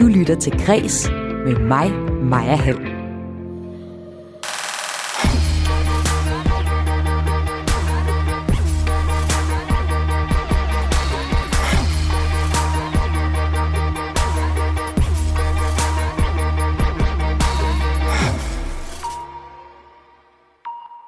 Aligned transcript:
Du 0.00 0.06
lytter 0.06 0.34
til 0.34 0.52
Græs 0.66 1.10
med 1.44 1.58
mig, 1.58 1.92
Maja 2.22 2.56
Hall. 2.56 2.78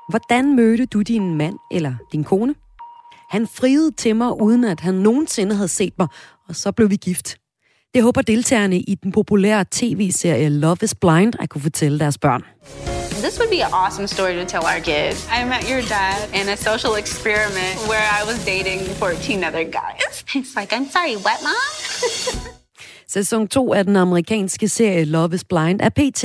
Hvordan 0.09 0.57
mødte 0.57 0.87
du 0.87 1.03
din 1.03 1.37
mand 1.37 1.59
eller 1.71 1.95
din 2.13 2.25
kone? 2.25 2.55
Han 3.29 3.47
friede 3.47 3.91
til 3.91 4.17
mig, 4.17 4.41
uden 4.41 4.65
at 4.65 4.81
han 4.81 4.95
nogensinde 4.95 5.55
havde 5.55 5.69
set 5.69 5.93
mig, 5.99 6.09
og 6.49 6.57
så 6.57 6.73
blev 6.73 6.91
vi 6.91 6.97
gift. 6.97 7.42
Det 7.95 8.03
håber 8.03 8.23
deltagerne 8.23 8.79
i 8.79 8.95
den 8.95 9.13
populære 9.13 9.65
tv-serie 9.71 10.49
Love 10.49 10.77
is 10.83 10.95
Blind 10.95 11.33
at 11.41 11.49
kunne 11.49 11.63
fortælle 11.63 11.99
deres 11.99 12.19
børn. 12.19 12.45
This 13.11 13.39
would 13.39 13.51
be 13.51 13.65
an 13.65 13.73
awesome 13.73 14.07
story 14.07 14.35
to 14.35 14.45
tell 14.45 14.65
our 14.73 14.81
kids. 14.81 15.29
I 15.39 15.45
met 15.45 15.65
your 15.71 15.83
dad 15.97 16.19
in 16.41 16.49
a 16.49 16.57
social 16.57 16.95
experiment 17.03 17.77
where 17.91 18.07
I 18.19 18.21
was 18.31 18.39
dating 18.45 18.81
14 18.99 19.45
other 19.45 19.65
guys. 19.65 20.25
He's 20.35 20.53
like, 20.61 20.71
I'm 20.77 20.89
sorry, 20.97 21.17
what, 21.27 21.39
mom? 21.49 22.52
Sæson 23.13 23.49
2 23.49 23.73
af 23.75 23.85
den 23.85 23.97
amerikanske 23.97 24.69
serie 24.69 25.05
Love 25.05 25.35
is 25.35 25.45
Blind 25.45 25.81
er 25.81 25.89
pt. 25.89 26.25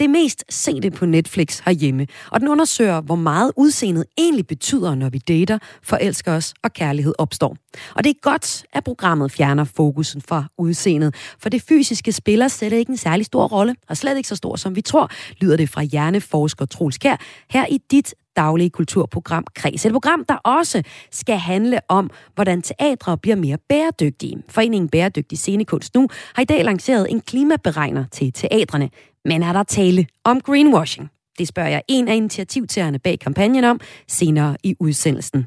det 0.00 0.10
mest 0.10 0.44
sete 0.48 0.90
på 0.90 1.06
Netflix 1.06 1.58
herhjemme, 1.64 2.06
og 2.30 2.40
den 2.40 2.48
undersøger, 2.48 3.00
hvor 3.00 3.14
meget 3.14 3.52
udseendet 3.56 4.04
egentlig 4.18 4.46
betyder, 4.46 4.94
når 4.94 5.08
vi 5.08 5.18
dater, 5.18 5.58
forelsker 5.82 6.32
os 6.32 6.54
og 6.64 6.72
kærlighed 6.72 7.14
opstår. 7.18 7.56
Og 7.94 8.04
det 8.04 8.10
er 8.10 8.20
godt, 8.22 8.64
at 8.72 8.84
programmet 8.84 9.32
fjerner 9.32 9.64
fokusen 9.64 10.22
fra 10.22 10.44
udseendet, 10.58 11.14
for 11.38 11.48
det 11.48 11.62
fysiske 11.62 12.12
spiller 12.12 12.48
sætter 12.48 12.78
ikke 12.78 12.90
en 12.90 12.96
særlig 12.96 13.26
stor 13.26 13.46
rolle, 13.46 13.74
og 13.88 13.96
slet 13.96 14.16
ikke 14.16 14.28
så 14.28 14.36
stor, 14.36 14.56
som 14.56 14.76
vi 14.76 14.80
tror, 14.80 15.10
lyder 15.40 15.56
det 15.56 15.68
fra 15.68 15.82
hjerneforsker 15.82 16.64
Troels 16.64 16.98
Kær, 16.98 17.16
her 17.50 17.66
i 17.66 17.78
dit 17.90 18.14
daglige 18.38 18.70
kulturprogram 18.70 19.44
Kreds. 19.54 19.86
Et 19.86 19.92
program, 19.92 20.24
der 20.28 20.34
også 20.34 20.82
skal 21.10 21.38
handle 21.38 21.78
om, 21.88 22.10
hvordan 22.34 22.62
teatre 22.62 23.18
bliver 23.18 23.36
mere 23.36 23.58
bæredygtige. 23.68 24.42
Foreningen 24.48 24.88
Bæredygtig 24.88 25.38
Scenekunst 25.38 25.94
nu 25.94 26.08
har 26.34 26.42
i 26.42 26.46
dag 26.46 26.64
lanceret 26.64 27.06
en 27.10 27.20
klimaberegner 27.20 28.04
til 28.12 28.32
teatrene. 28.32 28.90
Men 29.24 29.42
er 29.42 29.52
der 29.52 29.62
tale 29.62 30.06
om 30.24 30.40
greenwashing? 30.40 31.08
Det 31.38 31.48
spørger 31.48 31.68
jeg 31.68 31.82
en 31.88 32.08
af 32.08 32.16
initiativtagerne 32.16 32.98
bag 32.98 33.18
kampagnen 33.18 33.64
om 33.64 33.80
senere 34.08 34.56
i 34.64 34.76
udsendelsen. 34.80 35.46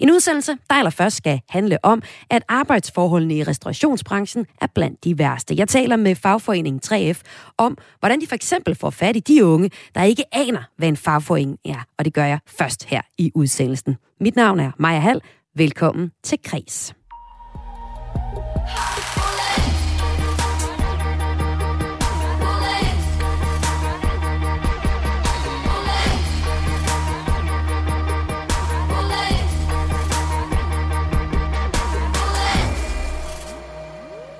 En 0.00 0.10
udsendelse, 0.10 0.52
der 0.70 0.74
allerførst 0.74 1.16
skal 1.16 1.40
handle 1.48 1.78
om, 1.82 2.02
at 2.30 2.42
arbejdsforholdene 2.48 3.34
i 3.34 3.42
restaurationsbranchen 3.42 4.46
er 4.60 4.66
blandt 4.74 5.04
de 5.04 5.18
værste. 5.18 5.54
Jeg 5.56 5.68
taler 5.68 5.96
med 5.96 6.14
fagforeningen 6.14 6.80
3F 6.86 7.20
om, 7.58 7.78
hvordan 7.98 8.20
de 8.20 8.26
for 8.26 8.34
eksempel 8.34 8.74
får 8.74 8.90
fat 8.90 9.16
i 9.16 9.20
de 9.20 9.44
unge, 9.44 9.70
der 9.94 10.02
ikke 10.02 10.24
aner, 10.32 10.62
hvad 10.76 10.88
en 10.88 10.96
fagforening 10.96 11.58
er. 11.64 11.86
Og 11.98 12.04
det 12.04 12.14
gør 12.14 12.24
jeg 12.24 12.38
først 12.46 12.84
her 12.84 13.00
i 13.18 13.32
udsendelsen. 13.34 13.96
Mit 14.20 14.36
navn 14.36 14.60
er 14.60 14.70
Maja 14.78 14.98
Hall. 14.98 15.20
Velkommen 15.54 16.12
til 16.24 16.38
Kris. 16.44 16.94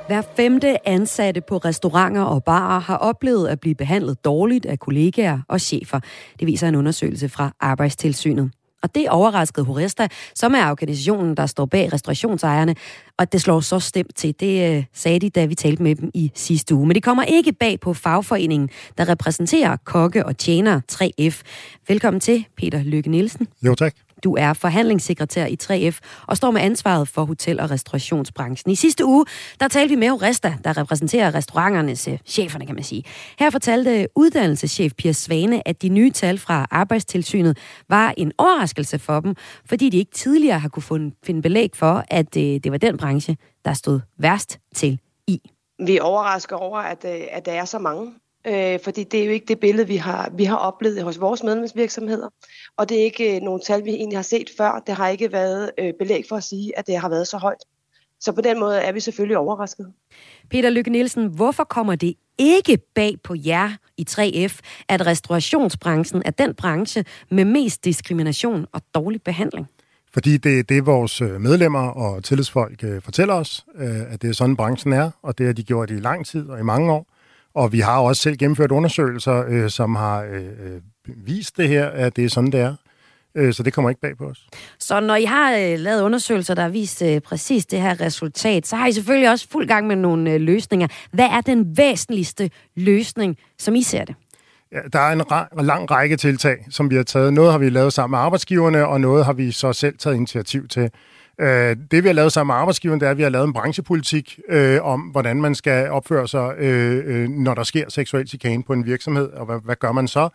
Hver 0.07 0.23
femte 0.37 0.89
ansatte 0.89 1.41
på 1.41 1.57
restauranter 1.57 2.23
og 2.23 2.45
barer 2.45 2.81
har 2.81 2.97
oplevet 2.97 3.49
at 3.49 3.61
blive 3.61 3.75
behandlet 3.75 4.25
dårligt 4.25 4.67
af 4.67 4.79
kollegaer 4.79 5.39
og 5.49 5.61
chefer. 5.61 6.01
Det 6.39 6.47
viser 6.47 6.69
en 6.69 6.75
undersøgelse 6.75 7.29
fra 7.29 7.53
Arbejdstilsynet. 7.61 8.51
Og 8.83 8.95
det 8.95 9.09
overraskede 9.09 9.67
Horesta, 9.67 10.09
som 10.35 10.55
er 10.55 10.71
organisationen, 10.71 11.35
der 11.37 11.47
står 11.47 11.67
bag 11.67 11.93
restaurationsejerne, 11.93 12.75
og 13.19 13.33
det 13.33 13.41
slår 13.41 13.61
så 13.61 13.81
stemt 13.81 14.17
til. 14.17 14.35
Det 14.41 14.77
øh, 14.77 14.85
sagde 14.93 15.19
de, 15.19 15.31
da 15.31 15.45
vi 15.45 15.55
talte 15.55 15.83
med 15.83 15.95
dem 15.95 16.11
i 16.15 16.33
sidste 16.35 16.75
uge. 16.75 16.87
Men 16.87 16.95
det 16.95 17.03
kommer 17.03 17.23
ikke 17.23 17.53
bag 17.53 17.81
på 17.81 17.95
fagforeningen, 17.95 18.71
der 18.99 19.09
repræsenterer 19.09 19.77
kokke 19.85 20.27
og 20.27 20.39
tjener 20.39 20.81
3F. 20.93 21.43
Velkommen 21.89 22.21
til, 22.21 22.47
Peter 22.57 22.83
Lykke 22.83 23.11
Nielsen. 23.11 23.49
Jo, 23.63 23.75
tak. 23.75 24.06
Du 24.25 24.35
er 24.35 24.53
forhandlingssekretær 24.53 25.47
i 25.47 25.57
3F 25.63 25.99
og 26.27 26.37
står 26.37 26.51
med 26.51 26.61
ansvaret 26.61 27.09
for 27.09 27.25
hotel- 27.25 27.61
og 27.61 27.71
restaurationsbranchen. 27.71 28.73
I 28.73 28.75
sidste 28.75 29.05
uge, 29.05 29.25
der 29.61 29.69
talte 29.69 29.95
vi 29.95 30.01
med 30.01 30.09
Horesta, 30.09 30.55
der 30.65 30.77
repræsenterer 30.77 31.35
restauranternes 31.35 32.09
cheferne, 32.27 32.67
kan 32.67 32.75
man 32.75 32.85
sige. 32.85 33.05
Her 33.39 33.51
fortalte 33.51 34.09
uddannelseschef 34.15 34.93
Pia 34.95 35.13
Svane, 35.13 35.69
at 35.69 35.83
de 35.83 35.89
nye 35.89 36.11
tal 36.11 36.39
fra 36.39 36.67
Arbejdstilsynet 36.71 37.59
var 37.89 38.15
en 38.17 38.33
overraskelse 38.39 38.99
for 38.99 39.21
dem, 39.21 39.35
fordi 39.65 39.89
de 39.89 39.99
ikke 39.99 40.13
tidligere 40.13 40.59
har 40.59 40.69
kunne 40.69 41.13
finde 41.25 41.43
belæg 41.43 41.71
for, 41.75 42.05
at 42.09 42.37
øh, 42.37 42.43
det 42.43 42.73
var 42.73 42.79
den 42.79 42.97
branche, 42.97 43.37
der 43.65 43.73
stod 43.73 44.01
værst 44.19 44.59
til 44.75 45.01
i. 45.27 45.41
Vi 45.79 45.97
er 45.97 46.03
overrasket 46.03 46.59
over, 46.59 46.79
at, 46.79 47.05
øh, 47.05 47.21
at 47.31 47.47
der 47.47 47.53
er 47.53 47.65
så 47.65 47.79
mange 47.79 48.13
øh, 48.47 48.81
fordi 48.85 49.05
det 49.05 49.21
er 49.21 49.25
jo 49.25 49.31
ikke 49.31 49.47
det 49.47 49.61
billede, 49.61 49.89
vi 49.89 49.97
har, 49.97 50.31
vi 50.35 50.45
har 50.45 50.57
oplevet 50.57 51.03
hos 51.03 51.21
vores 51.21 51.43
medlemsvirksomheder, 51.43 52.29
og 52.77 52.89
det 52.89 53.01
er 53.01 53.05
ikke 53.05 53.37
øh, 53.37 53.43
nogle 53.43 53.61
tal, 53.67 53.85
vi 53.85 53.91
egentlig 53.91 54.19
har 54.19 54.23
set 54.23 54.51
før. 54.57 54.83
Det 54.87 54.95
har 54.95 55.09
ikke 55.09 55.33
været 55.33 55.71
øh, 55.79 55.93
belæg 55.99 56.25
for 56.29 56.37
at 56.37 56.45
sige, 56.45 56.79
at 56.79 56.87
det 56.87 56.97
har 56.99 57.09
været 57.09 57.29
så 57.29 57.37
højt. 57.37 57.65
Så 58.21 58.33
på 58.33 58.41
den 58.41 58.61
måde 58.61 58.81
er 58.81 58.93
vi 58.93 59.01
selvfølgelig 59.01 59.39
overrasket. 59.39 59.93
Peter 60.51 60.71
Lykke 60.71 60.91
Nielsen, 60.91 61.27
hvorfor 61.27 61.65
kommer 61.65 61.95
det 61.95 62.15
ikke 62.39 62.79
bag 62.95 63.17
på 63.25 63.35
jer 63.47 63.71
i 63.97 64.07
3F, 64.11 64.61
at 64.89 65.07
restaurationsbranchen 65.07 66.23
er 66.25 66.31
den 66.31 66.55
branche 66.55 67.05
med 67.31 67.45
mest 67.45 67.85
diskrimination 67.85 68.67
og 68.73 68.83
dårlig 68.95 69.23
behandling? 69.23 69.67
Fordi 70.13 70.37
det, 70.37 70.69
det 70.69 70.87
vores 70.87 71.21
øh, 71.21 71.41
medlemmer 71.41 71.89
og 71.89 72.25
tillidsfolk 72.25 72.85
øh, 72.85 73.03
fortæller 73.03 73.35
os, 73.35 73.67
at 74.11 74.23
det 74.23 74.31
er 74.31 74.35
sådan 74.35 74.57
branchen 74.57 74.93
er, 74.93 75.11
og 75.23 75.39
det 75.39 75.47
har 75.47 75.53
de 75.53 75.63
gjort 75.63 75.91
i 75.91 75.95
lang 75.95 76.27
tid 76.27 76.49
og 76.49 76.59
i 76.59 76.63
mange 76.63 76.93
år. 76.93 77.16
Og 77.57 77.73
vi 77.73 77.81
har 77.81 77.99
også 77.99 78.23
selv 78.23 78.37
gennemført 78.37 78.73
undersøgelser, 78.73 79.45
øh, 79.49 79.71
som 79.71 79.95
har 79.95 80.23
øh, 80.23 80.45
øh, 80.45 80.81
vist 81.27 81.57
det 81.57 81.69
her, 81.69 81.87
at 81.87 82.17
det 82.17 82.25
er 82.25 82.29
sådan, 82.29 82.53
det 82.53 82.61
er. 82.61 82.75
Øh, 83.35 83.55
så 83.55 83.63
det 83.63 83.73
kommer 83.73 83.89
ikke 83.89 84.01
bag 84.01 84.17
på 84.17 84.25
os. 84.25 84.47
Så 84.79 85.01
når 85.01 85.17
I 85.17 85.25
har 85.25 85.53
øh, 85.53 85.79
lavet 85.79 86.03
undersøgelser, 86.03 86.55
der 86.55 86.63
har 86.63 86.69
vist 86.69 87.03
præcis 87.25 87.67
det 87.67 87.81
her 87.81 88.01
resultat, 88.01 88.67
så 88.67 88.77
har 88.77 88.87
I 88.87 88.93
selvfølgelig 88.93 89.31
også 89.31 89.49
fuld 89.51 89.69
gang 89.69 89.87
med 89.87 89.97
nogle 89.97 90.39
løsninger. 90.39 90.89
Hvad 91.13 91.27
er 91.27 91.41
den 91.41 91.77
væsentligste 91.77 92.51
løsning, 92.77 93.37
som 93.59 93.75
I 93.75 93.83
ser 93.83 94.05
det? 94.05 94.15
Ja, 94.73 94.81
der 94.93 94.99
er 94.99 95.13
en 95.13 95.21
ra- 95.21 95.63
lang 95.63 95.91
række 95.91 96.17
tiltag, 96.17 96.57
som 96.71 96.91
vi 96.91 96.97
har 96.97 97.03
taget. 97.03 97.33
Noget 97.33 97.53
har 97.53 97.59
vi 97.59 97.71
lavet 97.71 97.93
sammen 97.93 98.11
med 98.11 98.19
arbejdsgiverne, 98.19 98.87
og 98.87 99.01
noget 99.01 99.25
har 99.25 99.33
vi 99.33 99.53
så 99.53 99.73
selv 99.73 99.99
taget 99.99 100.17
initiativ 100.17 100.69
til. 100.69 100.91
Øh, 101.41 101.77
det 101.91 102.03
vi 102.03 102.09
har 102.09 102.13
lavet 102.13 102.33
sammen 102.33 102.53
med 102.53 102.61
arbejdsgiveren, 102.61 103.01
det 103.01 103.07
er, 103.07 103.11
at 103.11 103.17
vi 103.17 103.23
har 103.23 103.31
lavet 103.31 103.47
en 103.47 103.53
branchepolitik 103.53 104.41
øh, 104.49 104.83
om, 104.83 105.01
hvordan 105.01 105.41
man 105.41 105.55
skal 105.55 105.91
opføre 105.91 106.29
sig, 106.29 106.55
øh, 106.59 107.03
øh, 107.07 107.29
når 107.29 107.55
der 107.55 107.63
sker 107.63 107.85
seksuel 107.89 108.29
chikane 108.29 108.63
på 108.63 108.73
en 108.73 108.87
virksomhed, 108.87 109.29
og 109.29 109.47
hvad, 109.47 109.59
hvad 109.65 109.77
gør 109.77 109.93
man 109.93 110.09
så? 110.09 110.29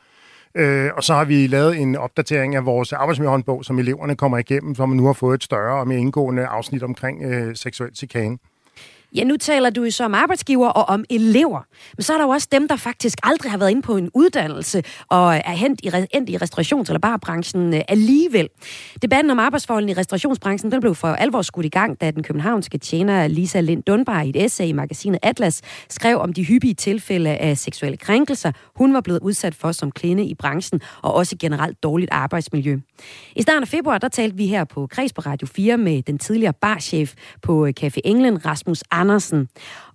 Øh, 0.55 0.89
og 0.97 1.03
så 1.03 1.13
har 1.13 1.25
vi 1.25 1.47
lavet 1.47 1.77
en 1.77 1.95
opdatering 1.95 2.55
af 2.55 2.65
vores 2.65 2.93
arbejdsmiljøhåndbog, 2.93 3.65
som 3.65 3.79
eleverne 3.79 4.15
kommer 4.15 4.37
igennem, 4.37 4.75
som 4.75 4.89
nu 4.89 5.05
har 5.05 5.13
fået 5.13 5.35
et 5.35 5.43
større 5.43 5.79
og 5.79 5.87
mere 5.87 5.99
indgående 5.99 6.45
afsnit 6.45 6.83
omkring 6.83 7.23
øh, 7.23 7.55
seksuel 7.55 7.95
chikane. 7.95 8.37
Ja, 9.15 9.23
nu 9.23 9.37
taler 9.37 9.69
du 9.69 9.83
jo 9.83 9.91
så 9.91 10.05
om 10.05 10.13
arbejdsgiver 10.13 10.67
og 10.67 10.89
om 10.89 11.05
elever. 11.09 11.61
Men 11.97 12.03
så 12.03 12.13
er 12.13 12.17
der 12.17 12.25
jo 12.25 12.29
også 12.29 12.47
dem, 12.51 12.67
der 12.67 12.75
faktisk 12.75 13.17
aldrig 13.23 13.51
har 13.51 13.57
været 13.57 13.69
inde 13.71 13.81
på 13.81 13.97
en 13.97 14.09
uddannelse 14.13 14.83
og 15.09 15.35
er 15.35 15.51
hent 15.51 15.81
i, 15.83 15.89
endt 16.13 16.29
i 16.29 16.37
restaurations- 16.37 16.87
eller 16.87 16.99
barbranchen 16.99 17.73
øh, 17.73 17.81
alligevel. 17.87 18.49
Debatten 19.01 19.31
om 19.31 19.39
arbejdsforholdene 19.39 19.91
i 19.91 19.95
restaurationsbranchen 19.95 20.71
den 20.71 20.81
blev 20.81 20.95
for 20.95 21.07
alvor 21.07 21.41
skudt 21.41 21.65
i 21.65 21.69
gang, 21.69 22.01
da 22.01 22.11
den 22.11 22.23
københavnske 22.23 22.77
tjener 22.77 23.27
Lisa 23.27 23.59
Lind 23.59 23.83
Dunbar 23.83 24.21
i 24.21 24.29
et 24.29 24.45
essay 24.45 24.65
i 24.65 24.71
magasinet 24.71 25.19
Atlas 25.21 25.61
skrev 25.89 26.17
om 26.17 26.33
de 26.33 26.43
hyppige 26.43 26.73
tilfælde 26.73 27.29
af 27.29 27.57
seksuelle 27.57 27.97
krænkelser, 27.97 28.51
hun 28.75 28.93
var 28.93 29.01
blevet 29.01 29.19
udsat 29.19 29.55
for 29.55 29.71
som 29.71 29.91
kvinde 29.91 30.25
i 30.25 30.33
branchen, 30.33 30.81
og 31.01 31.13
også 31.13 31.35
generelt 31.39 31.83
dårligt 31.83 32.11
arbejdsmiljø. 32.11 32.77
I 33.35 33.41
starten 33.41 33.63
af 33.63 33.67
februar, 33.67 33.97
der 33.97 34.07
talte 34.07 34.37
vi 34.37 34.47
her 34.47 34.63
på 34.63 34.87
Kreds 34.87 35.13
på 35.13 35.21
Radio 35.21 35.47
4 35.47 35.77
med 35.77 36.01
den 36.03 36.17
tidligere 36.17 36.53
barchef 36.53 37.13
på 37.41 37.65
øh, 37.65 37.73
Café 37.79 37.99
England, 38.03 38.45
Rasmus 38.45 38.83
Andersen. 39.01 39.47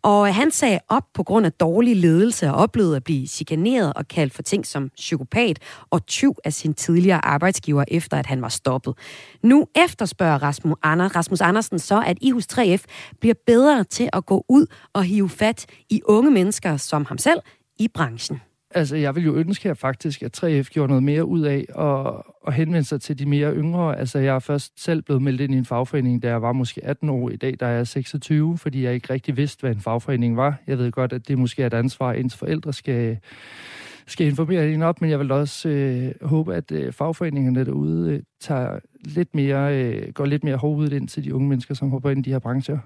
Og 0.03 0.29
øh, 0.29 0.35
han 0.35 0.51
sagde 0.51 0.79
op 0.89 1.03
på 1.15 1.23
grund 1.23 1.47
af 1.47 1.53
dårlig 1.53 1.97
ledelse 1.97 2.49
og 2.49 2.55
oplevede 2.55 2.97
at 2.97 3.05
blive 3.05 3.27
chikaneret 3.27 3.93
og 3.93 4.09
kaldt 4.09 4.35
for 4.35 4.43
ting 4.43 4.67
som 4.67 4.91
psykopat 4.97 5.59
og 5.91 6.07
tyv 6.07 6.35
af 6.45 6.53
sin 6.53 6.75
tidligere 6.75 7.25
arbejdsgiver, 7.25 7.85
efter 7.89 8.17
at 8.17 8.27
han 8.27 8.43
var 8.43 8.49
stoppet. 8.49 8.95
Nu 9.43 9.67
efterspørger 9.77 10.43
Rasmus, 10.43 10.79
Anders, 10.83 11.17
Rasmus 11.17 11.41
Andersen 11.41 11.79
så, 11.79 12.03
at 12.07 12.19
I 12.21 12.31
hos 12.31 12.47
3F 12.53 12.85
bliver 13.21 13.35
bedre 13.47 13.85
til 13.85 14.09
at 14.13 14.27
gå 14.27 14.45
ud 14.49 14.67
og 14.93 15.05
hive 15.05 15.29
fat 15.29 15.67
i 15.91 16.03
unge 16.05 16.31
mennesker 16.31 16.77
som 16.77 17.05
ham 17.05 17.19
selv 17.19 17.41
i 17.79 17.89
branchen. 17.89 18.41
Altså, 18.77 18.97
jeg 18.97 19.15
vil 19.15 19.25
jo 19.25 19.35
ønske 19.35 19.69
her 19.69 19.75
faktisk, 19.75 20.23
at 20.23 20.45
3F 20.45 20.63
gjorde 20.63 20.89
noget 20.89 21.03
mere 21.03 21.25
ud 21.25 21.41
af 21.41 21.67
at, 21.79 22.23
at 22.47 22.55
henvende 22.55 22.85
sig 22.85 23.01
til 23.01 23.19
de 23.19 23.27
mere 23.27 23.55
yngre. 23.55 23.99
Altså, 23.99 24.19
jeg 24.19 24.35
er 24.35 24.39
først 24.39 24.73
selv 24.85 25.03
blevet 25.03 25.23
meldt 25.23 25.41
ind 25.41 25.55
i 25.55 25.59
en 25.59 25.65
fagforening, 25.65 26.23
da 26.23 26.29
jeg 26.29 26.43
var 26.43 26.53
måske 26.53 26.85
18 26.85 27.09
år. 27.09 27.31
I 27.31 27.37
dag, 27.37 27.57
der 27.61 27.67
er 27.67 27.77
jeg 27.77 27.87
26, 27.87 28.59
fordi 28.59 28.85
jeg 28.85 28.95
ikke 28.95 29.13
rigtig 29.13 29.37
vidste, 29.37 29.61
hvad 29.61 29.71
en 29.71 29.81
fagforening 29.81 30.37
var. 30.37 30.55
Jeg 30.67 30.79
ved 30.79 30.93
godt, 30.93 31.13
at 31.13 31.29
det 31.29 31.39
måske 31.39 31.63
er 31.63 31.67
et 31.67 31.75
ansvar, 31.75 32.13
ens 32.13 32.37
forældre 32.37 32.73
skal, 32.73 33.19
skal 34.07 34.27
informere 34.27 34.69
en 34.69 34.83
op, 34.83 35.01
men 35.01 35.11
jeg 35.11 35.19
vil 35.19 35.31
også 35.31 35.69
øh, 35.69 36.13
håbe, 36.23 36.55
at 36.55 36.73
øh, 36.73 36.93
fagforeningerne 36.93 37.65
derude 37.65 38.13
øh, 38.13 38.23
tager 38.41 38.79
lidt 39.05 39.35
mere, 39.35 39.85
øh, 39.85 40.13
går 40.13 40.25
lidt 40.25 40.45
mere 40.45 40.57
hårdt 40.57 40.93
ind 40.93 41.09
til 41.09 41.25
de 41.25 41.35
unge 41.35 41.49
mennesker, 41.49 41.75
som 41.75 41.91
hopper 41.91 42.11
ind 42.11 42.19
i 42.19 42.23
de 42.23 42.33
her 42.33 42.39
brancher. 42.39 42.79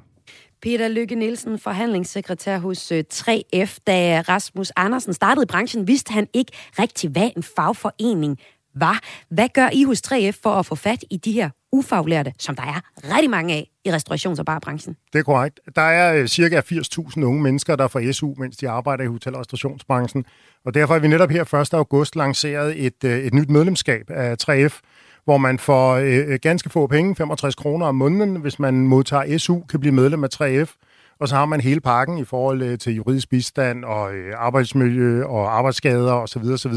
Peter 0.62 0.88
Lykke 0.88 1.14
Nielsen, 1.14 1.58
forhandlingssekretær 1.58 2.58
hos 2.58 2.92
øh, 2.92 3.04
3F. 3.14 3.78
Da 3.86 4.20
Rasmus 4.28 4.72
Andersen 4.76 5.12
startede 5.12 5.42
i 5.42 5.46
branchen, 5.46 5.88
vidste 5.88 6.12
han 6.12 6.28
ikke 6.34 6.52
rigtig, 6.78 7.10
hvad 7.10 7.30
en 7.36 7.42
fagforening 7.42 8.38
var. 8.74 9.00
Hvad 9.30 9.48
gør 9.54 9.68
I 9.72 9.84
hos 9.84 10.02
3F 10.06 10.38
for 10.42 10.50
at 10.50 10.66
få 10.66 10.74
fat 10.74 11.04
i 11.10 11.16
de 11.16 11.32
her 11.32 11.50
ufaglærte, 11.72 12.32
som 12.38 12.56
der 12.56 12.62
er 12.62 12.80
rigtig 13.16 13.30
mange 13.30 13.54
af 13.54 13.70
i 13.84 13.90
restaurations- 13.90 14.38
og 14.38 14.46
barbranchen? 14.46 14.96
Det 15.12 15.18
er 15.18 15.22
korrekt. 15.22 15.60
Der 15.76 15.82
er 15.82 16.14
øh, 16.14 16.28
cirka 16.28 16.60
80.000 16.60 17.22
unge 17.22 17.42
mennesker, 17.42 17.76
der 17.76 17.88
får 17.88 18.12
SU, 18.12 18.34
mens 18.38 18.56
de 18.56 18.68
arbejder 18.68 19.04
i 19.04 19.06
hotel- 19.06 19.34
og 19.34 19.40
restaurationsbranchen. 19.40 20.24
Og 20.64 20.74
derfor 20.74 20.94
har 20.94 21.00
vi 21.00 21.08
netop 21.08 21.30
her 21.30 21.54
1. 21.54 21.74
august 21.74 22.16
lanceret 22.16 22.86
et, 22.86 23.04
øh, 23.04 23.18
et 23.18 23.34
nyt 23.34 23.50
medlemskab 23.50 24.10
af 24.10 24.36
3F, 24.42 24.80
hvor 25.24 25.38
man 25.38 25.58
får 25.58 25.94
øh, 25.94 26.28
øh 26.28 26.38
ganske 26.42 26.70
få 26.70 26.86
penge, 26.86 27.16
65 27.16 27.54
kroner 27.54 27.86
om 27.86 27.94
måneden, 27.94 28.36
hvis 28.36 28.58
man 28.58 28.74
modtager 28.74 29.38
SU, 29.38 29.60
kan 29.60 29.80
blive 29.80 29.94
medlem 29.94 30.24
af 30.24 30.28
3F. 30.34 30.74
Og 31.20 31.28
så 31.28 31.34
har 31.34 31.44
man 31.44 31.60
hele 31.60 31.80
pakken 31.80 32.18
i 32.18 32.24
forhold 32.24 32.62
øh, 32.62 32.78
til 32.78 32.94
juridisk 32.94 33.30
bistand 33.30 33.84
og 33.84 34.14
øh, 34.14 34.34
arbejdsmiljø 34.36 35.24
og 35.24 35.56
arbejdsskader 35.58 36.12
osv. 36.12 36.42
osv. 36.42 36.72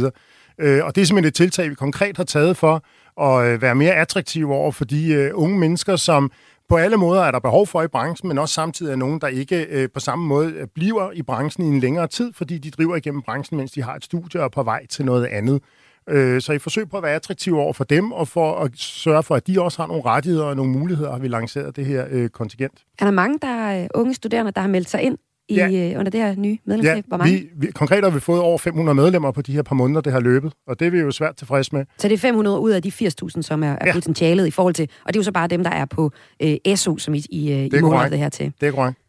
Øh, 0.59 0.85
og 0.85 0.95
det 0.95 1.01
er 1.01 1.05
simpelthen 1.05 1.27
et 1.27 1.33
tiltag, 1.33 1.69
vi 1.69 1.75
konkret 1.75 2.17
har 2.17 2.23
taget 2.23 2.57
for 2.57 2.83
at 3.21 3.45
øh, 3.45 3.61
være 3.61 3.75
mere 3.75 3.93
attraktive 3.93 4.53
over 4.53 4.71
for 4.71 4.85
de 4.85 5.13
øh, 5.13 5.31
unge 5.33 5.59
mennesker, 5.59 5.95
som 5.95 6.31
på 6.69 6.77
alle 6.77 6.97
måder 6.97 7.21
er 7.21 7.31
der 7.31 7.39
behov 7.39 7.67
for 7.67 7.81
i 7.81 7.87
branchen, 7.87 8.27
men 8.27 8.37
også 8.37 8.53
samtidig 8.53 8.91
er 8.91 8.95
nogen, 8.95 9.21
der 9.21 9.27
ikke 9.27 9.65
øh, 9.69 9.89
på 9.93 9.99
samme 9.99 10.25
måde 10.25 10.51
øh, 10.51 10.67
bliver 10.75 11.11
i 11.11 11.21
branchen 11.21 11.65
i 11.65 11.67
en 11.67 11.79
længere 11.79 12.07
tid, 12.07 12.33
fordi 12.33 12.57
de 12.57 12.71
driver 12.71 12.95
igennem 12.95 13.21
branchen, 13.21 13.57
mens 13.57 13.71
de 13.71 13.83
har 13.83 13.95
et 13.95 14.03
studie 14.03 14.39
og 14.39 14.45
er 14.45 14.49
på 14.49 14.63
vej 14.63 14.85
til 14.85 15.05
noget 15.05 15.25
andet. 15.25 15.61
Øh, 16.09 16.41
så 16.41 16.53
i 16.53 16.59
forsøg 16.59 16.89
på 16.89 16.97
at 16.97 17.03
være 17.03 17.13
attraktiv 17.13 17.57
over 17.57 17.73
for 17.73 17.83
dem, 17.83 18.11
og 18.11 18.27
for 18.27 18.55
at 18.55 18.71
sørge 18.75 19.23
for, 19.23 19.35
at 19.35 19.47
de 19.47 19.61
også 19.61 19.81
har 19.81 19.87
nogle 19.87 20.03
rettigheder 20.05 20.45
og 20.45 20.55
nogle 20.55 20.71
muligheder, 20.71 21.11
har 21.11 21.19
vi 21.19 21.27
lanceret 21.27 21.75
det 21.75 21.85
her 21.85 22.05
øh, 22.09 22.29
kontingent. 22.29 22.73
Er 22.99 23.05
der 23.05 23.11
mange 23.11 23.39
der 23.41 23.47
er 23.47 23.87
unge 23.93 24.13
studerende, 24.13 24.51
der 24.51 24.61
har 24.61 24.67
meldt 24.67 24.89
sig 24.89 25.01
ind 25.01 25.17
i, 25.49 25.55
ja. 25.55 25.91
øh, 25.91 25.99
under 25.99 26.11
det 26.11 26.19
her 26.19 26.35
nye 26.35 26.57
medlemskab? 26.65 26.95
Ja, 26.95 27.01
Hvor 27.07 27.17
mange? 27.17 27.33
Vi, 27.33 27.49
vi, 27.55 27.67
konkret 27.67 28.03
har 28.03 28.11
vi 28.11 28.19
fået 28.19 28.41
over 28.41 28.57
500 28.57 28.95
medlemmer 28.95 29.31
på 29.31 29.41
de 29.41 29.53
her 29.53 29.61
par 29.61 29.75
måneder, 29.75 30.01
det 30.01 30.13
har 30.13 30.19
løbet, 30.19 30.53
og 30.67 30.79
det 30.79 30.87
er 30.87 30.91
vi 30.91 30.99
jo 30.99 31.11
svært 31.11 31.35
tilfreds 31.35 31.73
med. 31.73 31.85
Så 31.97 32.07
det 32.07 32.13
er 32.13 32.19
500 32.19 32.59
ud 32.59 32.71
af 32.71 32.81
de 32.81 32.89
80.000, 32.89 33.41
som 33.41 33.63
er, 33.63 33.67
er 33.67 33.85
ja. 33.85 33.93
potentialet 33.93 34.47
i 34.47 34.51
forhold 34.51 34.73
til, 34.73 34.89
og 35.05 35.13
det 35.13 35.19
er 35.19 35.19
jo 35.19 35.23
så 35.23 35.31
bare 35.31 35.47
dem, 35.47 35.63
der 35.63 35.71
er 35.71 35.85
på 35.85 36.11
øh, 36.39 36.75
SU, 36.75 36.97
som 36.97 37.13
I, 37.13 37.23
I, 37.29 37.65
I 37.65 37.81
måler 37.81 38.09
det 38.09 38.19
her 38.19 38.29
til. 38.29 38.53
Det 38.61 38.67
er 38.67 38.71
korrekt. 38.71 38.99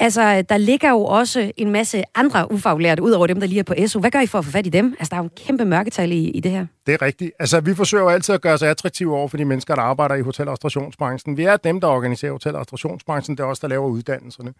Altså, 0.00 0.42
der 0.42 0.56
ligger 0.56 0.90
jo 0.90 1.04
også 1.04 1.52
en 1.56 1.70
masse 1.70 2.04
andre 2.14 2.52
ufaglærte, 2.52 3.02
ud 3.02 3.10
over 3.10 3.26
dem, 3.26 3.40
der 3.40 3.46
lige 3.46 3.58
er 3.58 3.62
på 3.62 3.74
SU. 3.86 4.00
Hvad 4.00 4.10
gør 4.10 4.20
I 4.20 4.26
for 4.26 4.38
at 4.38 4.44
få 4.44 4.50
fat 4.50 4.66
i 4.66 4.70
dem? 4.70 4.96
Altså, 4.98 5.10
der 5.10 5.16
er 5.16 5.20
jo 5.20 5.24
en 5.24 5.30
kæmpe 5.46 5.64
mørketal 5.64 6.12
i, 6.12 6.28
i 6.28 6.40
det 6.40 6.50
her. 6.50 6.66
Det 6.86 6.94
er 6.94 7.02
rigtigt. 7.02 7.32
Altså, 7.38 7.60
vi 7.60 7.74
forsøger 7.74 8.04
jo 8.04 8.08
altid 8.08 8.34
at 8.34 8.40
gøre 8.40 8.54
os 8.54 8.62
attraktive 8.62 9.16
over 9.16 9.28
for 9.28 9.36
de 9.36 9.44
mennesker, 9.44 9.74
der 9.74 9.82
arbejder 9.82 10.14
i 10.14 10.20
hotel- 10.20 10.48
og 10.48 10.52
restaurationsbranchen. 10.52 11.36
Vi 11.36 11.44
er 11.44 11.56
dem, 11.56 11.80
der 11.80 11.88
organiserer 11.88 12.32
hotel- 12.32 12.54
og 12.54 12.60
restaurationsbranchen. 12.60 13.36
Det 13.36 13.42
er 13.42 13.46
også 13.46 13.60
der 13.60 13.68
laver 13.68 13.86
uddannelserne. 13.86 14.52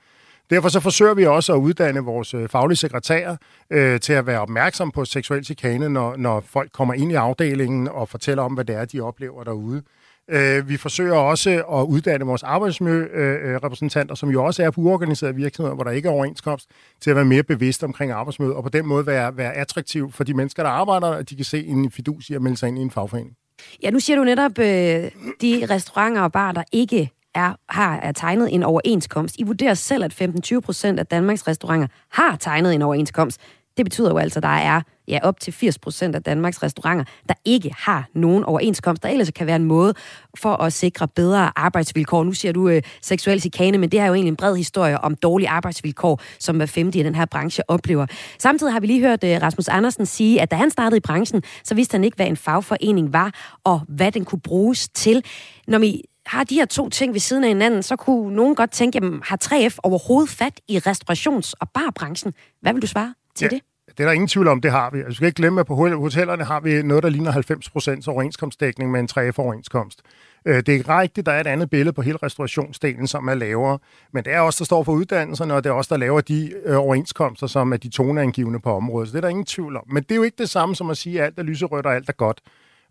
Derfor 0.50 0.68
så 0.68 0.80
forsøger 0.80 1.14
vi 1.14 1.26
også 1.26 1.52
at 1.52 1.58
uddanne 1.58 2.00
vores 2.00 2.34
øh, 2.34 2.48
faglige 2.48 2.76
sekretærer 2.76 3.36
øh, 3.70 4.00
til 4.00 4.12
at 4.12 4.26
være 4.26 4.40
opmærksom 4.40 4.90
på 4.90 5.04
seksuel 5.04 5.44
chikane, 5.44 5.88
når, 5.88 6.16
når 6.16 6.40
folk 6.40 6.72
kommer 6.72 6.94
ind 6.94 7.12
i 7.12 7.14
afdelingen 7.14 7.88
og 7.88 8.08
fortæller 8.08 8.42
om, 8.42 8.52
hvad 8.54 8.64
det 8.64 8.76
er, 8.76 8.84
de 8.84 9.00
oplever 9.00 9.44
derude. 9.44 9.82
Øh, 10.30 10.68
vi 10.68 10.76
forsøger 10.76 11.14
også 11.14 11.50
at 11.50 11.84
uddanne 11.84 12.26
vores 12.26 12.42
arbejdsmiljørepræsentanter, 12.42 14.14
som 14.14 14.30
jo 14.30 14.44
også 14.44 14.62
er 14.62 14.70
på 14.70 14.80
uorganiserede 14.80 15.34
virksomheder, 15.34 15.74
hvor 15.74 15.84
der 15.84 15.90
ikke 15.90 16.08
er 16.08 16.12
overenskomst, 16.12 16.66
til 17.00 17.10
at 17.10 17.16
være 17.16 17.24
mere 17.24 17.42
bevidste 17.42 17.84
omkring 17.84 18.12
arbejdsmiljø, 18.12 18.54
og 18.54 18.62
på 18.62 18.68
den 18.68 18.86
måde 18.86 19.06
være, 19.06 19.36
være 19.36 19.52
attraktiv 19.52 20.12
for 20.12 20.24
de 20.24 20.34
mennesker, 20.34 20.62
der 20.62 20.70
arbejder, 20.70 21.06
at 21.06 21.30
de 21.30 21.36
kan 21.36 21.44
se 21.44 21.66
en 21.66 21.90
fidus 21.90 22.30
i 22.30 22.34
at 22.34 22.42
melde 22.42 22.56
sig 22.56 22.68
ind 22.68 22.78
i 22.78 22.82
en 22.82 22.90
fagforening. 22.90 23.36
Ja, 23.82 23.90
nu 23.90 24.00
siger 24.00 24.16
du 24.16 24.24
netop, 24.24 24.58
øh, 24.58 25.10
de 25.42 25.66
restauranter 25.70 26.22
og 26.22 26.32
bar, 26.32 26.52
der 26.52 26.62
ikke 26.72 27.10
er, 27.34 27.54
har 27.68 27.96
er 27.96 28.12
tegnet 28.12 28.54
en 28.54 28.62
overenskomst. 28.62 29.36
I 29.38 29.42
vurderer 29.42 29.74
selv, 29.74 30.04
at 30.04 30.22
15-20 30.22 30.60
procent 30.60 30.98
af 30.98 31.06
Danmarks 31.06 31.48
restauranter 31.48 31.88
har 32.10 32.36
tegnet 32.36 32.74
en 32.74 32.82
overenskomst. 32.82 33.40
Det 33.78 33.86
betyder 33.86 34.10
jo 34.10 34.18
altså, 34.18 34.38
at 34.38 34.42
der 34.42 34.48
er 34.48 34.80
ja, 35.08 35.18
op 35.22 35.40
til 35.40 35.52
80 35.52 35.78
procent 35.78 36.14
af 36.14 36.22
Danmarks 36.22 36.62
restauranter, 36.62 37.04
der 37.28 37.34
ikke 37.44 37.70
har 37.78 38.08
nogen 38.14 38.44
overenskomst, 38.44 39.02
der 39.02 39.08
ellers 39.08 39.30
kan 39.30 39.46
være 39.46 39.56
en 39.56 39.64
måde 39.64 39.94
for 40.38 40.62
at 40.62 40.72
sikre 40.72 41.08
bedre 41.08 41.52
arbejdsvilkår. 41.56 42.24
Nu 42.24 42.32
siger 42.32 42.52
du 42.52 42.68
øh, 42.68 42.82
seksuel 43.02 43.40
chikane, 43.40 43.78
men 43.78 43.88
det 43.88 44.00
er 44.00 44.06
jo 44.06 44.14
egentlig 44.14 44.30
en 44.30 44.36
bred 44.36 44.56
historie 44.56 45.00
om 45.00 45.14
dårlige 45.14 45.48
arbejdsvilkår, 45.48 46.20
som 46.38 46.56
hver 46.56 46.66
femte 46.66 46.98
i 46.98 47.02
den 47.02 47.14
her 47.14 47.24
branche 47.24 47.70
oplever. 47.70 48.06
Samtidig 48.38 48.72
har 48.72 48.80
vi 48.80 48.86
lige 48.86 49.00
hørt 49.00 49.24
øh, 49.24 49.42
Rasmus 49.42 49.68
Andersen 49.68 50.06
sige, 50.06 50.40
at 50.40 50.50
da 50.50 50.56
han 50.56 50.70
startede 50.70 50.96
i 50.96 51.00
branchen, 51.00 51.42
så 51.64 51.74
vidste 51.74 51.92
han 51.92 52.04
ikke, 52.04 52.16
hvad 52.16 52.26
en 52.26 52.36
fagforening 52.36 53.12
var, 53.12 53.34
og 53.64 53.80
hvad 53.88 54.12
den 54.12 54.24
kunne 54.24 54.40
bruges 54.40 54.88
til. 54.88 55.24
Når 55.68 55.78
vi 55.78 56.02
har 56.26 56.44
de 56.44 56.54
her 56.54 56.66
to 56.66 56.88
ting 56.88 57.12
ved 57.12 57.20
siden 57.20 57.44
af 57.44 57.50
hinanden, 57.50 57.82
så 57.82 57.96
kunne 57.96 58.36
nogen 58.36 58.54
godt 58.54 58.70
tænke, 58.70 58.96
jamen, 58.96 59.20
har 59.24 59.38
3F 59.44 59.76
overhovedet 59.82 60.30
fat 60.30 60.60
i 60.68 60.78
restaurations- 60.78 61.52
og 61.60 61.70
barbranchen? 61.74 62.32
Hvad 62.60 62.72
vil 62.72 62.82
du 62.82 62.86
svare 62.86 63.14
til 63.38 63.48
ja. 63.52 63.56
det? 63.56 63.62
Det 63.88 64.00
er 64.00 64.04
der 64.04 64.12
ingen 64.12 64.28
tvivl 64.28 64.48
om, 64.48 64.60
det 64.60 64.70
har 64.70 64.90
vi. 64.90 64.98
Altså, 64.98 65.08
vi 65.08 65.14
skal 65.14 65.26
ikke 65.26 65.36
glemme, 65.36 65.60
at 65.60 65.66
på 65.66 65.74
hotellerne 65.74 66.44
har 66.44 66.60
vi 66.60 66.82
noget, 66.82 67.02
der 67.02 67.08
ligner 67.08 67.30
90 67.30 67.70
procents 67.70 68.08
overenskomstdækning 68.08 68.90
med 68.90 69.00
en 69.00 69.08
3F-overenskomst. 69.12 70.02
Øh, 70.46 70.62
det 70.66 70.68
er 70.68 71.00
rigtigt, 71.00 71.26
der 71.26 71.32
er 71.32 71.40
et 71.40 71.46
andet 71.46 71.70
billede 71.70 71.92
på 71.92 72.02
hele 72.02 72.18
restaurationsdelen, 72.22 73.06
som 73.06 73.28
er 73.28 73.34
lavere, 73.34 73.78
men 74.12 74.24
det 74.24 74.32
er 74.32 74.40
også 74.40 74.58
der 74.58 74.64
står 74.64 74.82
for 74.82 74.92
uddannelserne, 74.92 75.54
og 75.54 75.64
det 75.64 75.70
er 75.70 75.74
også 75.74 75.94
der 75.94 76.00
laver 76.00 76.20
de 76.20 76.52
øh, 76.64 76.78
overenskomster, 76.78 77.46
som 77.46 77.72
er 77.72 77.76
de 77.76 77.88
toneangivende 77.88 78.60
på 78.60 78.72
området. 78.72 79.08
Så 79.08 79.12
det 79.12 79.18
er 79.18 79.20
der 79.20 79.28
ingen 79.28 79.44
tvivl 79.44 79.76
om. 79.76 79.84
Men 79.86 80.02
det 80.02 80.10
er 80.12 80.16
jo 80.16 80.22
ikke 80.22 80.38
det 80.38 80.50
samme 80.50 80.76
som 80.76 80.90
at 80.90 80.96
sige, 80.96 81.20
at 81.20 81.26
alt 81.26 81.38
er 81.38 81.42
lyserødt 81.42 81.86
og 81.86 81.94
alt 81.94 82.08
er 82.08 82.12
godt. 82.12 82.40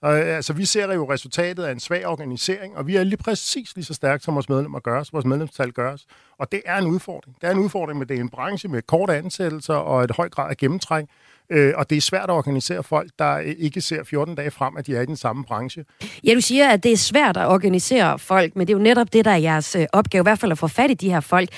Og, 0.01 0.19
øh, 0.19 0.35
altså, 0.35 0.53
vi 0.53 0.65
ser 0.65 0.93
jo 0.93 1.11
resultatet 1.11 1.63
af 1.63 1.71
en 1.71 1.79
svag 1.79 2.07
organisering, 2.07 2.77
og 2.77 2.87
vi 2.87 2.95
er 2.95 3.03
lige 3.03 3.17
præcis 3.17 3.75
lige 3.75 3.85
så 3.85 3.93
stærke, 3.93 4.23
som 4.23 4.35
vores 4.35 4.49
medlemmer 4.49 4.79
gør 4.79 4.99
os, 4.99 5.13
vores 5.13 5.25
medlemstal 5.25 5.71
gør 5.71 5.93
os. 5.93 6.05
Og 6.37 6.51
det 6.51 6.61
er 6.65 6.77
en 6.77 6.87
udfordring. 6.87 7.35
Det 7.41 7.47
er 7.47 7.51
en 7.51 7.59
udfordring 7.59 7.99
med, 7.99 8.07
det 8.07 8.17
er 8.17 8.21
en 8.21 8.29
branche 8.29 8.69
med 8.69 8.81
korte 8.81 9.15
ansættelser 9.15 9.73
og 9.73 10.03
et 10.03 10.11
høj 10.11 10.29
grad 10.29 10.49
af 10.49 10.57
gennemtræk. 10.57 11.05
Øh, 11.49 11.73
og 11.75 11.89
det 11.89 11.95
er 11.95 12.01
svært 12.01 12.23
at 12.23 12.29
organisere 12.29 12.83
folk, 12.83 13.11
der 13.19 13.37
øh, 13.37 13.55
ikke 13.57 13.81
ser 13.81 14.03
14 14.03 14.35
dage 14.35 14.51
frem, 14.51 14.77
at 14.77 14.87
de 14.87 14.95
er 14.95 15.01
i 15.01 15.05
den 15.05 15.17
samme 15.17 15.43
branche. 15.43 15.85
Ja, 16.23 16.33
du 16.33 16.41
siger, 16.41 16.69
at 16.69 16.83
det 16.83 16.91
er 16.91 16.97
svært 16.97 17.37
at 17.37 17.47
organisere 17.47 18.19
folk, 18.19 18.55
men 18.55 18.67
det 18.67 18.73
er 18.73 18.77
jo 18.77 18.83
netop 18.83 19.13
det, 19.13 19.25
der 19.25 19.31
er 19.31 19.37
jeres 19.37 19.75
øh, 19.75 19.85
opgave, 19.93 20.21
i 20.21 20.23
hvert 20.23 20.39
fald 20.39 20.51
at 20.51 20.57
få 20.57 20.67
fat 20.67 20.91
i 20.91 20.93
de 20.93 21.09
her 21.09 21.19
folk. 21.19 21.49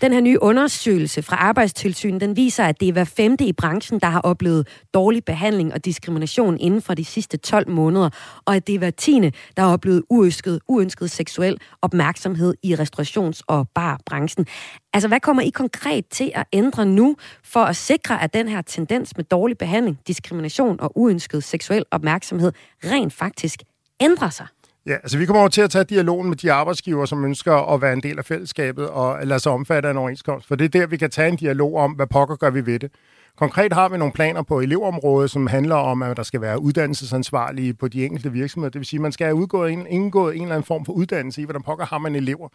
Den 0.00 0.12
her 0.12 0.20
nye 0.20 0.42
undersøgelse 0.42 1.22
fra 1.22 1.36
Arbejdstilsynet, 1.36 2.20
den 2.20 2.36
viser, 2.36 2.64
at 2.64 2.80
det 2.80 2.88
er 2.88 2.92
hver 2.92 3.04
femte 3.04 3.44
i 3.44 3.52
branchen, 3.52 4.00
der 4.00 4.06
har 4.06 4.20
oplevet 4.20 4.68
dårlig 4.94 5.24
behandling 5.24 5.74
og 5.74 5.84
diskrimination 5.84 6.58
inden 6.60 6.82
for 6.82 6.94
de 6.94 7.04
sidste 7.04 7.36
12 7.36 7.70
måneder, 7.70 8.10
og 8.44 8.56
at 8.56 8.66
det 8.66 8.74
er 8.74 8.78
hver 8.78 8.90
tiende, 8.90 9.32
der 9.56 9.62
har 9.62 9.72
oplevet 9.72 10.02
uønsket, 10.10 10.60
uønsket 10.68 11.10
seksuel 11.10 11.58
opmærksomhed 11.82 12.54
i 12.62 12.74
restaurations- 12.74 13.40
og 13.46 13.68
barbranchen. 13.74 14.46
Altså, 14.92 15.08
hvad 15.08 15.20
kommer 15.20 15.42
I 15.42 15.50
konkret 15.50 16.06
til 16.06 16.32
at 16.34 16.46
ændre 16.52 16.86
nu 16.86 17.16
for 17.44 17.60
at 17.60 17.76
sikre, 17.76 18.22
at 18.22 18.34
den 18.34 18.48
her 18.48 18.62
tendens 18.62 19.16
med 19.16 19.24
dårlig 19.24 19.58
behandling, 19.58 19.98
diskrimination 20.06 20.80
og 20.80 20.92
uønsket 20.98 21.44
seksuel 21.44 21.84
opmærksomhed 21.90 22.52
rent 22.84 23.12
faktisk 23.12 23.62
ændrer 24.00 24.30
sig? 24.30 24.46
Ja, 24.88 24.94
altså 24.94 25.18
vi 25.18 25.26
kommer 25.26 25.40
over 25.40 25.48
til 25.48 25.60
at 25.60 25.70
tage 25.70 25.84
dialogen 25.84 26.28
med 26.28 26.36
de 26.36 26.52
arbejdsgiver, 26.52 27.04
som 27.04 27.24
ønsker 27.24 27.74
at 27.74 27.82
være 27.82 27.92
en 27.92 28.02
del 28.02 28.18
af 28.18 28.24
fællesskabet 28.24 28.88
og 28.88 29.26
lade 29.26 29.40
sig 29.40 29.52
omfatte 29.52 29.88
af 29.88 29.90
en 29.90 29.98
overenskomst. 29.98 30.48
For 30.48 30.54
det 30.54 30.64
er 30.64 30.68
der, 30.68 30.86
vi 30.86 30.96
kan 30.96 31.10
tage 31.10 31.28
en 31.28 31.36
dialog 31.36 31.76
om, 31.76 31.92
hvad 31.92 32.06
pokker 32.06 32.36
gør 32.36 32.50
vi 32.50 32.66
ved 32.66 32.78
det. 32.78 32.90
Konkret 33.36 33.72
har 33.72 33.88
vi 33.88 33.98
nogle 33.98 34.12
planer 34.12 34.42
på 34.42 34.60
elevområdet, 34.60 35.30
som 35.30 35.46
handler 35.46 35.74
om, 35.74 36.02
at 36.02 36.16
der 36.16 36.22
skal 36.22 36.40
være 36.40 36.62
uddannelsesansvarlige 36.62 37.74
på 37.74 37.88
de 37.88 38.04
enkelte 38.04 38.32
virksomheder. 38.32 38.70
Det 38.70 38.78
vil 38.78 38.86
sige, 38.86 38.98
at 38.98 39.02
man 39.02 39.12
skal 39.12 39.24
have 39.24 39.34
udgået 39.34 39.72
en, 39.72 39.86
indgået 39.86 40.36
en 40.36 40.42
eller 40.42 40.54
anden 40.54 40.66
form 40.66 40.84
for 40.84 40.92
uddannelse 40.92 41.40
i, 41.40 41.44
hvordan 41.44 41.62
pokker 41.62 41.86
har 41.86 41.98
man 41.98 42.14
elever. 42.14 42.48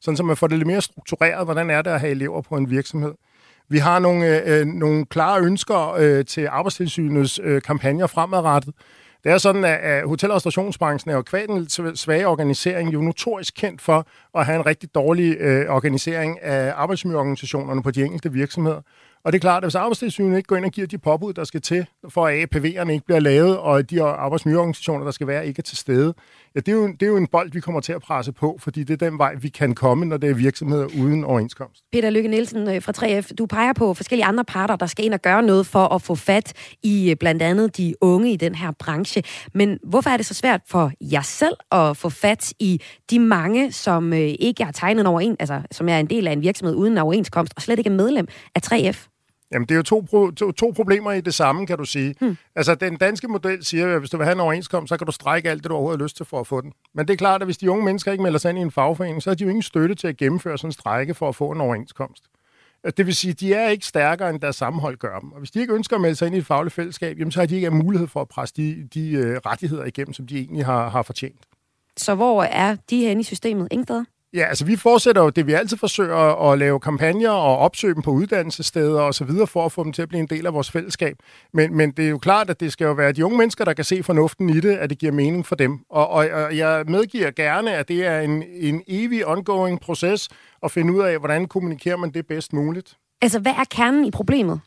Sådan 0.00 0.16
så 0.16 0.22
man 0.22 0.36
får 0.36 0.46
det 0.46 0.58
lidt 0.58 0.66
mere 0.66 0.82
struktureret, 0.82 1.44
hvordan 1.44 1.70
er 1.70 1.82
det 1.82 1.90
at 1.90 2.00
have 2.00 2.10
elever 2.10 2.42
på 2.42 2.56
en 2.56 2.70
virksomhed. 2.70 3.14
Vi 3.68 3.78
har 3.78 3.98
nogle, 3.98 4.46
øh, 4.46 4.60
øh 4.60 4.66
nogle 4.66 5.06
klare 5.06 5.40
ønsker 5.40 5.92
øh, 5.98 6.24
til 6.24 6.48
arbejdstilsynets 6.50 7.40
øh, 7.42 7.62
kampagner 7.62 8.06
fremadrettet. 8.06 8.74
Det 9.24 9.32
er 9.32 9.38
sådan, 9.38 9.64
at 9.64 10.08
hotel- 10.08 10.30
og 10.30 10.36
restaurationsbranchen 10.36 11.10
er 11.10 11.14
jo 11.14 11.22
kvad 11.22 11.46
den 11.48 11.96
svage 11.96 12.26
organisering 12.26 12.92
jo 12.94 13.00
notorisk 13.00 13.54
kendt 13.56 13.82
for 13.82 14.06
at 14.34 14.46
have 14.46 14.56
en 14.56 14.66
rigtig 14.66 14.94
dårlig 14.94 15.36
øh, 15.40 15.70
organisering 15.70 16.42
af 16.42 16.72
arbejdsmiljøorganisationerne 16.76 17.82
på 17.82 17.90
de 17.90 18.04
enkelte 18.04 18.32
virksomheder. 18.32 18.80
Og 19.24 19.32
det 19.32 19.38
er 19.38 19.40
klart, 19.40 19.56
at 19.56 19.64
hvis 19.64 19.74
arbejdstilsynet 19.74 20.36
ikke 20.36 20.46
går 20.46 20.56
ind 20.56 20.64
og 20.64 20.70
giver 20.70 20.86
de 20.86 20.98
påbud, 20.98 21.32
der 21.32 21.44
skal 21.44 21.60
til, 21.60 21.86
for 22.08 22.26
at 22.26 22.34
APV'erne 22.34 22.90
ikke 22.90 23.06
bliver 23.06 23.20
lavet, 23.20 23.58
og 23.58 23.90
de 23.90 24.02
arbejdsmiljøorganisationer, 24.02 25.04
der 25.04 25.10
skal 25.10 25.26
være, 25.26 25.46
ikke 25.46 25.60
er 25.60 25.62
til 25.62 25.76
stede, 25.76 26.14
ja, 26.58 26.72
det 26.72 26.78
er, 26.78 26.82
jo, 26.82 26.92
det 26.92 27.02
er 27.02 27.06
jo 27.06 27.16
en 27.16 27.26
bold, 27.26 27.52
vi 27.52 27.60
kommer 27.60 27.80
til 27.80 27.92
at 27.92 28.02
presse 28.02 28.32
på, 28.32 28.56
fordi 28.60 28.84
det 28.84 29.02
er 29.02 29.10
den 29.10 29.18
vej, 29.18 29.34
vi 29.34 29.48
kan 29.48 29.74
komme, 29.74 30.04
når 30.04 30.16
det 30.16 30.30
er 30.30 30.34
virksomheder 30.34 30.86
uden 31.00 31.24
overenskomst. 31.24 31.82
Peter 31.92 32.10
Lykke 32.10 32.28
Nielsen 32.28 32.68
øh, 32.68 32.82
fra 32.82 32.92
3F, 32.96 33.34
du 33.34 33.46
peger 33.46 33.72
på 33.72 33.94
forskellige 33.94 34.24
andre 34.24 34.44
parter, 34.44 34.76
der 34.76 34.86
skal 34.86 35.04
ind 35.04 35.14
og 35.14 35.22
gøre 35.22 35.42
noget 35.42 35.66
for 35.66 35.94
at 35.94 36.02
få 36.02 36.14
fat 36.14 36.52
i 36.82 37.10
øh, 37.10 37.16
blandt 37.16 37.42
andet 37.42 37.76
de 37.76 37.94
unge 38.00 38.32
i 38.32 38.36
den 38.36 38.54
her 38.54 38.70
branche. 38.78 39.22
Men 39.54 39.78
hvorfor 39.84 40.10
er 40.10 40.16
det 40.16 40.26
så 40.26 40.34
svært 40.34 40.60
for 40.66 40.92
jer 41.00 41.22
selv 41.22 41.56
at 41.72 41.96
få 41.96 42.08
fat 42.08 42.52
i 42.58 42.80
de 43.10 43.18
mange, 43.18 43.72
som 43.72 44.12
øh, 44.12 44.34
ikke 44.38 44.64
har 44.64 44.72
tegnet 44.72 45.06
over 45.06 45.20
en, 45.20 45.36
altså 45.40 45.62
som 45.70 45.88
er 45.88 45.98
en 45.98 46.06
del 46.06 46.26
af 46.26 46.32
en 46.32 46.42
virksomhed 46.42 46.74
uden 46.74 46.98
overenskomst, 46.98 47.52
og 47.56 47.62
slet 47.62 47.78
ikke 47.78 47.90
er 47.90 47.94
medlem 47.94 48.28
af 48.54 48.60
3F? 48.72 49.17
Jamen, 49.52 49.68
det 49.68 49.74
er 49.74 49.76
jo 49.76 49.82
to, 49.82 50.06
pro- 50.10 50.34
to, 50.34 50.52
to 50.52 50.72
problemer 50.76 51.12
i 51.12 51.20
det 51.20 51.34
samme, 51.34 51.66
kan 51.66 51.78
du 51.78 51.84
sige. 51.84 52.14
Hmm. 52.20 52.36
Altså, 52.56 52.74
den 52.74 52.96
danske 52.96 53.28
model 53.28 53.64
siger, 53.64 53.94
at 53.94 53.98
hvis 53.98 54.10
du 54.10 54.16
vil 54.16 54.24
have 54.24 54.34
en 54.34 54.40
overenskomst, 54.40 54.88
så 54.88 54.96
kan 54.96 55.06
du 55.06 55.12
strække 55.12 55.50
alt 55.50 55.62
det, 55.62 55.70
du 55.70 55.74
overhovedet 55.74 56.00
har 56.00 56.04
lyst 56.04 56.16
til 56.16 56.26
for 56.26 56.40
at 56.40 56.46
få 56.46 56.60
den. 56.60 56.72
Men 56.94 57.08
det 57.08 57.12
er 57.12 57.16
klart, 57.16 57.42
at 57.42 57.46
hvis 57.46 57.58
de 57.58 57.70
unge 57.70 57.84
mennesker 57.84 58.12
ikke 58.12 58.22
melder 58.22 58.38
sig 58.38 58.48
ind 58.48 58.58
i 58.58 58.62
en 58.62 58.70
fagforening, 58.70 59.22
så 59.22 59.30
har 59.30 59.34
de 59.34 59.44
jo 59.44 59.48
ingen 59.48 59.62
støtte 59.62 59.94
til 59.94 60.08
at 60.08 60.16
gennemføre 60.16 60.58
sådan 60.58 60.68
en 60.68 60.72
strække 60.72 61.14
for 61.14 61.28
at 61.28 61.34
få 61.34 61.50
en 61.50 61.60
overenskomst. 61.60 62.24
Det 62.96 63.06
vil 63.06 63.14
sige, 63.14 63.30
at 63.30 63.40
de 63.40 63.54
er 63.54 63.68
ikke 63.68 63.86
stærkere, 63.86 64.30
end 64.30 64.40
deres 64.40 64.56
sammenhold 64.56 64.96
gør 64.96 65.18
dem. 65.18 65.32
Og 65.32 65.38
hvis 65.38 65.50
de 65.50 65.60
ikke 65.60 65.74
ønsker 65.74 65.96
at 65.96 66.02
melde 66.02 66.16
sig 66.16 66.26
ind 66.26 66.34
i 66.34 66.38
et 66.38 66.46
fagligt 66.46 66.74
fællesskab, 66.74 67.18
jamen, 67.18 67.32
så 67.32 67.40
har 67.40 67.46
de 67.46 67.56
ikke 67.56 67.70
mulighed 67.70 68.08
for 68.08 68.20
at 68.20 68.28
presse 68.28 68.54
de, 68.56 68.88
de 68.94 69.18
uh, 69.18 69.26
rettigheder 69.26 69.84
igennem, 69.84 70.12
som 70.12 70.26
de 70.26 70.38
egentlig 70.38 70.64
har, 70.64 70.88
har 70.88 71.02
fortjent. 71.02 71.40
Så 71.96 72.14
hvor 72.14 72.42
er 72.42 72.76
de 72.90 73.00
her 73.00 73.18
i 73.18 73.22
systemet? 73.22 73.68
Ingen 73.70 73.86
steder? 73.86 74.04
Ja, 74.34 74.44
altså 74.44 74.64
vi 74.64 74.76
fortsætter 74.76 75.22
jo 75.22 75.30
det, 75.30 75.46
vi 75.46 75.52
altid 75.52 75.76
forsøger 75.76 76.50
at 76.50 76.58
lave 76.58 76.80
kampagner 76.80 77.30
og 77.30 77.58
opsøge 77.58 77.94
dem 77.94 78.02
på 78.02 78.10
uddannelsessteder 78.10 79.00
og 79.00 79.14
så 79.14 79.24
videre 79.24 79.46
for 79.46 79.64
at 79.64 79.72
få 79.72 79.84
dem 79.84 79.92
til 79.92 80.02
at 80.02 80.08
blive 80.08 80.20
en 80.20 80.26
del 80.26 80.46
af 80.46 80.54
vores 80.54 80.70
fællesskab. 80.70 81.16
Men, 81.52 81.76
men 81.76 81.90
det 81.90 82.04
er 82.04 82.08
jo 82.08 82.18
klart, 82.18 82.50
at 82.50 82.60
det 82.60 82.72
skal 82.72 82.84
jo 82.84 82.92
være 82.92 83.12
de 83.12 83.24
unge 83.24 83.38
mennesker, 83.38 83.64
der 83.64 83.72
kan 83.72 83.84
se 83.84 84.02
fornuften 84.02 84.50
i 84.50 84.60
det, 84.60 84.76
at 84.76 84.90
det 84.90 84.98
giver 84.98 85.12
mening 85.12 85.46
for 85.46 85.54
dem. 85.54 85.78
Og, 85.90 86.08
og, 86.08 86.28
og 86.28 86.56
jeg 86.56 86.84
medgiver 86.88 87.30
gerne, 87.30 87.74
at 87.74 87.88
det 87.88 88.06
er 88.06 88.20
en, 88.20 88.42
en 88.42 88.82
evig 88.88 89.26
ongoing 89.26 89.80
proces 89.80 90.28
at 90.62 90.70
finde 90.70 90.92
ud 90.92 91.02
af, 91.02 91.18
hvordan 91.18 91.48
kommunikerer 91.48 91.96
man 91.96 92.10
det 92.10 92.26
bedst 92.26 92.52
muligt. 92.52 92.96
Altså, 93.22 93.38
hvad 93.40 93.52
er 93.52 93.64
kernen 93.70 94.04
i 94.04 94.10
problemet? 94.10 94.60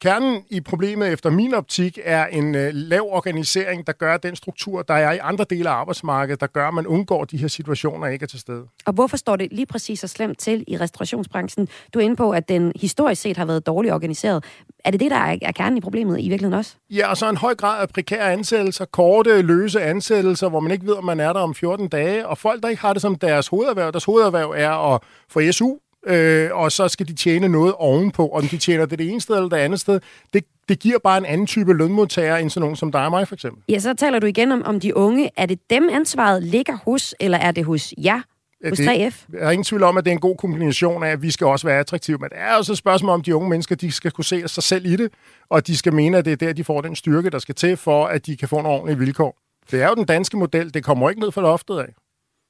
Kernen 0.00 0.44
i 0.50 0.60
problemet 0.60 1.12
efter 1.12 1.30
min 1.30 1.54
optik 1.54 1.98
er 2.04 2.26
en 2.26 2.54
øh, 2.54 2.70
lav 2.72 3.08
organisering, 3.10 3.86
der 3.86 3.92
gør 3.92 4.16
den 4.16 4.36
struktur, 4.36 4.82
der 4.82 4.94
er 4.94 5.12
i 5.12 5.18
andre 5.22 5.44
dele 5.50 5.70
af 5.70 5.74
arbejdsmarkedet, 5.74 6.40
der 6.40 6.46
gør, 6.46 6.68
at 6.68 6.74
man 6.74 6.86
undgår 6.86 7.24
de 7.24 7.36
her 7.36 7.48
situationer 7.48 8.06
ikke 8.06 8.22
er 8.22 8.26
til 8.26 8.40
stede. 8.40 8.64
Og 8.86 8.92
hvorfor 8.92 9.16
står 9.16 9.36
det 9.36 9.48
lige 9.52 9.66
præcis 9.66 10.00
så 10.00 10.08
slemt 10.08 10.38
til 10.38 10.64
i 10.68 10.76
restaurationsbranchen? 10.76 11.68
Du 11.94 11.98
er 11.98 12.02
inde 12.02 12.16
på, 12.16 12.30
at 12.30 12.48
den 12.48 12.72
historisk 12.76 13.22
set 13.22 13.36
har 13.36 13.44
været 13.44 13.66
dårligt 13.66 13.94
organiseret. 13.94 14.44
Er 14.84 14.90
det 14.90 15.00
det, 15.00 15.10
der 15.10 15.16
er, 15.16 15.36
er 15.42 15.52
kernen 15.52 15.76
i 15.76 15.80
problemet 15.80 16.20
i 16.20 16.28
virkeligheden 16.28 16.58
også? 16.58 16.74
Ja, 16.90 17.10
og 17.10 17.16
så 17.16 17.28
en 17.30 17.36
høj 17.36 17.54
grad 17.54 17.82
af 17.82 17.88
prekære 17.88 18.32
ansættelser, 18.32 18.84
korte, 18.84 19.42
løse 19.42 19.82
ansættelser, 19.82 20.48
hvor 20.48 20.60
man 20.60 20.72
ikke 20.72 20.86
ved, 20.86 20.94
om 20.94 21.04
man 21.04 21.20
er 21.20 21.32
der 21.32 21.40
om 21.40 21.54
14 21.54 21.88
dage, 21.88 22.28
og 22.28 22.38
folk, 22.38 22.62
der 22.62 22.68
ikke 22.68 22.82
har 22.82 22.92
det 22.92 23.02
som 23.02 23.14
deres 23.14 23.48
hovederhverv. 23.48 23.92
Deres 23.92 24.04
hovederhverv 24.04 24.54
er 24.56 24.94
at 24.94 25.02
få 25.28 25.40
SU, 25.52 25.76
øh, 26.06 26.48
og 26.52 26.72
så 26.72 26.88
skal 26.88 27.08
de 27.08 27.14
tjene 27.14 27.48
noget 27.48 27.74
ovenpå. 27.74 28.28
Om 28.28 28.46
de 28.46 28.58
tjener 28.58 28.86
det 28.86 28.98
det 28.98 29.10
ene 29.10 29.20
sted 29.20 29.34
eller 29.36 29.48
det 29.48 29.56
andet 29.56 29.80
sted, 29.80 30.00
det, 30.34 30.44
det 30.68 30.78
giver 30.78 30.98
bare 30.98 31.18
en 31.18 31.24
anden 31.24 31.46
type 31.46 31.74
lønmodtager 31.74 32.36
end 32.36 32.50
sådan 32.50 32.60
nogen 32.60 32.76
som 32.76 32.92
dig 32.92 33.04
og 33.04 33.10
mig, 33.10 33.28
for 33.28 33.34
eksempel. 33.34 33.62
Ja, 33.68 33.78
så 33.78 33.94
taler 33.94 34.18
du 34.18 34.26
igen 34.26 34.52
om, 34.52 34.62
om 34.62 34.80
de 34.80 34.96
unge. 34.96 35.30
Er 35.36 35.46
det 35.46 35.70
dem 35.70 35.88
ansvaret 35.92 36.42
ligger 36.42 36.78
hos, 36.84 37.14
eller 37.20 37.38
er 37.38 37.50
det 37.50 37.64
hos 37.64 37.94
jer? 37.98 38.20
Hos 38.68 38.80
3F? 38.80 39.24
Jeg 39.32 39.40
er 39.40 39.50
ingen 39.50 39.64
tvivl 39.64 39.82
om, 39.82 39.96
at 39.96 40.04
det 40.04 40.10
er 40.10 40.12
en 40.12 40.20
god 40.20 40.36
kombination 40.36 41.02
af, 41.02 41.08
at 41.08 41.22
vi 41.22 41.30
skal 41.30 41.46
også 41.46 41.66
være 41.66 41.78
attraktive. 41.78 42.18
Men 42.18 42.30
det 42.30 42.38
er 42.38 42.54
også 42.54 42.72
et 42.72 42.78
spørgsmål 42.78 43.10
om, 43.10 43.22
de 43.22 43.34
unge 43.36 43.50
mennesker 43.50 43.76
de 43.76 43.92
skal 43.92 44.10
kunne 44.10 44.24
se 44.24 44.48
sig 44.48 44.62
selv 44.62 44.86
i 44.86 44.96
det, 44.96 45.12
og 45.48 45.66
de 45.66 45.76
skal 45.76 45.92
mene, 45.94 46.18
at 46.18 46.24
det 46.24 46.32
er 46.32 46.36
der, 46.36 46.52
de 46.52 46.64
får 46.64 46.80
den 46.80 46.96
styrke, 46.96 47.30
der 47.30 47.38
skal 47.38 47.54
til, 47.54 47.76
for 47.76 48.06
at 48.06 48.26
de 48.26 48.36
kan 48.36 48.48
få 48.48 48.56
nogle 48.56 48.68
ordentlige 48.68 48.98
vilkår. 48.98 49.36
Det 49.70 49.82
er 49.82 49.88
jo 49.88 49.94
den 49.94 50.04
danske 50.04 50.36
model. 50.36 50.74
Det 50.74 50.84
kommer 50.84 51.10
ikke 51.10 51.20
ned 51.20 51.32
fra 51.32 51.42
loftet 51.42 51.78
af. 51.78 51.94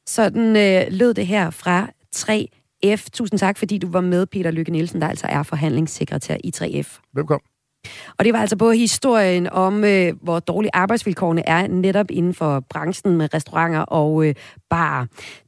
Sådan 0.09 0.57
øh, 0.57 0.93
lød 0.93 1.15
det 1.15 1.27
her 1.27 1.51
fra 1.51 1.89
3 2.13 2.49
F. 2.87 3.11
Tusind 3.13 3.39
tak, 3.39 3.59
fordi 3.59 3.79
du 3.79 3.91
var 3.91 4.01
med, 4.01 4.27
Peter 4.27 4.51
Lykke 4.51 4.73
Nielsen, 4.73 5.01
der 5.01 5.09
altså 5.09 5.27
er 5.27 5.43
forhandlingssekretær 5.43 6.37
i 6.45 6.53
3F. 6.57 7.01
Velkommen. 7.15 7.47
Og 8.19 8.25
det 8.25 8.33
var 8.33 8.41
altså 8.41 8.57
på 8.57 8.71
historien 8.71 9.49
om, 9.53 9.85
øh, 9.85 10.13
hvor 10.23 10.41
dårlige 10.41 10.71
arbejdsvilkårene 10.75 11.49
er 11.49 11.67
netop 11.67 12.11
inden 12.11 12.35
for 12.35 12.65
branchen 12.71 13.17
med 13.17 13.35
restauranter 13.35 13.81
og 13.81 14.27
øh, 14.27 14.35
barer. 14.71 15.07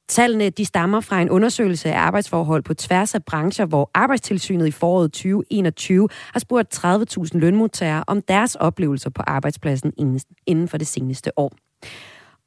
Tallene 0.09 0.51
de 0.51 0.65
stammer 0.65 1.01
fra 1.01 1.21
en 1.21 1.31
undersøgelse 1.31 1.93
af 1.93 1.99
arbejdsforhold 1.99 2.62
på 2.62 2.75
tværs 2.75 3.15
af 3.15 3.25
brancher, 3.25 3.67
hvor 3.67 3.91
Arbejdstilsynet 3.95 4.67
i 4.67 4.71
foråret 4.71 5.12
2021 5.12 6.09
har 6.33 6.41
spurgt 6.41 6.85
30.000 6.85 7.39
lønmodtagere 7.39 8.05
om 8.07 8.23
deres 8.23 8.55
oplevelser 8.55 9.11
på 9.11 9.23
arbejdspladsen 9.27 9.93
inden 10.47 10.69
for 10.69 10.79
det 10.79 10.87
seneste 10.87 11.39
år. 11.39 11.53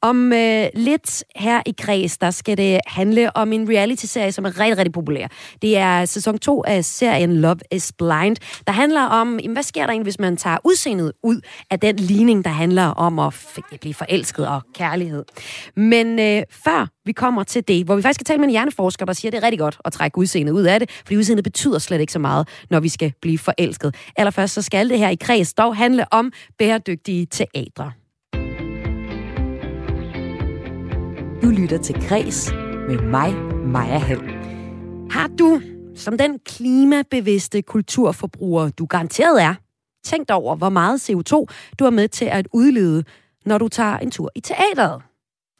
Om 0.06 0.32
øh, 0.32 0.66
lidt 0.74 1.24
her 1.36 1.62
i 1.66 1.74
Kreds, 1.78 2.18
der 2.18 2.30
skal 2.30 2.56
det 2.56 2.80
handle 2.86 3.36
om 3.36 3.52
en 3.52 3.68
reality-serie, 3.68 4.32
som 4.32 4.44
er 4.44 4.60
rigtig, 4.60 4.78
rigtig 4.78 4.92
populær. 4.92 5.26
Det 5.62 5.76
er 5.76 6.04
sæson 6.04 6.38
2 6.38 6.64
af 6.66 6.84
serien 6.84 7.36
Love 7.36 7.58
is 7.72 7.92
Blind, 7.98 8.36
der 8.66 8.72
handler 8.72 9.02
om, 9.02 9.38
jamen, 9.40 9.52
hvad 9.52 9.62
sker 9.62 9.82
der 9.82 9.88
egentlig, 9.88 10.04
hvis 10.04 10.18
man 10.18 10.36
tager 10.36 10.58
udseendet 10.64 11.12
ud 11.22 11.40
af 11.70 11.80
den 11.80 11.96
ligning, 11.96 12.44
der 12.44 12.50
handler 12.50 12.84
om 12.84 13.18
at 13.18 13.34
blive 13.80 13.94
forelsket 13.94 14.48
og 14.48 14.62
kærlighed. 14.74 15.24
Men 15.76 16.18
øh, 16.18 16.42
før 16.50 16.88
vi 17.04 17.12
kommer 17.12 17.42
til 17.42 17.68
det, 17.68 17.84
hvor 17.84 17.96
vi 17.96 18.02
faktisk 18.02 18.16
skal 18.16 18.24
tale 18.24 18.38
med 18.38 18.46
en 18.46 18.50
hjerneforsker, 18.50 19.06
der 19.06 19.12
siger, 19.12 19.28
at 19.28 19.32
det 19.32 19.38
er 19.38 19.42
rigtig 19.42 19.58
godt 19.58 19.78
at 19.84 19.92
trække 19.92 20.18
udseendet 20.18 20.52
ud 20.52 20.62
af 20.62 20.80
det, 20.80 20.90
fordi 20.90 21.16
udseendet 21.16 21.44
betyder 21.44 21.78
slet 21.78 22.00
ikke 22.00 22.12
så 22.12 22.18
meget, 22.18 22.48
når 22.70 22.80
vi 22.80 22.88
skal 22.88 23.12
blive 23.22 23.38
forelsket. 23.38 23.94
Allerførst 24.16 24.54
så 24.54 24.62
skal 24.62 24.90
det 24.90 24.98
her 24.98 25.08
i 25.08 25.16
Kreds 25.20 25.54
dog 25.54 25.76
handle 25.76 26.12
om 26.12 26.32
bæredygtige 26.58 27.26
teatre. 27.26 27.92
Du 31.42 31.50
lytter 31.50 31.78
til 31.78 32.08
Græs 32.08 32.52
med 32.88 32.98
mig, 32.98 33.34
Maja 33.66 33.98
Hall. 33.98 34.20
Har 35.10 35.30
du, 35.38 35.60
som 35.94 36.18
den 36.18 36.38
klimabevidste 36.38 37.62
kulturforbruger, 37.62 38.70
du 38.70 38.86
garanteret 38.86 39.42
er, 39.42 39.54
tænkt 40.04 40.30
over, 40.30 40.56
hvor 40.56 40.68
meget 40.68 41.10
CO2 41.10 41.44
du 41.78 41.84
er 41.84 41.90
med 41.90 42.08
til 42.08 42.24
at 42.24 42.48
udlede, 42.52 43.04
når 43.46 43.58
du 43.58 43.68
tager 43.68 43.98
en 43.98 44.10
tur 44.10 44.30
i 44.34 44.40
teateret? 44.40 45.02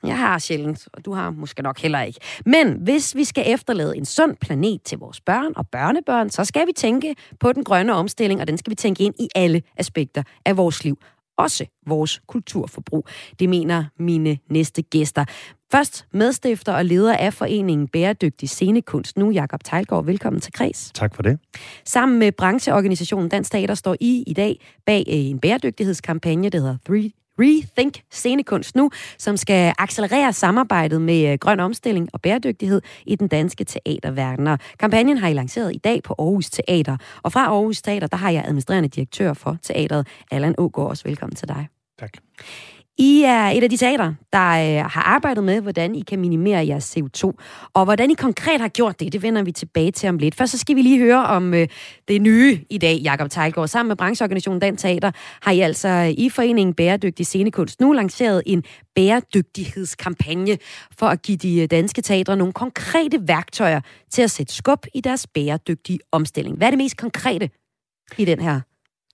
Jeg 0.04 0.18
har 0.18 0.38
sjældent, 0.38 0.88
og 0.92 1.04
du 1.04 1.12
har 1.12 1.30
måske 1.30 1.62
nok 1.62 1.78
heller 1.78 2.02
ikke. 2.02 2.20
Men 2.46 2.72
hvis 2.82 3.16
vi 3.16 3.24
skal 3.24 3.44
efterlade 3.46 3.96
en 3.96 4.04
sund 4.04 4.36
planet 4.36 4.82
til 4.82 4.98
vores 4.98 5.20
børn 5.20 5.52
og 5.56 5.68
børnebørn, 5.68 6.30
så 6.30 6.44
skal 6.44 6.66
vi 6.66 6.72
tænke 6.76 7.14
på 7.40 7.52
den 7.52 7.64
grønne 7.64 7.94
omstilling, 7.94 8.40
og 8.40 8.48
den 8.48 8.58
skal 8.58 8.70
vi 8.70 8.74
tænke 8.74 9.04
ind 9.04 9.14
i 9.20 9.28
alle 9.34 9.62
aspekter 9.76 10.22
af 10.44 10.56
vores 10.56 10.84
liv 10.84 10.98
også 11.38 11.66
vores 11.86 12.20
kulturforbrug. 12.26 13.08
Det 13.38 13.48
mener 13.48 13.84
mine 13.98 14.38
næste 14.50 14.82
gæster. 14.82 15.24
Først 15.72 16.06
medstifter 16.12 16.72
og 16.72 16.84
leder 16.84 17.16
af 17.16 17.34
foreningen 17.34 17.88
Bæredygtig 17.88 18.48
Scenekunst, 18.48 19.18
nu 19.18 19.30
Jakob 19.30 19.64
Tejlgaard. 19.64 20.04
Velkommen 20.04 20.40
til 20.40 20.52
Kreds. 20.52 20.90
Tak 20.94 21.14
for 21.14 21.22
det. 21.22 21.38
Sammen 21.84 22.18
med 22.18 22.32
brancheorganisationen 22.32 23.28
Dansk 23.28 23.52
Teater 23.52 23.74
står 23.74 23.96
I 24.00 24.24
i 24.26 24.32
dag 24.32 24.60
bag 24.86 25.04
en 25.06 25.38
bæredygtighedskampagne, 25.38 26.50
der 26.50 26.58
hedder 26.58 26.76
Three 26.86 27.10
Rethink 27.40 28.02
Scenekunst 28.10 28.76
nu, 28.76 28.90
som 29.18 29.36
skal 29.36 29.74
accelerere 29.78 30.32
samarbejdet 30.32 31.00
med 31.00 31.32
øh, 31.32 31.38
grøn 31.38 31.60
omstilling 31.60 32.08
og 32.12 32.20
bæredygtighed 32.20 32.82
i 33.06 33.16
den 33.16 33.28
danske 33.28 33.64
teaterverden. 33.64 34.46
Og 34.46 34.58
kampagnen 34.78 35.18
har 35.18 35.28
I 35.28 35.32
lanceret 35.32 35.74
i 35.74 35.78
dag 35.78 36.02
på 36.02 36.14
Aarhus 36.18 36.50
Teater. 36.50 36.96
Og 37.22 37.32
fra 37.32 37.40
Aarhus 37.40 37.82
Teater, 37.82 38.06
der 38.06 38.16
har 38.16 38.30
jeg 38.30 38.42
administrerende 38.44 38.88
direktør 38.88 39.32
for 39.32 39.56
teateret, 39.62 40.06
Allan 40.30 40.54
Ågaard. 40.58 40.90
Også 40.90 41.04
velkommen 41.04 41.36
til 41.36 41.48
dig. 41.48 41.68
Tak. 41.98 42.12
I 42.98 43.22
er 43.22 43.46
et 43.46 43.62
af 43.62 43.70
de 43.70 43.76
teater, 43.76 44.14
der 44.32 44.48
øh, 44.48 44.90
har 44.90 45.02
arbejdet 45.02 45.44
med, 45.44 45.60
hvordan 45.60 45.94
I 45.94 46.00
kan 46.00 46.18
minimere 46.18 46.66
jeres 46.66 46.96
CO2. 46.96 47.32
Og 47.74 47.84
hvordan 47.84 48.10
I 48.10 48.14
konkret 48.14 48.60
har 48.60 48.68
gjort 48.68 49.00
det, 49.00 49.12
det 49.12 49.22
vender 49.22 49.42
vi 49.42 49.52
tilbage 49.52 49.90
til 49.90 50.08
om 50.08 50.18
lidt. 50.18 50.34
Først 50.34 50.52
så 50.52 50.58
skal 50.58 50.76
vi 50.76 50.82
lige 50.82 50.98
høre 50.98 51.26
om 51.26 51.54
øh, 51.54 51.68
det 52.08 52.22
nye 52.22 52.60
i 52.70 52.78
dag, 52.78 52.96
Jakob 52.96 53.30
Tejlgaard. 53.30 53.68
Sammen 53.68 53.88
med 53.88 53.96
brancheorganisationen 53.96 54.60
Dan 54.60 54.76
Teater 54.76 55.10
har 55.42 55.52
I 55.52 55.60
altså 55.60 55.88
øh, 55.88 56.10
i 56.10 56.30
Foreningen 56.30 56.74
Bæredygtig 56.74 57.26
Scenekunst 57.26 57.80
nu 57.80 57.92
lanceret 57.92 58.42
en 58.46 58.64
bæredygtighedskampagne 58.94 60.58
for 60.98 61.06
at 61.06 61.22
give 61.22 61.36
de 61.36 61.60
øh, 61.60 61.70
danske 61.70 62.02
teatre 62.02 62.36
nogle 62.36 62.52
konkrete 62.52 63.28
værktøjer 63.28 63.80
til 64.10 64.22
at 64.22 64.30
sætte 64.30 64.54
skub 64.54 64.86
i 64.94 65.00
deres 65.00 65.26
bæredygtige 65.26 65.98
omstilling. 66.12 66.56
Hvad 66.56 66.66
er 66.66 66.70
det 66.70 66.78
mest 66.78 66.96
konkrete 66.96 67.50
i 68.18 68.24
den 68.24 68.40
her 68.40 68.60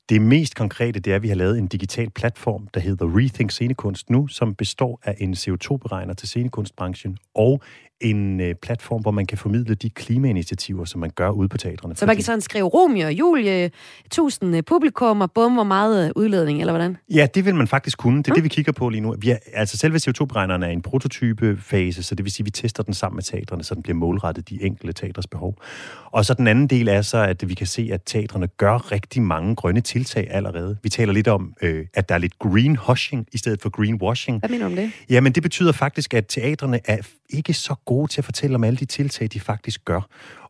det 0.09 0.23
mest 0.23 0.55
konkrete, 0.55 1.01
det 1.01 1.11
er, 1.11 1.17
at 1.17 1.23
vi 1.23 1.29
har 1.29 1.35
lavet 1.35 1.59
en 1.59 1.67
digital 1.67 2.11
platform, 2.11 2.69
der 2.75 2.81
hedder 2.81 3.19
Rethink 3.19 3.51
Scenekunst 3.51 4.11
nu, 4.11 4.27
som 4.27 4.55
består 4.55 5.01
af 5.03 5.17
en 5.19 5.35
CO2-beregner 5.35 6.15
til 6.15 6.29
scenekunstbranchen 6.29 7.19
og 7.35 7.63
en 8.03 8.41
øh, 8.41 8.55
platform, 8.55 9.03
hvor 9.03 9.11
man 9.11 9.27
kan 9.27 9.39
formidle 9.39 9.75
de 9.75 9.91
klimainitiativer, 9.91 10.85
som 10.85 11.01
man 11.01 11.11
gør 11.11 11.31
ude 11.31 11.49
på 11.49 11.57
teatrene. 11.57 11.97
Så 11.97 12.07
man 12.07 12.17
kan 12.17 12.25
sådan 12.25 12.41
skrive 12.41 12.65
Romeo 12.65 13.07
og 13.07 13.13
Julie, 13.13 13.71
tusind 14.11 14.57
øh, 14.57 14.63
publikum 14.63 15.21
og 15.21 15.33
bum, 15.33 15.55
hvor 15.55 15.65
meget 15.65 16.07
øh, 16.07 16.13
udledning, 16.17 16.61
eller 16.61 16.73
hvordan? 16.73 16.97
Ja, 17.11 17.27
det 17.35 17.45
vil 17.45 17.55
man 17.55 17.69
faktisk 17.69 17.99
kunne. 17.99 18.19
Det 18.19 18.29
er 18.29 18.33
mm. 18.33 18.35
det, 18.35 18.45
vi 18.45 18.49
kigger 18.49 18.73
på 18.73 18.89
lige 18.89 19.01
nu. 19.01 19.15
Vi 19.19 19.31
er, 19.31 19.37
altså 19.55 19.77
selve 19.77 19.99
CO2-beregneren 19.99 20.63
er 20.63 20.69
en 20.69 20.83
prototypefase, 20.83 22.03
så 22.03 22.15
det 22.15 22.25
vil 22.25 22.33
sige, 22.33 22.43
at 22.43 22.47
vi 22.47 22.51
tester 22.51 22.83
den 22.83 22.95
sammen 22.95 23.17
med 23.17 23.23
teatrene, 23.23 23.65
så 23.65 23.75
den 23.75 23.83
bliver 23.83 23.97
målrettet 23.97 24.49
de 24.49 24.63
enkelte 24.63 24.93
teatres 24.93 25.27
behov. 25.27 25.57
Og 26.05 26.25
så 26.25 26.35
den 26.35 26.47
anden 26.47 26.67
del 26.67 26.89
er 26.89 27.03
så, 27.03 27.19
at 27.19 27.49
vi 27.49 27.55
kan 27.55 27.67
se, 27.67 27.91
at 27.93 28.03
teatrene 28.07 28.47
gør 28.47 28.93
rigtig 28.93 29.23
mange 29.23 29.57
grønne 29.57 29.81
tiltag 29.81 30.29
allerede. 30.31 30.77
Vi 30.83 30.89
taler 30.89 31.13
lidt 31.13 31.29
om, 31.29 31.55
øh, 31.63 31.87
at 31.95 32.09
der 32.09 32.15
er 32.15 32.19
lidt 32.19 32.39
greenwashing 32.39 33.27
i 33.33 33.39
stedet 33.39 33.63
for 33.63 33.71
greenwashing. 33.71 34.39
Hvad 34.39 34.51
mener 34.51 34.65
du 34.65 34.71
om 34.71 34.77
det? 34.77 34.91
Jamen, 35.11 35.33
det 35.33 35.43
betyder 35.43 35.73
faktisk, 35.73 36.15
at 36.15 36.27
teatrene 36.29 36.81
er 36.85 36.99
ikke 37.31 37.55
så 37.55 37.75
gode 37.85 37.92
til 38.09 38.21
at 38.21 38.25
fortælle 38.25 38.55
om 38.55 38.65
alle 38.65 38.77
de 38.77 38.85
tiltag, 38.85 39.29
de 39.33 39.41
faktisk 39.41 39.85
gør. 39.85 40.01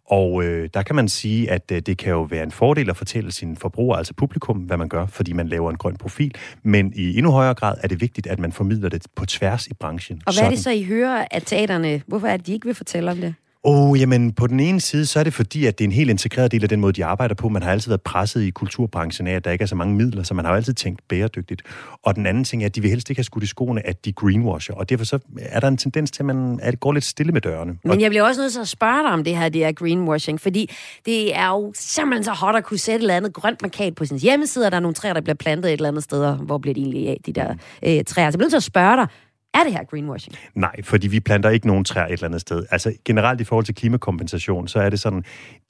Og 0.06 0.44
øh, 0.44 0.68
der 0.74 0.82
kan 0.82 0.96
man 0.96 1.08
sige, 1.08 1.50
at 1.50 1.72
øh, 1.72 1.80
det 1.80 1.98
kan 1.98 2.10
jo 2.10 2.22
være 2.22 2.42
en 2.42 2.50
fordel 2.50 2.90
at 2.90 2.96
fortælle 2.96 3.32
sine 3.32 3.56
forbrugere, 3.56 3.98
altså 3.98 4.14
publikum, 4.14 4.58
hvad 4.58 4.76
man 4.76 4.88
gør, 4.88 5.06
fordi 5.06 5.32
man 5.32 5.48
laver 5.48 5.70
en 5.70 5.76
grøn 5.76 5.96
profil. 5.96 6.34
Men 6.62 6.92
i 6.96 7.18
endnu 7.18 7.30
højere 7.30 7.54
grad 7.54 7.74
er 7.82 7.88
det 7.88 8.00
vigtigt, 8.00 8.26
at 8.26 8.38
man 8.38 8.52
formidler 8.52 8.88
det 8.88 9.06
på 9.16 9.26
tværs 9.26 9.66
i 9.66 9.74
branchen. 9.74 10.16
Og 10.16 10.22
hvad 10.24 10.32
Sådan. 10.32 10.46
er 10.46 10.50
det 10.50 10.64
så, 10.64 10.70
I 10.70 10.82
hører 10.82 11.26
at 11.30 11.42
teaterne? 11.46 12.02
Hvorfor 12.06 12.26
er 12.26 12.36
det, 12.36 12.46
de 12.46 12.52
ikke 12.52 12.66
vil 12.66 12.74
fortælle 12.74 13.10
om 13.10 13.16
det? 13.16 13.34
Oh, 13.64 14.00
jamen 14.00 14.32
på 14.32 14.46
den 14.46 14.60
ene 14.60 14.80
side, 14.80 15.06
så 15.06 15.18
er 15.18 15.24
det 15.24 15.34
fordi, 15.34 15.66
at 15.66 15.78
det 15.78 15.84
er 15.84 15.88
en 15.88 15.92
helt 15.92 16.10
integreret 16.10 16.52
del 16.52 16.62
af 16.62 16.68
den 16.68 16.80
måde, 16.80 16.92
de 16.92 17.04
arbejder 17.04 17.34
på. 17.34 17.48
Man 17.48 17.62
har 17.62 17.70
altid 17.70 17.90
været 17.90 18.02
presset 18.02 18.42
i 18.42 18.50
kulturbranchen 18.50 19.26
af, 19.26 19.34
at 19.34 19.44
der 19.44 19.50
ikke 19.50 19.62
er 19.62 19.66
så 19.66 19.74
mange 19.74 19.94
midler, 19.94 20.22
så 20.22 20.34
man 20.34 20.44
har 20.44 20.52
jo 20.52 20.56
altid 20.56 20.74
tænkt 20.74 21.08
bæredygtigt. 21.08 21.62
Og 22.02 22.16
den 22.16 22.26
anden 22.26 22.44
ting 22.44 22.62
er, 22.62 22.66
at 22.66 22.74
de 22.74 22.80
vil 22.80 22.90
helst 22.90 23.10
ikke 23.10 23.18
have 23.18 23.24
skudt 23.24 23.44
i 23.44 23.46
skoene, 23.46 23.86
at 23.86 24.04
de 24.04 24.12
greenwasher. 24.12 24.74
Og 24.74 24.88
derfor 24.88 25.04
så 25.04 25.18
er 25.38 25.60
der 25.60 25.68
en 25.68 25.76
tendens 25.76 26.10
til, 26.10 26.22
at 26.22 26.26
man 26.26 26.60
at 26.62 26.72
det 26.72 26.80
går 26.80 26.92
lidt 26.92 27.04
stille 27.04 27.32
med 27.32 27.40
dørene. 27.40 27.74
Men 27.84 28.00
jeg 28.00 28.10
bliver 28.10 28.22
også 28.22 28.40
nødt 28.40 28.52
til 28.52 28.60
at 28.60 28.68
spørge 28.68 29.02
dig 29.02 29.12
om 29.12 29.24
det 29.24 29.36
her, 29.36 29.48
det 29.48 29.64
er 29.64 29.72
greenwashing, 29.72 30.40
fordi 30.40 30.70
det 31.06 31.36
er 31.36 31.48
jo 31.48 31.72
simpelthen 31.76 32.24
så 32.24 32.32
hot 32.32 32.56
at 32.56 32.64
kunne 32.64 32.78
sætte 32.78 32.96
et 32.96 33.00
eller 33.00 33.16
andet 33.16 33.32
grønt 33.32 33.62
markat 33.62 33.94
på 33.94 34.04
sin 34.04 34.18
hjemmeside, 34.18 34.66
og 34.66 34.72
der 34.72 34.76
er 34.76 34.80
nogle 34.80 34.94
træer, 34.94 35.12
der 35.12 35.20
bliver 35.20 35.34
plantet 35.34 35.68
et 35.68 35.72
eller 35.72 35.88
andet 35.88 36.04
sted, 36.04 36.36
hvor 36.36 36.58
bliver 36.58 36.74
de 36.74 36.80
egentlig 36.80 37.08
af, 37.08 37.20
de 37.26 37.32
der 37.32 37.54
øh, 37.82 38.04
træer. 38.04 38.04
Så 38.06 38.20
jeg 38.20 38.32
bliver 38.32 38.44
nødt 38.44 38.50
til 38.50 38.56
at 38.56 38.62
spørge 38.62 38.96
dig, 38.96 39.06
er 39.54 39.64
det 39.64 39.72
her 39.72 39.84
greenwashing? 39.84 40.36
Nej, 40.54 40.82
fordi 40.82 41.08
vi 41.08 41.20
planter 41.20 41.50
ikke 41.50 41.66
nogen 41.66 41.84
træer 41.84 42.06
et 42.06 42.12
eller 42.12 42.24
andet 42.24 42.40
sted. 42.40 42.64
Altså 42.70 42.92
generelt 43.04 43.40
i 43.40 43.44
forhold 43.44 43.64
til 43.64 43.74
klimakompensation, 43.74 44.68
så 44.68 44.80
er 44.80 44.90
det 44.90 45.00
sådan, 45.00 45.24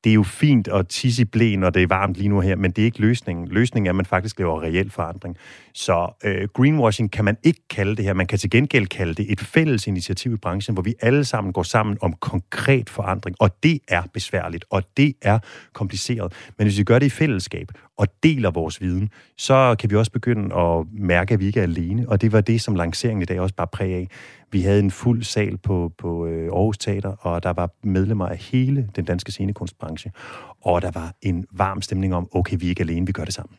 det 0.05 0.11
er 0.11 0.15
jo 0.15 0.23
fint 0.23 0.69
at 0.69 0.89
tisse 0.89 1.23
i 1.23 1.25
blæ, 1.25 1.57
når 1.57 1.71
det 1.71 1.83
er 1.83 1.87
varmt 1.87 2.17
lige 2.17 2.29
nu 2.29 2.41
her, 2.41 2.57
men 2.57 2.71
det 2.71 2.83
er 2.83 2.87
ikke 2.87 3.01
løsningen. 3.01 3.49
Løsningen 3.49 3.87
er, 3.87 3.91
at 3.91 3.97
man 3.97 4.07
faktisk 4.07 4.39
laver 4.39 4.63
reel 4.63 4.91
forandring. 4.91 5.37
Så 5.75 6.15
øh, 6.25 6.49
greenwashing 6.55 7.13
kan 7.13 7.25
man 7.25 7.37
ikke 7.43 7.61
kalde 7.71 7.97
det 7.97 8.05
her. 8.05 8.13
Man 8.13 8.27
kan 8.27 8.39
til 8.39 8.51
gengæld 8.51 8.87
kalde 8.87 9.15
det 9.15 9.33
et 9.33 9.41
fælles 9.41 9.87
initiativ 9.87 10.35
i 10.35 10.37
branchen, 10.37 10.75
hvor 10.75 10.83
vi 10.83 10.95
alle 11.01 11.25
sammen 11.25 11.53
går 11.53 11.63
sammen 11.63 11.99
om 12.01 12.13
konkret 12.13 12.91
forandring. 12.91 13.37
Og 13.41 13.63
det 13.63 13.79
er 13.89 14.03
besværligt, 14.15 14.65
og 14.71 14.83
det 14.97 15.15
er 15.23 15.39
kompliceret. 15.73 16.33
Men 16.59 16.67
hvis 16.67 16.79
vi 16.79 16.85
gør 16.85 16.99
det 16.99 17.07
i 17.07 17.11
fællesskab 17.11 17.69
og 17.99 18.07
deler 18.23 18.51
vores 18.51 18.81
viden, 18.81 19.11
så 19.39 19.77
kan 19.79 19.91
vi 19.91 19.97
også 19.97 20.13
begynde 20.13 20.55
at 20.55 20.87
mærke, 20.93 21.35
at 21.35 21.41
vi 21.41 21.47
ikke 21.47 21.61
er 21.61 21.65
alene. 21.65 22.09
Og 22.09 22.21
det 22.21 22.33
var 22.33 22.41
det, 22.41 22.61
som 22.61 22.75
lanceringen 22.75 23.23
i 23.23 23.25
dag 23.25 23.41
også 23.41 23.55
bare 23.55 23.67
præg 23.67 23.95
af. 23.95 24.09
Vi 24.51 24.63
havde 24.63 24.79
en 24.79 24.91
fuld 24.91 25.23
sal 25.23 25.59
på, 25.59 25.93
på 25.99 26.27
øh, 26.27 26.53
Aarhus 26.53 26.79
Teater, 26.79 27.11
og 27.21 27.43
der 27.43 27.53
var 27.53 27.71
medlemmer 27.83 28.27
af 28.27 28.37
hele 28.37 28.89
den 28.97 29.05
danske 29.05 29.33
scenekunstbranche. 29.33 30.13
Og 30.61 30.83
der 30.83 30.91
var 30.91 31.15
en 31.23 31.47
varm 31.53 31.83
stemning 31.83 32.15
om, 32.15 32.29
okay, 32.33 32.57
vi 32.61 32.67
er 32.67 32.69
ikke 32.69 32.83
alene, 32.83 33.07
vi 33.07 33.13
gør 33.13 33.25
det 33.25 33.35
sammen. 33.35 33.57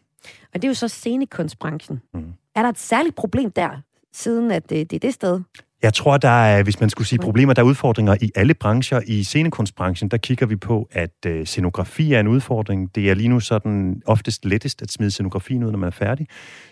Og 0.53 0.61
det 0.61 0.63
er 0.63 0.67
jo 0.67 0.73
så 0.73 0.87
scenekunstbranchen. 0.87 2.01
Mm. 2.13 2.33
Er 2.55 2.61
der 2.61 2.69
et 2.69 2.79
særligt 2.79 3.15
problem 3.15 3.51
der, 3.51 3.81
siden 4.13 4.51
at 4.51 4.69
det, 4.69 4.91
det 4.91 4.95
er 4.95 4.99
det 4.99 5.13
sted? 5.13 5.41
Jeg 5.83 5.93
tror, 5.93 6.17
der 6.17 6.29
er, 6.29 6.63
hvis 6.63 6.79
man 6.79 6.89
skulle 6.89 7.07
sige 7.07 7.19
problemer, 7.19 7.53
der 7.53 7.61
er 7.61 7.65
udfordringer 7.65 8.15
i 8.21 8.31
alle 8.35 8.53
brancher. 8.53 9.01
I 9.07 9.23
scenekunstbranchen, 9.23 10.09
der 10.09 10.17
kigger 10.17 10.45
vi 10.45 10.55
på, 10.55 10.89
at 10.91 11.25
øh, 11.25 11.45
scenografi 11.45 12.13
er 12.13 12.19
en 12.19 12.27
udfordring. 12.27 12.95
Det 12.95 13.09
er 13.09 13.13
lige 13.13 13.29
nu 13.29 13.39
sådan 13.39 14.01
oftest 14.05 14.45
lettest 14.45 14.81
at 14.81 14.91
smide 14.91 15.11
scenografien 15.11 15.63
ud, 15.63 15.71
når 15.71 15.79
man 15.79 15.87
er 15.87 15.91
færdig. 15.91 16.27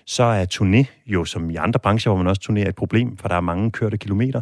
Så 0.06 0.24
er 0.24 0.46
turné 0.54 1.04
jo, 1.06 1.26
som 1.26 1.50
i 1.50 1.56
andre 1.56 1.80
brancher, 1.80 2.12
hvor 2.12 2.18
man 2.18 2.28
også 2.28 2.42
turnerer, 2.42 2.70
et 2.70 2.76
problem, 2.76 3.18
for 3.18 3.28
der 3.28 3.36
er 3.36 3.42
mange 3.42 3.72
kørte 3.72 3.98
kilometer. 3.98 4.42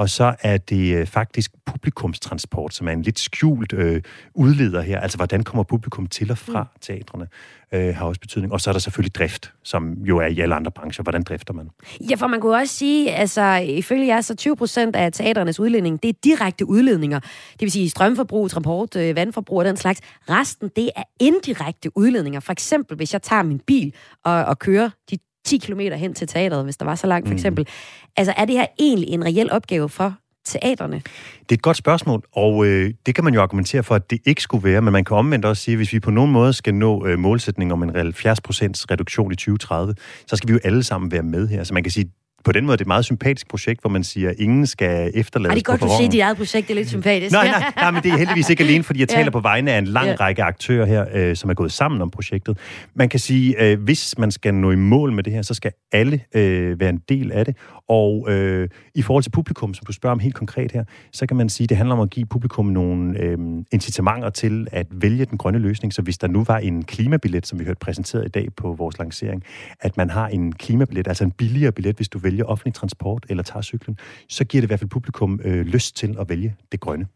Og 0.00 0.10
så 0.10 0.34
er 0.42 0.56
det 0.56 0.96
øh, 0.96 1.06
faktisk 1.06 1.50
publikumstransport, 1.66 2.74
som 2.74 2.88
er 2.88 2.92
en 2.92 3.02
lidt 3.02 3.18
skjult 3.18 3.72
øh, 3.72 4.02
udleder 4.34 4.80
her. 4.80 5.00
Altså, 5.00 5.16
hvordan 5.16 5.44
kommer 5.44 5.62
publikum 5.62 6.06
til 6.06 6.30
og 6.30 6.38
fra 6.38 6.62
mm. 6.62 6.68
teatrene, 6.80 7.26
øh, 7.72 7.94
har 7.94 8.06
også 8.06 8.20
betydning. 8.20 8.52
Og 8.52 8.60
så 8.60 8.70
er 8.70 8.72
der 8.72 8.78
selvfølgelig 8.78 9.14
drift, 9.14 9.52
som 9.64 9.92
jo 9.92 10.18
er 10.18 10.26
i 10.26 10.40
alle 10.40 10.54
andre 10.54 10.70
brancher. 10.70 11.02
Hvordan 11.02 11.22
drifter 11.22 11.54
man? 11.54 11.70
Ja, 12.10 12.14
for 12.14 12.26
man 12.26 12.40
kunne 12.40 12.56
også 12.56 12.74
sige, 12.74 13.10
altså, 13.14 13.54
ifølge 13.56 14.06
jer, 14.06 14.20
så 14.20 14.34
20 14.34 14.56
procent 14.56 14.96
af 14.96 15.12
teaternes 15.12 15.60
udledning, 15.60 16.02
det 16.02 16.08
er 16.08 16.14
direkte 16.24 16.68
udledninger. 16.68 17.20
Det 17.52 17.60
vil 17.60 17.70
sige 17.70 17.90
strømforbrug, 17.90 18.50
transport, 18.50 18.96
øh, 18.96 19.16
vandforbrug 19.16 19.58
og 19.58 19.64
den 19.64 19.76
slags. 19.76 20.00
Resten, 20.30 20.70
det 20.76 20.90
er 20.96 21.02
indirekte 21.20 21.96
udledninger. 21.96 22.40
For 22.40 22.52
eksempel, 22.52 22.96
hvis 22.96 23.12
jeg 23.12 23.22
tager 23.22 23.42
min 23.42 23.58
bil 23.58 23.94
og, 24.24 24.44
og 24.44 24.58
kører 24.58 24.90
de 25.10 25.18
10 25.44 25.58
km 25.58 25.80
hen 25.80 26.14
til 26.14 26.28
teateret, 26.28 26.64
hvis 26.64 26.76
der 26.76 26.84
var 26.84 26.94
så 26.94 27.06
langt, 27.06 27.28
for 27.28 27.32
mm. 27.32 27.36
eksempel. 27.36 27.62
Mm. 27.62 28.12
Altså, 28.16 28.34
er 28.36 28.44
det 28.44 28.54
her 28.54 28.66
egentlig 28.78 29.08
en 29.08 29.24
reel 29.24 29.52
opgave 29.52 29.88
for 29.88 30.14
teaterne? 30.44 30.96
Det 31.40 31.50
er 31.50 31.54
et 31.54 31.62
godt 31.62 31.76
spørgsmål, 31.76 32.22
og 32.32 32.66
øh, 32.66 32.94
det 33.06 33.14
kan 33.14 33.24
man 33.24 33.34
jo 33.34 33.42
argumentere 33.42 33.82
for, 33.82 33.94
at 33.94 34.10
det 34.10 34.18
ikke 34.26 34.42
skulle 34.42 34.64
være, 34.64 34.82
men 34.82 34.92
man 34.92 35.04
kan 35.04 35.16
omvendt 35.16 35.44
også 35.44 35.62
sige, 35.62 35.72
at 35.72 35.78
hvis 35.78 35.92
vi 35.92 36.00
på 36.00 36.10
nogen 36.10 36.32
måde 36.32 36.52
skal 36.52 36.74
nå 36.74 37.06
øh, 37.06 37.18
målsætningen 37.18 37.72
om 37.72 37.82
en 37.82 37.90
70% 37.90 37.92
reduktion 37.96 39.32
i 39.32 39.36
2030, 39.36 39.94
så 40.26 40.36
skal 40.36 40.48
vi 40.48 40.52
jo 40.52 40.58
alle 40.64 40.82
sammen 40.82 41.12
være 41.12 41.22
med 41.22 41.48
her. 41.48 41.64
Så 41.64 41.74
man 41.74 41.82
kan 41.82 41.92
sige, 41.92 42.10
på 42.44 42.52
den 42.52 42.66
måde 42.66 42.74
er 42.74 42.76
det 42.76 42.80
et 42.80 42.86
meget 42.86 43.04
sympatisk 43.04 43.48
projekt, 43.48 43.80
hvor 43.80 43.90
man 43.90 44.04
siger, 44.04 44.30
at 44.30 44.36
ingen 44.38 44.66
skal 44.66 45.10
efterlades 45.14 45.50
Ej, 45.50 45.54
det 45.54 45.60
er 45.60 45.64
godt, 45.64 45.80
du 45.80 45.86
siger, 45.86 46.06
at 46.06 46.12
dit 46.12 46.20
eget 46.20 46.36
projekt 46.36 46.70
er 46.70 46.74
lidt 46.74 46.88
sympatisk. 46.88 47.32
nej, 47.32 47.46
nej, 47.46 47.72
nej, 47.76 47.90
men 47.90 48.02
det 48.02 48.12
er 48.12 48.16
heldigvis 48.16 48.50
ikke 48.50 48.64
alene, 48.64 48.84
fordi 48.84 49.00
jeg 49.00 49.08
taler 49.18 49.24
ja. 49.24 49.30
på 49.30 49.40
vegne 49.40 49.72
af 49.72 49.78
en 49.78 49.86
lang 49.86 50.06
ja. 50.06 50.16
række 50.20 50.42
aktører 50.42 50.86
her, 50.86 51.06
øh, 51.14 51.36
som 51.36 51.50
er 51.50 51.54
gået 51.54 51.72
sammen 51.72 52.02
om 52.02 52.10
projektet. 52.10 52.58
Man 52.94 53.08
kan 53.08 53.20
sige, 53.20 53.62
øh, 53.64 53.80
hvis 53.80 54.18
man 54.18 54.30
skal 54.30 54.54
nå 54.54 54.70
i 54.70 54.76
mål 54.76 55.12
med 55.12 55.24
det 55.24 55.32
her, 55.32 55.42
så 55.42 55.54
skal 55.54 55.72
alle 55.92 56.20
øh, 56.34 56.80
være 56.80 56.88
en 56.88 57.00
del 57.08 57.32
af 57.32 57.44
det. 57.44 57.56
Og 57.88 58.26
øh, 58.30 58.68
i 58.94 59.02
forhold 59.02 59.22
til 59.22 59.30
publikum, 59.30 59.74
som 59.74 59.86
du 59.86 59.92
spørger 59.92 60.12
om 60.12 60.18
helt 60.18 60.34
konkret 60.34 60.72
her, 60.72 60.84
så 61.12 61.26
kan 61.26 61.36
man 61.36 61.48
sige, 61.48 61.64
at 61.64 61.68
det 61.68 61.76
handler 61.76 61.94
om 61.94 62.00
at 62.00 62.10
give 62.10 62.26
publikum 62.26 62.66
nogle 62.66 63.18
øh, 63.18 63.38
incitamenter 63.72 64.30
til 64.30 64.66
at 64.72 64.86
vælge 64.90 65.24
den 65.24 65.38
grønne 65.38 65.58
løsning. 65.58 65.92
Så 65.92 66.02
hvis 66.02 66.18
der 66.18 66.28
nu 66.28 66.44
var 66.44 66.58
en 66.58 66.84
klimabillet, 66.84 67.46
som 67.46 67.58
vi 67.58 67.64
hørte 67.64 67.78
præsenteret 67.80 68.26
i 68.26 68.28
dag 68.28 68.48
på 68.56 68.74
vores 68.78 68.98
lancering, 68.98 69.44
at 69.80 69.96
man 69.96 70.10
har 70.10 70.28
en 70.28 70.52
klimabillet, 70.52 71.08
altså 71.08 71.24
en 71.24 71.30
billigere 71.30 71.72
billet, 71.72 71.96
hvis 71.96 72.08
du 72.08 72.18
vælger 72.30 72.44
offentlig 72.44 72.74
transport 72.74 73.26
eller 73.28 73.42
tager 73.42 73.62
cyklen, 73.62 73.98
så 74.28 74.44
giver 74.44 74.60
det 74.60 74.66
i 74.66 74.70
hvert 74.70 74.80
fald 74.80 74.90
publikum 74.90 75.40
øh, 75.44 75.66
lyst 75.66 75.96
til 75.96 76.16
at 76.20 76.28
vælge 76.28 76.56
det 76.72 76.80
grønne. 76.80 77.06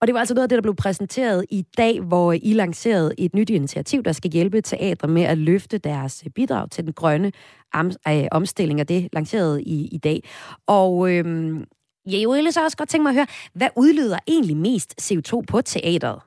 Og 0.00 0.06
det 0.06 0.14
var 0.14 0.20
altså 0.20 0.34
noget 0.34 0.42
af 0.42 0.48
det, 0.48 0.56
der 0.56 0.62
blev 0.62 0.76
præsenteret 0.76 1.44
i 1.50 1.64
dag, 1.76 2.00
hvor 2.00 2.32
I 2.32 2.52
lancerede 2.52 3.14
et 3.18 3.34
nyt 3.34 3.50
initiativ, 3.50 4.02
der 4.02 4.12
skal 4.12 4.30
hjælpe 4.30 4.60
teatre 4.60 5.08
med 5.08 5.22
at 5.22 5.38
løfte 5.38 5.78
deres 5.78 6.24
bidrag 6.34 6.70
til 6.70 6.84
den 6.84 6.92
grønne 6.92 7.32
øh, 8.08 8.24
omstilling, 8.30 8.80
og 8.80 8.88
det 8.88 9.08
lancerede 9.12 9.62
I 9.62 9.86
i 9.86 9.98
dag. 9.98 10.22
Og 10.66 11.10
øhm, 11.10 11.64
jeg 12.06 12.28
ville 12.28 12.52
så 12.52 12.64
også 12.64 12.76
godt 12.76 12.88
tænke 12.88 13.02
mig 13.02 13.10
at 13.10 13.14
høre, 13.14 13.26
hvad 13.54 13.68
udleder 13.76 14.18
egentlig 14.28 14.56
mest 14.56 14.94
CO2 15.02 15.40
på 15.48 15.60
teateret? 15.60 16.20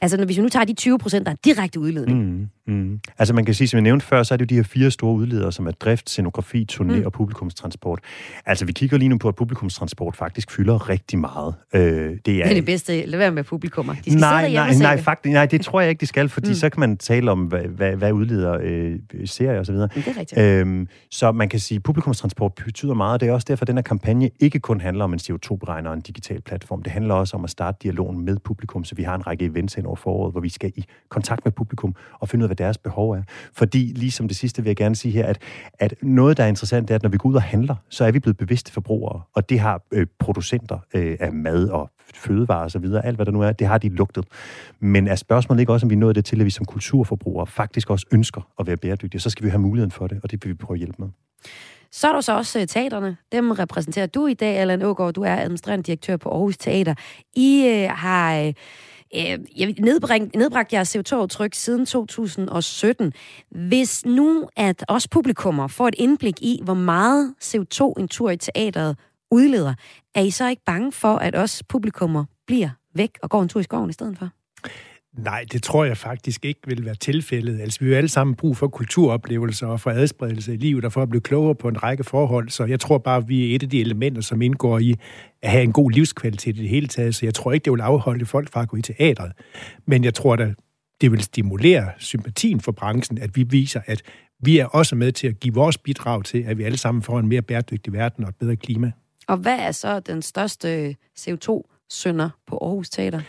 Altså, 0.00 0.24
hvis 0.24 0.36
vi 0.36 0.42
nu 0.42 0.48
tager 0.48 0.64
de 0.64 0.74
20 0.74 0.98
procent, 0.98 1.26
der 1.26 1.32
er 1.32 1.36
direkte 1.44 1.80
udledning. 1.80 2.18
Mm. 2.18 2.48
Mm. 2.66 3.00
Altså 3.18 3.34
man 3.34 3.44
kan 3.44 3.54
sige, 3.54 3.68
som 3.68 3.76
jeg 3.76 3.82
nævnte 3.82 4.06
før, 4.06 4.22
så 4.22 4.34
er 4.34 4.36
det 4.38 4.44
jo 4.44 4.48
de 4.48 4.54
her 4.54 4.62
fire 4.62 4.90
store 4.90 5.14
udledere, 5.14 5.52
som 5.52 5.66
er 5.66 5.70
drift, 5.70 6.10
scenografi, 6.10 6.66
turné 6.72 6.82
mm. 6.82 7.02
og 7.04 7.12
publikumstransport. 7.12 8.00
Altså 8.46 8.64
vi 8.64 8.72
kigger 8.72 8.98
lige 8.98 9.08
nu 9.08 9.18
på, 9.18 9.28
at 9.28 9.34
publikumstransport 9.34 10.16
faktisk 10.16 10.50
fylder 10.50 10.88
rigtig 10.88 11.18
meget. 11.18 11.54
Øh, 11.74 11.80
det, 11.80 11.88
er, 12.04 12.18
det 12.24 12.40
er 12.40 12.54
det 12.54 12.64
bedste. 12.64 13.06
Lad 13.06 13.18
være 13.18 13.30
med 13.30 13.44
publikummer. 13.44 13.94
De 13.94 14.00
skal 14.00 14.14
nej, 14.14 14.42
sidde 14.42 14.54
nej, 14.54 14.74
nej, 14.74 15.00
faktisk, 15.00 15.32
nej, 15.32 15.46
det 15.46 15.60
tror 15.60 15.80
jeg 15.80 15.90
ikke, 15.90 16.00
de 16.00 16.06
skal, 16.06 16.28
fordi 16.28 16.48
mm. 16.48 16.54
så 16.54 16.70
kan 16.70 16.80
man 16.80 16.96
tale 16.96 17.30
om, 17.30 17.44
hvad, 17.44 17.62
hvad, 17.62 17.96
hvad 17.96 18.12
udleder 18.12 18.58
øh, 18.62 18.98
serier 19.24 19.58
og 19.58 19.66
så 19.66 19.72
videre. 19.72 19.88
Det 19.94 20.08
er 20.08 20.20
rigtigt. 20.20 20.40
Øhm, 20.40 20.88
så 21.10 21.32
man 21.32 21.48
kan 21.48 21.60
sige, 21.60 21.76
at 21.76 21.82
publikumstransport 21.82 22.52
betyder 22.54 22.94
meget, 22.94 23.20
det 23.20 23.28
er 23.28 23.32
også 23.32 23.46
derfor, 23.48 23.62
at 23.62 23.68
den 23.68 23.76
her 23.76 23.82
kampagne 23.82 24.30
ikke 24.40 24.60
kun 24.60 24.80
handler 24.80 25.04
om 25.04 25.12
en 25.12 25.20
CO2-beregner 25.22 25.90
og 25.90 25.94
en 25.94 26.00
digital 26.00 26.40
platform. 26.40 26.82
Det 26.82 26.92
handler 26.92 27.14
også 27.14 27.36
om 27.36 27.44
at 27.44 27.50
starte 27.50 27.78
dialogen 27.82 28.24
med 28.24 28.36
publikum, 28.38 28.84
så 28.84 28.94
vi 28.94 29.02
har 29.02 29.14
en 29.14 29.26
række 29.26 29.44
events 29.44 29.76
ind 29.76 29.86
over 29.86 29.96
foråret, 29.96 30.32
hvor 30.32 30.40
vi 30.40 30.48
skal 30.48 30.72
i 30.76 30.84
kontakt 31.08 31.44
med 31.44 31.52
publikum 31.52 31.94
og 32.20 32.28
finde 32.28 32.44
ud 32.44 32.50
af, 32.50 32.51
hvad 32.52 32.66
deres 32.66 32.78
behov 32.78 33.10
er. 33.10 33.22
Fordi, 33.52 33.92
ligesom 33.96 34.28
det 34.28 34.36
sidste 34.36 34.62
vil 34.62 34.68
jeg 34.68 34.76
gerne 34.76 34.96
sige 34.96 35.12
her, 35.12 35.26
at, 35.26 35.38
at 35.78 35.94
noget, 36.02 36.36
der 36.36 36.44
er 36.44 36.48
interessant, 36.48 36.88
det 36.88 36.94
er, 36.94 36.98
at 36.98 37.02
når 37.02 37.10
vi 37.10 37.16
går 37.16 37.28
ud 37.28 37.34
og 37.34 37.42
handler, 37.42 37.74
så 37.88 38.04
er 38.04 38.10
vi 38.10 38.18
blevet 38.18 38.36
bevidste 38.36 38.72
forbrugere, 38.72 39.22
og 39.34 39.48
det 39.48 39.60
har 39.60 39.82
øh, 39.92 40.06
producenter 40.18 40.78
øh, 40.94 41.16
af 41.20 41.32
mad 41.32 41.68
og 41.68 41.90
fødevarer 42.14 42.64
osv., 42.64 42.84
alt 43.04 43.16
hvad 43.16 43.26
der 43.26 43.32
nu 43.32 43.42
er, 43.42 43.52
det 43.52 43.66
har 43.66 43.78
de 43.78 43.88
lugtet. 43.88 44.24
Men 44.80 45.08
er 45.08 45.16
spørgsmålet 45.16 45.60
ikke 45.60 45.72
også, 45.72 45.86
om 45.86 45.90
vi 45.90 45.94
nåede 45.94 46.14
det 46.14 46.24
til, 46.24 46.40
at 46.40 46.44
vi 46.44 46.50
som 46.50 46.66
kulturforbrugere 46.66 47.46
faktisk 47.46 47.90
også 47.90 48.06
ønsker 48.12 48.40
at 48.58 48.66
være 48.66 48.76
bæredygtige, 48.76 49.20
så 49.20 49.30
skal 49.30 49.44
vi 49.44 49.50
have 49.50 49.60
muligheden 49.60 49.90
for 49.90 50.06
det, 50.06 50.20
og 50.22 50.30
det 50.30 50.44
vil 50.44 50.50
vi 50.50 50.54
prøve 50.54 50.76
at 50.76 50.78
hjælpe 50.78 50.96
med. 50.98 51.08
Så 51.90 52.08
er 52.08 52.12
der 52.12 52.20
så 52.20 52.36
også 52.36 52.60
øh, 52.60 52.66
teaterne. 52.66 53.16
Dem 53.32 53.50
repræsenterer 53.50 54.06
du 54.06 54.26
i 54.26 54.34
dag, 54.34 54.58
Allan 54.58 54.82
Ågaard. 54.82 55.14
Du 55.14 55.22
er 55.22 55.36
administrerende 55.36 55.82
direktør 55.82 56.16
på 56.16 56.28
Aarhus 56.28 56.56
Teater. 56.56 56.94
I 57.36 57.66
øh, 57.66 57.90
har... 57.90 58.36
Øh, 58.38 58.52
øh, 59.16 59.38
nedbring, 59.78 60.30
nedbragt 60.34 60.72
jeres 60.72 60.96
CO2-aftryk 60.96 61.54
siden 61.54 61.86
2017. 61.86 63.12
Hvis 63.50 64.06
nu, 64.06 64.48
at 64.56 64.84
os 64.88 65.08
publikummer 65.08 65.66
får 65.66 65.88
et 65.88 65.94
indblik 65.98 66.42
i, 66.42 66.60
hvor 66.64 66.74
meget 66.74 67.34
CO2 67.42 67.92
en 67.98 68.08
tur 68.08 68.30
i 68.30 68.36
teateret 68.36 68.96
udleder, 69.30 69.74
er 70.14 70.22
I 70.22 70.30
så 70.30 70.48
ikke 70.48 70.62
bange 70.66 70.92
for, 70.92 71.16
at 71.16 71.36
os 71.36 71.62
publikummer 71.68 72.24
bliver 72.46 72.70
væk 72.94 73.18
og 73.22 73.30
går 73.30 73.42
en 73.42 73.48
tur 73.48 73.60
i 73.60 73.62
skoven 73.62 73.90
i 73.90 73.92
stedet 73.92 74.18
for? 74.18 74.28
Nej, 75.18 75.44
det 75.52 75.62
tror 75.62 75.84
jeg 75.84 75.96
faktisk 75.96 76.44
ikke 76.44 76.60
vil 76.66 76.84
være 76.84 76.94
tilfældet. 76.94 77.60
Altså, 77.60 77.78
vi 77.80 77.90
har 77.90 77.96
alle 77.96 78.08
sammen 78.08 78.36
brug 78.36 78.56
for 78.56 78.68
kulturoplevelser 78.68 79.66
og 79.66 79.80
for 79.80 79.90
adspredelse 79.90 80.54
i 80.54 80.56
livet 80.56 80.84
og 80.84 80.92
for 80.92 81.02
at 81.02 81.08
blive 81.08 81.20
klogere 81.20 81.54
på 81.54 81.68
en 81.68 81.82
række 81.82 82.04
forhold. 82.04 82.48
Så 82.48 82.64
jeg 82.64 82.80
tror 82.80 82.98
bare, 82.98 83.16
at 83.16 83.28
vi 83.28 83.50
er 83.50 83.54
et 83.54 83.62
af 83.62 83.70
de 83.70 83.80
elementer, 83.80 84.22
som 84.22 84.42
indgår 84.42 84.78
i 84.78 84.94
at 85.42 85.50
have 85.50 85.62
en 85.62 85.72
god 85.72 85.90
livskvalitet 85.90 86.56
i 86.56 86.60
det 86.60 86.68
hele 86.68 86.86
taget. 86.86 87.14
Så 87.14 87.26
jeg 87.26 87.34
tror 87.34 87.52
ikke, 87.52 87.64
det 87.64 87.72
vil 87.72 87.80
afholde 87.80 88.26
folk 88.26 88.52
fra 88.52 88.62
at 88.62 88.68
gå 88.68 88.76
i 88.76 88.82
teatret. 88.82 89.32
Men 89.86 90.04
jeg 90.04 90.14
tror 90.14 90.36
da, 90.36 90.54
det 91.00 91.12
vil 91.12 91.22
stimulere 91.22 91.90
sympatien 91.98 92.60
for 92.60 92.72
branchen, 92.72 93.18
at 93.18 93.36
vi 93.36 93.42
viser, 93.42 93.80
at 93.86 94.02
vi 94.40 94.58
er 94.58 94.66
også 94.66 94.96
med 94.96 95.12
til 95.12 95.26
at 95.28 95.40
give 95.40 95.54
vores 95.54 95.78
bidrag 95.78 96.24
til, 96.24 96.42
at 96.42 96.58
vi 96.58 96.62
alle 96.62 96.78
sammen 96.78 97.02
får 97.02 97.18
en 97.18 97.28
mere 97.28 97.42
bæredygtig 97.42 97.92
verden 97.92 98.24
og 98.24 98.28
et 98.28 98.36
bedre 98.36 98.56
klima. 98.56 98.92
Og 99.28 99.36
hvad 99.36 99.58
er 99.58 99.72
så 99.72 100.00
den 100.00 100.22
største 100.22 100.68
øh, 100.68 100.94
CO2 101.20 101.71
CO2-synder 101.92 102.28
på 102.46 102.58
Aarhus 102.62 102.90
Teater? 102.90 103.20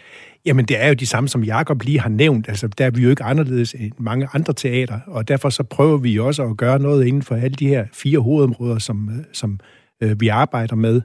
Jamen, 0.46 0.66
det 0.66 0.82
er 0.82 0.88
jo 0.88 0.94
de 0.94 1.06
samme, 1.06 1.30
som 1.30 1.44
Jakob 1.44 1.84
lige 1.84 2.00
har 2.00 2.10
nævnt. 2.10 2.50
Altså, 2.50 2.68
der 2.68 2.86
er 2.86 2.90
vi 2.90 3.02
jo 3.02 3.10
ikke 3.10 3.24
anderledes 3.24 3.74
end 3.74 3.92
mange 3.98 4.28
andre 4.34 4.54
teater, 4.54 5.00
og 5.08 5.28
derfor 5.28 5.50
så 5.50 5.64
prøver 5.64 5.98
vi 5.98 6.20
også 6.20 6.44
at 6.44 6.58
gøre 6.58 6.80
noget 6.80 7.06
inden 7.06 7.22
for 7.22 7.36
alle 7.36 7.56
de 7.56 7.68
her 7.68 7.86
fire 7.94 8.20
hovedområder, 8.20 8.80
som, 8.80 9.10
øh, 9.10 9.26
som 9.34 9.60
øh, 10.02 10.22
vi 10.22 10.28
arbejder 10.28 10.76
med. 10.76 11.02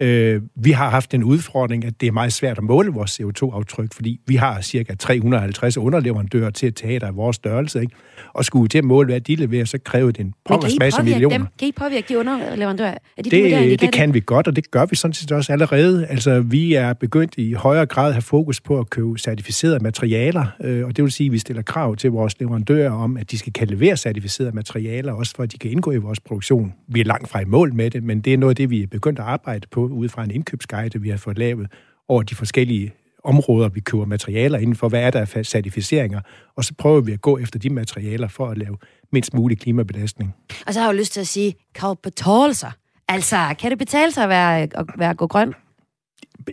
Øh, 0.00 0.42
vi 0.56 0.70
har 0.70 0.90
haft 0.90 1.14
en 1.14 1.24
udfordring, 1.24 1.84
at 1.84 2.00
det 2.00 2.06
er 2.06 2.12
meget 2.12 2.32
svært 2.32 2.58
at 2.58 2.64
måle 2.64 2.92
vores 2.92 3.20
CO2-aftryk, 3.20 3.94
fordi 3.94 4.20
vi 4.26 4.36
har 4.36 4.60
cirka 4.60 4.94
350 4.94 5.76
underleverandører 5.76 6.50
til 6.50 6.68
et 6.68 6.76
teater 6.76 7.06
af 7.06 7.16
vores 7.16 7.36
størrelse, 7.36 7.80
ikke? 7.80 7.94
Og 8.32 8.44
skulle 8.44 8.68
til 8.68 8.78
at 8.78 8.84
måle, 8.84 9.06
hvad 9.06 9.20
de 9.20 9.34
leverer, 9.34 9.64
så 9.64 9.78
kræver 9.78 10.10
det 10.10 10.20
en 10.20 10.34
pongers 10.44 10.78
masse 10.78 11.02
millioner. 11.02 11.36
Dem? 11.36 11.46
Kan 11.58 11.68
I 11.68 11.72
påvirke 11.72 12.06
de 12.08 12.18
underleverandører? 12.18 12.94
Er 13.16 13.22
de 13.22 13.30
det, 13.30 13.44
de, 13.44 13.70
det, 13.70 13.80
det 13.80 13.92
kan 13.92 14.14
vi 14.14 14.22
godt, 14.26 14.46
og 14.46 14.56
det 14.56 14.70
gør 14.70 14.86
vi 14.86 14.96
sådan 14.96 15.12
set 15.12 15.32
også 15.32 15.52
allerede. 15.52 16.06
Altså, 16.06 16.40
vi 16.40 16.74
er 16.74 16.92
begyndt 16.92 17.34
i 17.36 17.52
højere 17.52 17.86
grad 17.86 18.08
at 18.08 18.14
have 18.14 18.22
fokus 18.22 18.60
på 18.60 18.78
at 18.78 18.90
købe 18.90 19.18
certificerede 19.18 19.78
materialer, 19.78 20.46
øh, 20.60 20.86
og 20.86 20.96
det 20.96 21.04
vil 21.04 21.12
sige, 21.12 21.26
at 21.26 21.32
vi 21.32 21.38
stiller 21.38 21.62
krav 21.62 21.96
til 21.96 22.10
vores 22.10 22.40
leverandører 22.40 22.90
om, 22.90 23.16
at 23.16 23.30
de 23.30 23.38
skal 23.38 23.52
kan 23.52 23.68
levere 23.68 23.96
certificerede 23.96 24.52
materialer, 24.52 25.12
også 25.12 25.36
for 25.36 25.42
at 25.42 25.52
de 25.52 25.58
kan 25.58 25.70
indgå 25.70 25.92
i 25.92 25.96
vores 25.96 26.20
produktion. 26.20 26.74
Vi 26.88 27.00
er 27.00 27.04
langt 27.04 27.28
fra 27.28 27.40
i 27.40 27.44
mål 27.44 27.74
med 27.74 27.90
det, 27.90 28.02
men 28.02 28.20
det 28.20 28.34
er 28.34 28.38
noget 28.38 28.50
af 28.50 28.56
det, 28.56 28.70
vi 28.70 28.82
er 28.82 28.86
begyndt 28.86 29.18
at 29.18 29.24
arbejde 29.24 29.66
på 29.70 29.89
ud 29.92 30.08
fra 30.08 30.24
en 30.24 30.30
indkøbsguide, 30.30 31.00
vi 31.00 31.08
har 31.08 31.16
fået 31.16 31.38
lavet 31.38 31.68
over 32.08 32.22
de 32.22 32.34
forskellige 32.34 32.92
områder, 33.24 33.68
vi 33.68 33.80
køber 33.80 34.04
materialer 34.04 34.58
inden 34.58 34.76
for. 34.76 34.88
Hvad 34.88 35.00
er 35.00 35.10
der 35.10 35.20
af 35.20 35.46
certificeringer? 35.46 36.20
Og 36.56 36.64
så 36.64 36.74
prøver 36.78 37.00
vi 37.00 37.12
at 37.12 37.20
gå 37.20 37.38
efter 37.38 37.58
de 37.58 37.70
materialer 37.70 38.28
for 38.28 38.48
at 38.48 38.58
lave 38.58 38.76
mindst 39.12 39.34
mulig 39.34 39.58
klimabelastning. 39.58 40.34
Og 40.66 40.74
så 40.74 40.80
har 40.80 40.88
jeg 40.88 40.94
jo 40.94 40.98
lyst 40.98 41.12
til 41.12 41.20
at 41.20 41.26
sige, 41.26 41.54
kan 41.74 41.88
det 41.88 41.98
betale 41.98 42.54
sig? 42.54 42.72
Altså, 43.08 43.54
kan 43.58 43.70
det 43.70 43.78
betale 43.78 44.12
sig 44.12 44.22
at 44.22 44.28
være, 44.28 44.62
at 44.62 44.86
være 44.98 45.14
gå 45.14 45.26
grøn? 45.26 45.54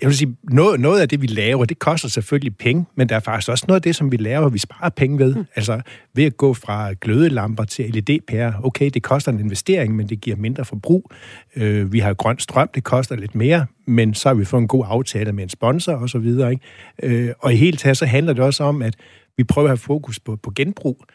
Jeg 0.01 0.07
vil 0.07 0.17
sige, 0.17 0.35
noget, 0.43 0.79
noget 0.79 1.01
af 1.01 1.09
det, 1.09 1.21
vi 1.21 1.27
laver, 1.27 1.65
det 1.65 1.79
koster 1.79 2.09
selvfølgelig 2.09 2.57
penge, 2.57 2.85
men 2.95 3.09
der 3.09 3.15
er 3.15 3.19
faktisk 3.19 3.49
også 3.49 3.65
noget 3.67 3.75
af 3.75 3.81
det, 3.81 3.95
som 3.95 4.11
vi 4.11 4.17
laver, 4.17 4.49
vi 4.49 4.59
sparer 4.59 4.89
penge 4.89 5.19
ved. 5.19 5.35
Mm. 5.35 5.45
Altså 5.55 5.81
ved 6.13 6.23
at 6.23 6.37
gå 6.37 6.53
fra 6.53 6.93
glødelamper 7.01 7.63
til 7.63 7.93
LED-pærer. 7.93 8.53
Okay, 8.63 8.89
det 8.93 9.03
koster 9.03 9.31
en 9.31 9.39
investering, 9.39 9.95
men 9.95 10.09
det 10.09 10.21
giver 10.21 10.37
mindre 10.37 10.65
forbrug. 10.65 11.11
Øh, 11.55 11.93
vi 11.93 11.99
har 11.99 12.13
grøn 12.13 12.39
strøm, 12.39 12.69
det 12.75 12.83
koster 12.83 13.15
lidt 13.15 13.35
mere, 13.35 13.65
men 13.87 14.13
så 14.13 14.29
har 14.29 14.33
vi 14.33 14.45
fået 14.45 14.61
en 14.61 14.67
god 14.67 14.85
aftale 14.87 15.31
med 15.31 15.43
en 15.43 15.49
sponsor 15.49 15.93
og 15.93 16.09
så 16.09 16.19
videre. 16.19 16.51
Ikke? 16.51 16.63
Øh, 17.03 17.33
og 17.39 17.53
i 17.53 17.55
hele 17.55 17.77
taget, 17.77 17.97
så 17.97 18.05
handler 18.05 18.33
det 18.33 18.43
også 18.43 18.63
om, 18.63 18.81
at 18.81 18.95
vi 19.37 19.43
prøver 19.43 19.65
at 19.67 19.69
have 19.69 19.77
fokus 19.77 20.19
på, 20.19 20.35
på 20.35 20.51
genbrug. 20.55 21.05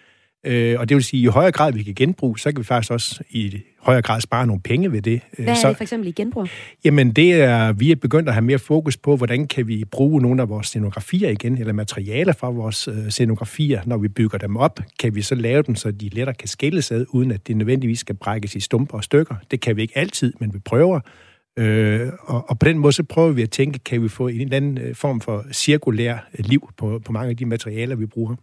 Øh, 0.47 0.81
og 0.81 0.89
det 0.89 0.95
vil 0.95 1.05
sige, 1.05 1.21
at 1.21 1.25
i 1.25 1.33
højere 1.33 1.53
grad 1.53 1.73
vi 1.73 1.83
kan 1.83 1.95
genbruge, 1.95 2.39
så 2.39 2.53
kan 2.53 2.59
vi 2.59 2.65
faktisk 2.65 2.93
også 2.93 3.23
i 3.31 3.63
højere 3.83 4.03
grad 4.03 4.21
spare 4.21 4.47
nogle 4.47 4.63
penge 4.63 4.93
ved 4.93 5.03
det. 5.03 5.21
Hvad 5.39 5.47
er 5.47 5.55
så, 5.55 5.69
det 5.69 5.77
for 5.77 5.83
eksempel 5.85 6.09
i 6.09 6.13
genbrug? 6.13 6.49
Jamen, 6.85 7.13
det 7.13 7.33
er, 7.35 7.73
vi 7.73 7.91
er 7.91 7.97
begyndt 7.97 8.29
at 8.29 8.35
have 8.35 8.45
mere 8.45 8.59
fokus 8.59 8.97
på, 8.97 9.17
hvordan 9.17 9.47
kan 9.47 9.69
vi 9.69 9.85
bruge 9.85 10.23
nogle 10.23 10.43
af 10.43 10.49
vores 10.49 10.67
scenografier 10.67 11.31
igen, 11.31 11.59
eller 11.59 11.73
materialer 11.73 12.33
fra 12.33 12.51
vores 12.51 12.89
øh, 12.89 13.09
scenografier, 13.09 13.83
når 13.87 13.97
vi 13.97 14.09
bygger 14.09 14.39
dem 14.39 14.57
op. 14.57 14.81
Kan 14.99 15.15
vi 15.15 15.23
så 15.23 15.35
lave 15.35 15.63
dem, 15.63 15.75
så 15.75 15.91
de 15.91 16.09
lettere 16.09 16.35
kan 16.35 16.49
skilles 16.49 16.93
ad, 16.93 17.07
uden 17.09 17.31
at 17.31 17.47
det 17.47 17.57
nødvendigvis 17.57 17.99
skal 17.99 18.15
brækkes 18.15 18.55
i 18.55 18.61
stumper 18.61 18.97
og 18.97 19.05
stykker. 19.05 19.35
Det 19.51 19.61
kan 19.61 19.77
vi 19.77 19.83
ikke 19.83 19.99
altid, 19.99 20.33
men 20.41 20.55
vi 20.55 20.59
prøver. 20.59 21.01
Øh, 21.59 22.09
og, 22.21 22.51
og 22.51 22.59
på 22.59 22.65
den 22.65 22.79
måde 22.79 22.93
så 22.93 23.03
prøver 23.03 23.33
vi 23.33 23.43
at 23.43 23.51
tænke, 23.51 23.79
kan 23.79 24.03
vi 24.03 24.09
få 24.09 24.29
en 24.29 24.41
eller 24.41 24.57
anden 24.57 24.79
øh, 24.79 24.95
form 24.95 25.21
for 25.21 25.45
cirkulær 25.53 26.29
liv 26.39 26.71
på, 26.79 27.01
på 27.05 27.13
mange 27.13 27.31
af 27.31 27.37
de 27.37 27.47
materialer, 27.47 27.97
vi 27.97 28.07
bruger. 28.07 28.37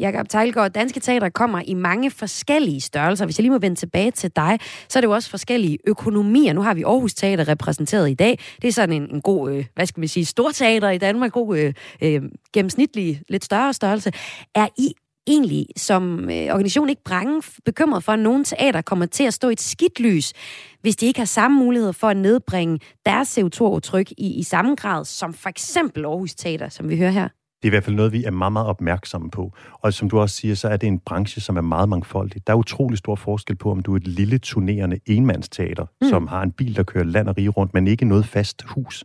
Jakob 0.00 0.28
Tejlgaard, 0.28 0.70
Danske 0.70 1.00
Teater 1.00 1.28
kommer 1.28 1.62
i 1.66 1.74
mange 1.74 2.10
forskellige 2.10 2.80
størrelser. 2.80 3.24
Hvis 3.24 3.38
jeg 3.38 3.42
lige 3.42 3.52
må 3.52 3.58
vende 3.58 3.76
tilbage 3.76 4.10
til 4.10 4.30
dig, 4.36 4.58
så 4.88 4.98
er 4.98 5.00
det 5.00 5.06
jo 5.06 5.12
også 5.12 5.30
forskellige 5.30 5.78
økonomier. 5.86 6.52
Nu 6.52 6.62
har 6.62 6.74
vi 6.74 6.82
Aarhus 6.82 7.14
Teater 7.14 7.48
repræsenteret 7.48 8.10
i 8.10 8.14
dag. 8.14 8.38
Det 8.62 8.68
er 8.68 8.72
sådan 8.72 9.02
en, 9.02 9.14
en 9.14 9.20
god, 9.20 9.50
øh, 9.50 9.64
hvad 9.74 9.86
skal 9.86 10.00
vi 10.00 10.06
sige, 10.06 10.24
storteater 10.24 10.90
i 10.90 10.98
Danmark, 10.98 11.32
god 11.32 11.58
øh, 11.58 11.74
øh, 12.02 12.22
gennemsnitlig, 12.52 13.22
lidt 13.28 13.44
større 13.44 13.72
størrelse. 13.72 14.12
Er 14.54 14.68
I 14.78 14.94
egentlig 15.26 15.66
som 15.76 16.30
øh, 16.30 16.30
organisation 16.30 16.88
ikke 16.88 17.04
brange 17.04 17.42
bekymret 17.64 18.04
for, 18.04 18.12
at 18.12 18.18
nogle 18.18 18.44
teater 18.44 18.82
kommer 18.82 19.06
til 19.06 19.24
at 19.24 19.34
stå 19.34 19.48
i 19.48 19.52
et 19.52 19.60
skidt 19.60 20.00
lys, 20.00 20.32
hvis 20.80 20.96
de 20.96 21.06
ikke 21.06 21.20
har 21.20 21.26
samme 21.26 21.58
muligheder 21.58 21.92
for 21.92 22.08
at 22.08 22.16
nedbringe 22.16 22.80
deres 23.06 23.38
CO2-aftryk 23.38 24.10
i, 24.10 24.38
i 24.38 24.42
samme 24.42 24.74
grad 24.74 25.04
som 25.04 25.34
for 25.34 25.48
eksempel 25.48 26.04
Aarhus 26.04 26.34
Teater, 26.34 26.68
som 26.68 26.88
vi 26.88 26.96
hører 26.96 27.10
her? 27.10 27.28
Det 27.62 27.68
er 27.68 27.70
i 27.70 27.74
hvert 27.74 27.84
fald 27.84 27.96
noget, 27.96 28.12
vi 28.12 28.24
er 28.24 28.30
meget, 28.30 28.52
meget 28.52 28.68
opmærksomme 28.68 29.30
på. 29.30 29.52
Og 29.72 29.92
som 29.92 30.10
du 30.10 30.18
også 30.20 30.36
siger, 30.36 30.54
så 30.54 30.68
er 30.68 30.76
det 30.76 30.86
en 30.86 30.98
branche, 30.98 31.40
som 31.40 31.56
er 31.56 31.60
meget 31.60 31.88
mangfoldig. 31.88 32.46
Der 32.46 32.52
er 32.52 32.56
utrolig 32.56 32.98
stor 32.98 33.14
forskel 33.14 33.56
på, 33.56 33.70
om 33.70 33.82
du 33.82 33.92
er 33.92 33.96
et 33.96 34.08
lille 34.08 34.38
turnerende 34.38 34.98
enmandsteater, 35.06 35.86
mm. 36.00 36.08
som 36.08 36.26
har 36.26 36.42
en 36.42 36.52
bil, 36.52 36.76
der 36.76 36.82
kører 36.82 37.04
land 37.04 37.28
og 37.28 37.36
rige 37.36 37.48
rundt, 37.48 37.74
men 37.74 37.86
ikke 37.86 38.04
noget 38.04 38.26
fast 38.26 38.62
hus. 38.62 39.04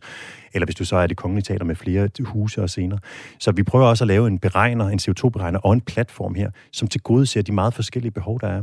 Eller 0.54 0.66
hvis 0.66 0.74
du 0.74 0.84
så 0.84 0.96
er 0.96 1.06
det 1.06 1.16
kongelige 1.16 1.42
teater 1.42 1.64
med 1.64 1.74
flere 1.74 2.08
huse 2.20 2.62
og 2.62 2.70
scener. 2.70 2.98
Så 3.38 3.52
vi 3.52 3.62
prøver 3.62 3.86
også 3.86 4.04
at 4.04 4.08
lave 4.08 4.26
en 4.26 4.38
beregner, 4.38 4.88
en 4.88 4.98
CO2-beregner 5.02 5.58
og 5.58 5.72
en 5.72 5.80
platform 5.80 6.34
her, 6.34 6.50
som 6.72 6.88
til 6.88 7.00
gode 7.00 7.26
ser 7.26 7.42
de 7.42 7.52
meget 7.52 7.74
forskellige 7.74 8.12
behov, 8.12 8.40
der 8.40 8.48
er. 8.48 8.62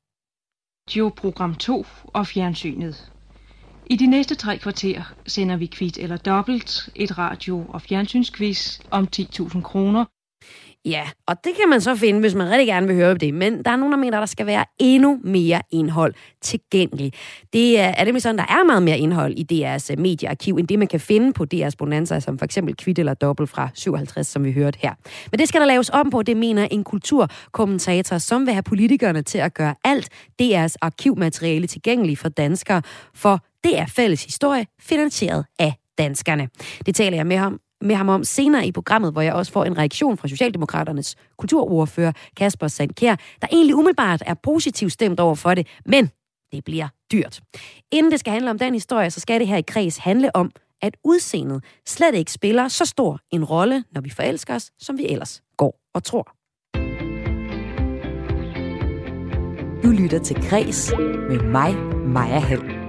Radio 0.89 1.09
Program 1.09 1.55
2 1.55 1.85
og 2.03 2.27
fjernsynet. 2.27 3.11
I 3.85 3.95
de 3.95 4.07
næste 4.07 4.35
tre 4.35 4.57
kvarter 4.57 5.13
sender 5.27 5.57
vi 5.57 5.65
kvit 5.65 5.97
eller 5.97 6.17
dobbelt, 6.17 6.89
et 6.95 7.17
radio- 7.17 7.65
og 7.69 7.81
fjernsynsquiz 7.81 8.79
om 8.91 9.07
10.000 9.15 9.61
kroner, 9.61 10.05
Ja, 10.85 11.09
og 11.27 11.43
det 11.43 11.55
kan 11.55 11.69
man 11.69 11.81
så 11.81 11.95
finde, 11.95 12.19
hvis 12.19 12.35
man 12.35 12.49
rigtig 12.49 12.67
gerne 12.67 12.87
vil 12.87 12.95
høre 12.95 13.13
det. 13.13 13.33
Men 13.33 13.63
der 13.63 13.71
er 13.71 13.75
nogen, 13.75 13.91
der 13.91 13.97
mener, 13.97 14.17
at 14.17 14.21
der 14.21 14.25
skal 14.25 14.45
være 14.45 14.65
endnu 14.79 15.19
mere 15.23 15.61
indhold 15.71 16.13
tilgængeligt. 16.41 17.15
Det 17.53 17.79
er, 17.79 17.87
er 17.87 18.05
nemlig 18.05 18.21
sådan, 18.21 18.37
der 18.37 18.43
er 18.43 18.63
meget 18.65 18.83
mere 18.83 18.97
indhold 18.97 19.33
i 19.37 19.45
DR's 19.51 19.91
øh, 19.91 19.99
mediearkiv, 19.99 20.55
end 20.55 20.67
det, 20.67 20.79
man 20.79 20.87
kan 20.87 20.99
finde 20.99 21.33
på 21.33 21.45
DR's 21.53 21.75
Bonanza, 21.77 22.19
som 22.19 22.37
for 22.37 22.45
eksempel 22.45 22.75
Kvitt 22.75 22.99
eller 22.99 23.13
Dobbelt 23.13 23.49
fra 23.49 23.69
57, 23.73 24.27
som 24.27 24.43
vi 24.43 24.51
hørte 24.51 24.79
her. 24.81 24.93
Men 25.31 25.39
det 25.39 25.47
skal 25.47 25.61
der 25.61 25.67
laves 25.67 25.89
om 25.89 26.09
på, 26.09 26.23
det 26.23 26.37
mener 26.37 26.67
en 26.71 26.83
kulturkommentator, 26.83 28.17
som 28.17 28.45
vil 28.45 28.53
have 28.53 28.63
politikerne 28.63 29.21
til 29.21 29.37
at 29.37 29.53
gøre 29.53 29.75
alt 29.83 30.09
DR's 30.41 30.75
arkivmateriale 30.81 31.67
tilgængeligt 31.67 32.19
for 32.19 32.29
danskere, 32.29 32.81
for 33.13 33.39
det 33.63 33.79
er 33.79 33.85
fælles 33.85 34.23
historie, 34.23 34.65
finansieret 34.79 35.45
af 35.59 35.73
danskerne. 35.97 36.49
Det 36.85 36.95
taler 36.95 37.17
jeg 37.17 37.27
med 37.27 37.37
ham 37.37 37.59
med 37.81 37.95
ham 37.95 38.09
om 38.09 38.23
senere 38.23 38.67
i 38.67 38.71
programmet, 38.71 39.11
hvor 39.11 39.21
jeg 39.21 39.33
også 39.33 39.51
får 39.51 39.65
en 39.65 39.77
reaktion 39.77 40.17
fra 40.17 40.27
Socialdemokraternes 40.27 41.15
kulturordfører 41.38 42.11
Kasper 42.38 42.67
Sandkær, 42.67 43.15
der 43.41 43.47
egentlig 43.51 43.75
umiddelbart 43.75 44.23
er 44.25 44.33
positivt 44.33 44.91
stemt 44.91 45.19
over 45.19 45.35
for 45.35 45.53
det, 45.53 45.67
men 45.85 46.09
det 46.51 46.63
bliver 46.63 46.88
dyrt. 47.11 47.41
Inden 47.91 48.11
det 48.11 48.19
skal 48.19 48.33
handle 48.33 48.49
om 48.49 48.59
den 48.59 48.73
historie, 48.73 49.11
så 49.11 49.19
skal 49.19 49.39
det 49.39 49.47
her 49.47 49.57
i 49.57 49.61
kreds 49.61 49.97
handle 49.97 50.35
om, 50.35 50.51
at 50.81 50.97
udseendet 51.03 51.63
slet 51.85 52.15
ikke 52.15 52.31
spiller 52.31 52.67
så 52.67 52.85
stor 52.85 53.19
en 53.31 53.45
rolle, 53.45 53.83
når 53.91 54.01
vi 54.01 54.09
forelsker 54.09 54.55
os, 54.55 54.71
som 54.79 54.97
vi 54.97 55.07
ellers 55.07 55.43
går 55.57 55.79
og 55.93 56.03
tror. 56.03 56.31
Du 59.83 59.89
lytter 59.89 60.19
til 60.23 60.35
Kres 60.35 60.93
med 61.29 61.39
mig, 61.39 61.75
Maja 62.07 62.39
Hall. 62.39 62.85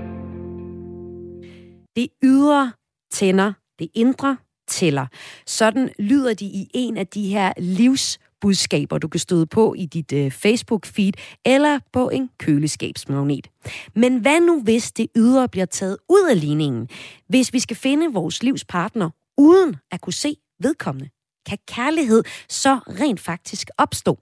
Det 1.97 2.09
ydre 2.23 2.73
tænder 3.13 3.53
det 3.79 3.89
indre 3.95 4.37
tæller. 4.69 5.07
Sådan 5.47 5.91
lyder 5.99 6.35
de 6.35 6.45
i 6.45 6.71
en 6.75 6.97
af 6.97 7.07
de 7.07 7.29
her 7.29 7.53
livsbudskaber, 7.59 8.99
du 8.99 9.09
kan 9.09 9.21
støde 9.21 9.47
på 9.47 9.75
i 9.75 9.87
dit 9.87 10.13
øh, 10.13 10.27
Facebook-feed 10.27 11.13
eller 11.45 11.79
på 11.93 12.09
en 12.09 12.31
køleskabsmagnet. 12.39 13.49
Men 13.95 14.19
hvad 14.19 14.41
nu, 14.41 14.63
hvis 14.63 14.93
det 14.93 15.07
ydre 15.17 15.49
bliver 15.49 15.67
taget 15.67 15.99
ud 16.09 16.29
af 16.31 16.41
ligningen? 16.41 16.89
Hvis 17.29 17.53
vi 17.53 17.61
skal 17.61 17.77
finde 17.77 18.13
vores 18.13 18.43
livspartner 18.43 19.11
uden 19.39 19.77
at 19.91 20.01
kunne 20.01 20.13
se 20.13 20.37
vedkommende? 20.61 21.11
Kan 21.47 21.59
kærlighed 21.69 22.23
så 22.49 22.75
rent 22.75 23.21
faktisk 23.21 23.71
opstå? 23.79 24.19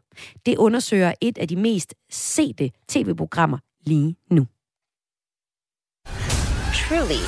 Det 0.47 0.59
undersøger 0.59 1.13
et 1.21 1.39
af 1.39 1.49
de 1.49 1.57
mest 1.57 1.95
sete 2.11 2.71
tv-programmer 2.89 3.59
lige 3.87 4.17
nu. 4.31 4.47
Truly 6.75 7.23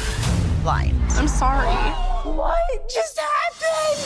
blind. 0.63 0.97
I'm 1.11 1.29
sorry. 1.29 2.16
What 2.27 2.59
just 2.97 3.19
happened? 3.21 4.03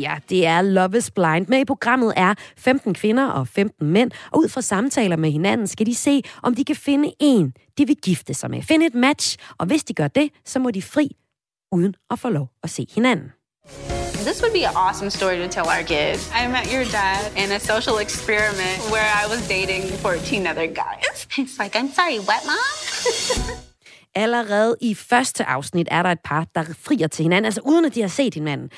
Ja, 0.00 0.14
det 0.28 0.46
er 0.46 0.62
Love 0.62 0.98
is 0.98 1.10
Blind. 1.10 1.46
Med 1.48 1.60
i 1.60 1.64
programmet 1.64 2.12
er 2.16 2.34
15 2.56 2.94
kvinder 2.94 3.26
og 3.26 3.48
15 3.48 3.86
mænd, 3.86 4.10
og 4.30 4.38
ud 4.38 4.48
fra 4.48 4.60
samtaler 4.60 5.16
med 5.16 5.30
hinanden 5.30 5.66
skal 5.66 5.86
de 5.86 5.94
se, 5.94 6.22
om 6.42 6.54
de 6.54 6.64
kan 6.64 6.76
finde 6.76 7.12
en, 7.20 7.52
de 7.78 7.86
vil 7.86 7.96
gifte 7.96 8.34
sig 8.34 8.50
med. 8.50 8.62
Finde 8.62 8.86
et 8.86 8.94
match, 8.94 9.36
og 9.58 9.66
hvis 9.66 9.84
de 9.84 9.94
gør 9.94 10.08
det, 10.08 10.30
så 10.44 10.58
må 10.58 10.70
de 10.70 10.82
fri, 10.82 11.16
uden 11.72 11.94
at 12.10 12.18
få 12.18 12.28
lov 12.28 12.48
at 12.62 12.70
se 12.70 12.86
hinanden. 12.94 13.32
This 14.26 14.42
would 14.42 14.52
be 14.52 14.66
an 14.66 14.74
awesome 14.76 15.10
story 15.10 15.36
to 15.36 15.48
tell 15.48 15.66
our 15.66 15.82
kids. 15.82 16.30
I 16.40 16.48
met 16.48 16.66
your 16.74 16.84
dad 16.84 17.20
in 17.42 17.52
a 17.52 17.60
social 17.60 17.98
experiment 18.06 18.78
where 18.92 19.10
I 19.22 19.24
was 19.32 19.48
dating 19.48 19.82
14 19.98 20.46
other 20.46 20.66
guys. 20.66 21.26
He's 21.36 21.58
like, 21.62 21.78
I'm 21.78 21.90
sorry, 21.98 22.18
what, 22.18 22.42
mom? 22.50 23.56
Allerede 24.16 24.76
i 24.80 24.94
første 24.94 25.44
afsnit 25.44 25.88
er 25.90 26.02
der 26.02 26.10
et 26.10 26.20
par, 26.24 26.46
der 26.54 26.62
frier 26.62 27.06
til 27.06 27.22
hinanden, 27.22 27.44
altså 27.44 27.60
uden 27.64 27.84
at 27.84 27.94
de 27.94 28.00
har 28.00 28.08
set 28.08 28.34
hinanden. 28.34 28.70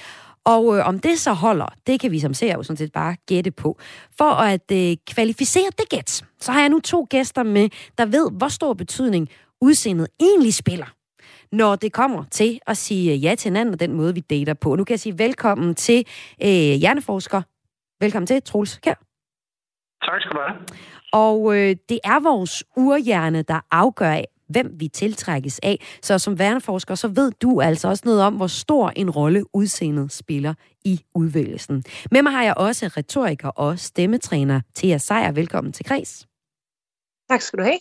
Og 0.44 0.76
øh, 0.76 0.86
om 0.86 0.98
det 0.98 1.18
så 1.18 1.32
holder, 1.32 1.74
det 1.86 2.00
kan 2.00 2.10
vi 2.10 2.18
som 2.18 2.34
ser 2.34 2.54
jo 2.54 2.62
sådan 2.62 2.76
set 2.76 2.92
bare 2.92 3.16
gætte 3.26 3.50
på. 3.50 3.78
For 4.18 4.30
at 4.30 4.72
øh, 4.72 4.96
kvalificere 5.06 5.70
det 5.78 5.88
gæt, 5.88 6.24
så 6.40 6.52
har 6.52 6.60
jeg 6.60 6.68
nu 6.68 6.80
to 6.80 7.06
gæster 7.10 7.42
med, 7.42 7.68
der 7.98 8.06
ved, 8.06 8.30
hvor 8.32 8.48
stor 8.48 8.74
betydning 8.74 9.28
udseendet 9.60 10.08
egentlig 10.20 10.54
spiller 10.54 10.86
når 11.52 11.76
det 11.76 11.92
kommer 11.92 12.24
til 12.30 12.60
at 12.66 12.76
sige 12.76 13.16
ja 13.16 13.34
til 13.34 13.48
hinanden 13.48 13.74
og 13.74 13.80
den 13.80 13.92
måde, 13.92 14.14
vi 14.14 14.20
dater 14.20 14.54
på. 14.54 14.76
Nu 14.76 14.84
kan 14.84 14.92
jeg 14.92 15.00
sige 15.00 15.18
velkommen 15.18 15.74
til 15.74 16.06
øh, 16.42 16.48
hjerneforsker. 16.48 17.42
Velkommen 18.00 18.26
til, 18.26 18.42
Troels 18.42 18.78
Kjær. 18.78 18.94
Tak 20.04 20.20
skal 20.20 20.32
du 20.36 20.40
have. 20.48 20.58
Og 21.12 21.56
øh, 21.56 21.76
det 21.88 21.98
er 22.04 22.22
vores 22.22 22.64
urhjerne, 22.76 23.42
der 23.42 23.60
afgør, 23.70 24.20
hvem 24.48 24.70
vi 24.74 24.88
tiltrækkes 24.88 25.60
af. 25.62 25.86
Så 26.02 26.18
som 26.18 26.38
værneforsker, 26.38 26.94
så 26.94 27.08
ved 27.08 27.32
du 27.42 27.60
altså 27.60 27.88
også 27.88 28.02
noget 28.06 28.22
om, 28.22 28.34
hvor 28.34 28.46
stor 28.46 28.92
en 28.96 29.10
rolle 29.10 29.44
udseendet 29.54 30.12
spiller 30.12 30.54
i 30.84 31.00
udvælgelsen. 31.14 31.84
Med 32.10 32.22
mig 32.22 32.32
har 32.32 32.44
jeg 32.44 32.54
også 32.56 32.86
retoriker 32.96 33.48
og 33.48 33.78
stemmetræner 33.78 34.60
Thea 34.76 34.98
Sejer. 34.98 35.32
Velkommen 35.32 35.72
til 35.72 35.84
Kres. 35.84 36.26
Tak 37.30 37.40
skal 37.40 37.58
du 37.58 37.64
have. 37.64 37.78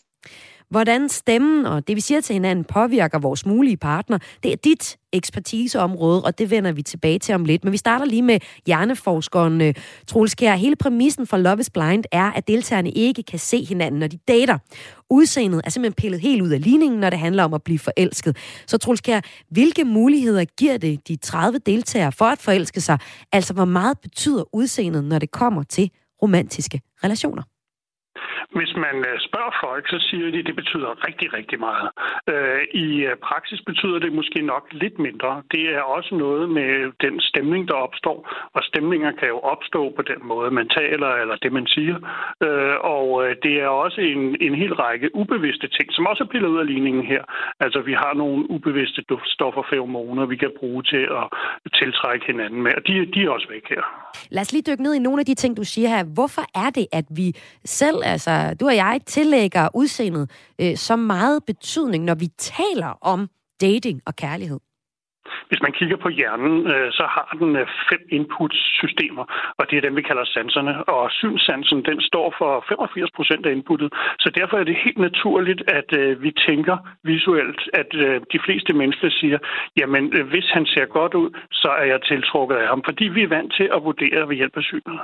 Hvordan 0.69 1.10
stemmen 1.10 1.65
og 1.65 1.88
det, 1.88 1.95
vi 1.95 2.01
siger 2.01 2.21
til 2.21 2.34
hinanden, 2.34 2.65
påvirker 2.65 3.19
vores 3.19 3.45
mulige 3.45 3.77
partner, 3.77 4.17
det 4.43 4.51
er 4.51 4.56
dit 4.56 4.97
ekspertiseområde, 5.13 6.23
og 6.23 6.39
det 6.39 6.51
vender 6.51 6.71
vi 6.71 6.82
tilbage 6.82 7.19
til 7.19 7.36
om 7.36 7.45
lidt. 7.45 7.63
Men 7.63 7.73
vi 7.73 7.77
starter 7.77 8.06
lige 8.06 8.21
med 8.21 8.39
hjerneforskeren 8.65 9.62
øh, 9.62 9.73
Troels 10.08 10.36
Kjær. 10.36 10.56
Hele 10.56 10.75
præmissen 10.75 11.27
for 11.27 11.38
Love 11.38 11.60
is 11.60 11.69
Blind 11.69 12.03
er, 12.12 12.32
at 12.32 12.47
deltagerne 12.47 12.91
ikke 12.91 13.23
kan 13.23 13.39
se 13.39 13.63
hinanden, 13.63 13.99
når 13.99 14.08
de 14.08 14.17
dater. 14.27 14.58
Udseendet 15.10 15.62
er 15.65 15.69
simpelthen 15.69 15.95
pillet 15.95 16.21
helt 16.21 16.41
ud 16.41 16.49
af 16.49 16.63
ligningen, 16.63 16.99
når 16.99 17.10
det 17.10 17.19
handler 17.19 17.43
om 17.43 17.53
at 17.53 17.63
blive 17.63 17.80
forelsket. 17.80 18.38
Så 18.67 18.77
Troels 18.77 19.01
Kjær, 19.01 19.21
hvilke 19.49 19.86
muligheder 19.86 20.45
giver 20.45 20.77
det 20.77 21.08
de 21.08 21.15
30 21.15 21.60
deltagere 21.65 22.12
for 22.12 22.25
at 22.25 22.39
forelske 22.39 22.82
sig? 22.82 22.99
Altså, 23.32 23.53
hvor 23.53 23.65
meget 23.65 23.99
betyder 23.99 24.56
udseendet, 24.56 25.03
når 25.03 25.19
det 25.19 25.32
kommer 25.32 25.63
til 25.63 25.91
romantiske 26.21 26.82
relationer? 27.03 27.43
Hvis 28.55 28.73
man 28.75 28.95
øh, 29.10 29.19
spørger 29.27 29.53
folk, 29.65 29.83
så 29.89 29.99
siger 30.10 30.31
de, 30.31 30.39
at 30.39 30.45
det 30.45 30.55
betyder 30.55 31.07
rigtig, 31.07 31.33
rigtig 31.33 31.60
meget. 31.60 31.89
Øh, 32.31 32.62
I 32.86 32.88
øh, 33.10 33.15
praksis 33.29 33.62
betyder 33.69 33.99
det 33.99 34.13
måske 34.13 34.41
nok 34.41 34.65
lidt 34.71 34.99
mindre. 34.99 35.43
Det 35.51 35.63
er 35.75 35.81
også 35.81 36.15
noget 36.15 36.49
med 36.49 36.71
den 37.05 37.15
stemning, 37.21 37.67
der 37.67 37.73
opstår, 37.73 38.17
og 38.53 38.62
stemninger 38.63 39.12
kan 39.12 39.27
jo 39.27 39.39
opstå 39.39 39.81
på 39.97 40.01
den 40.01 40.21
måde, 40.31 40.51
man 40.51 40.69
taler 40.69 41.10
eller 41.21 41.36
det, 41.36 41.51
man 41.53 41.67
siger. 41.67 41.97
Og 42.97 43.10
det 43.43 43.53
er 43.62 43.67
også 43.67 44.01
en, 44.01 44.21
en 44.41 44.55
hel 44.55 44.73
række 44.73 45.15
ubevidste 45.15 45.67
ting, 45.67 45.88
som 45.91 46.05
også 46.05 46.23
er 46.23 46.27
pillet 46.27 46.47
ud 46.47 46.60
af 46.60 46.67
ligningen 46.67 47.03
her. 47.05 47.23
Altså, 47.60 47.79
vi 47.81 47.93
har 47.93 48.13
nogle 48.13 48.51
ubevidste 48.51 49.01
duftstoffer, 49.10 49.63
feromoner, 49.69 50.25
vi 50.25 50.36
kan 50.36 50.51
bruge 50.60 50.83
til 50.83 51.03
at 51.19 51.25
tiltrække 51.79 52.25
hinanden 52.25 52.62
med, 52.62 52.71
og 52.77 52.88
de, 52.88 52.93
de 53.13 53.19
er 53.23 53.29
også 53.29 53.47
væk 53.49 53.65
her. 53.69 53.83
Lad 54.31 54.41
os 54.41 54.51
lige 54.53 54.63
dykke 54.69 54.83
ned 54.83 54.93
i 54.95 54.99
nogle 54.99 55.19
af 55.19 55.25
de 55.25 55.36
ting, 55.36 55.57
du 55.57 55.63
siger 55.63 55.89
her. 55.89 56.03
Hvorfor 56.03 56.45
er 56.65 56.69
det, 56.69 56.88
at 56.91 57.05
vi 57.10 57.27
selv, 57.65 57.97
altså 58.05 58.37
du 58.60 58.65
og 58.65 58.76
jeg, 58.76 59.02
tillægger 59.06 59.69
udseendet 59.73 60.32
øh, 60.62 60.78
så 60.78 60.95
meget 60.95 61.43
betydning, 61.45 62.04
når 62.04 62.15
vi 62.15 62.28
taler 62.38 62.97
om 63.02 63.30
dating 63.62 64.02
og 64.06 64.15
kærlighed? 64.15 64.60
Hvis 65.50 65.62
man 65.66 65.72
kigger 65.80 65.98
på 66.06 66.10
hjernen, 66.10 66.56
øh, 66.74 66.92
så 66.98 67.04
har 67.16 67.28
den 67.40 67.56
øh, 67.56 67.68
fem 67.90 68.02
inputsystemer, 68.18 69.26
og 69.60 69.63
det 69.70 69.76
er 69.78 69.82
dem, 69.88 69.96
vi 70.00 70.02
kalder 70.10 70.26
sanserne. 70.26 70.74
Og 70.96 71.12
synssansen, 71.12 71.80
den 71.90 72.02
står 72.10 72.28
for 72.40 72.52
85 72.70 73.12
procent 73.18 73.46
af 73.46 73.52
inputtet. 73.52 73.90
Så 74.24 74.30
derfor 74.40 74.56
er 74.58 74.63
det 74.63 74.84
helt 74.86 75.02
naturligt, 75.10 75.62
at 75.80 75.90
øh, 76.02 76.24
vi 76.26 76.32
tænker 76.48 76.78
visuelt, 77.04 77.62
at 77.82 77.90
de 78.34 78.40
fleste 78.46 78.72
mennesker 78.74 79.10
siger, 79.20 79.38
jamen 79.80 80.04
hvis 80.32 80.48
han 80.56 80.66
ser 80.66 80.86
godt 80.86 81.13
ud, 81.13 81.30
så 81.52 81.70
er 81.82 81.86
jeg 81.94 82.00
tiltrukket 82.02 82.56
af 82.56 82.68
ham, 82.68 82.82
fordi 82.86 83.06
vi 83.16 83.22
er 83.24 83.28
vant 83.28 83.54
til 83.58 83.68
at 83.76 83.84
vurdere 83.84 84.30
ved 84.30 84.36
hjælp 84.36 84.58
af 84.58 84.63
synet. 84.63 85.00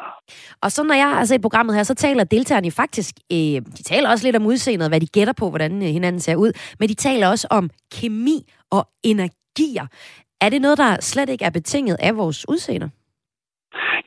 Og 0.64 0.72
så 0.72 0.84
når 0.84 0.96
jeg 0.96 1.10
altså 1.20 1.36
i 1.36 1.40
programmet 1.40 1.76
her, 1.76 1.84
så 1.84 1.96
taler 1.96 2.24
deltagerne 2.24 2.72
faktisk, 2.72 3.16
øh, 3.32 3.58
de 3.78 3.84
taler 3.84 4.10
også 4.10 4.28
lidt 4.28 4.36
om 4.36 4.46
udseendet, 4.46 4.90
hvad 4.90 5.00
de 5.00 5.08
gætter 5.08 5.34
på, 5.34 5.50
hvordan 5.50 5.82
hinanden 5.82 6.22
ser 6.22 6.36
ud, 6.36 6.52
men 6.80 6.90
de 6.90 6.94
taler 6.94 7.28
også 7.28 7.48
om 7.52 7.70
kemi 7.96 8.38
og 8.72 8.88
energier. 9.60 9.88
Er 10.42 10.50
det 10.50 10.62
noget, 10.62 10.78
der 10.78 11.02
slet 11.02 11.30
ikke 11.30 11.46
er 11.46 11.50
betinget 11.50 11.98
af 12.00 12.18
vores 12.18 12.46
udseende? 12.50 12.92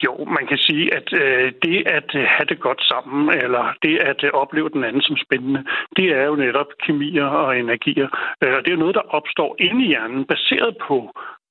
Jo, 0.05 0.25
man 0.25 0.47
kan 0.47 0.59
sige, 0.59 0.95
at 0.95 1.09
øh, 1.13 1.53
det 1.63 1.87
at 1.87 2.11
have 2.13 2.47
det 2.49 2.61
godt 2.61 2.83
sammen, 2.83 3.39
eller 3.43 3.75
det 3.83 3.99
at 3.99 4.25
øh, 4.25 4.31
opleve 4.33 4.69
den 4.69 4.85
anden 4.85 5.03
som 5.03 5.17
spændende, 5.17 5.65
det 5.97 6.07
er 6.19 6.25
jo 6.25 6.37
netop 6.37 6.67
kemier 6.87 7.25
og 7.25 7.59
energier. 7.59 8.09
Øh, 8.43 8.65
det 8.65 8.73
er 8.73 8.77
noget, 8.77 8.95
der 8.95 9.15
opstår 9.19 9.57
inde 9.59 9.85
i 9.85 9.89
hjernen, 9.89 10.25
baseret 10.25 10.77
på 10.89 10.97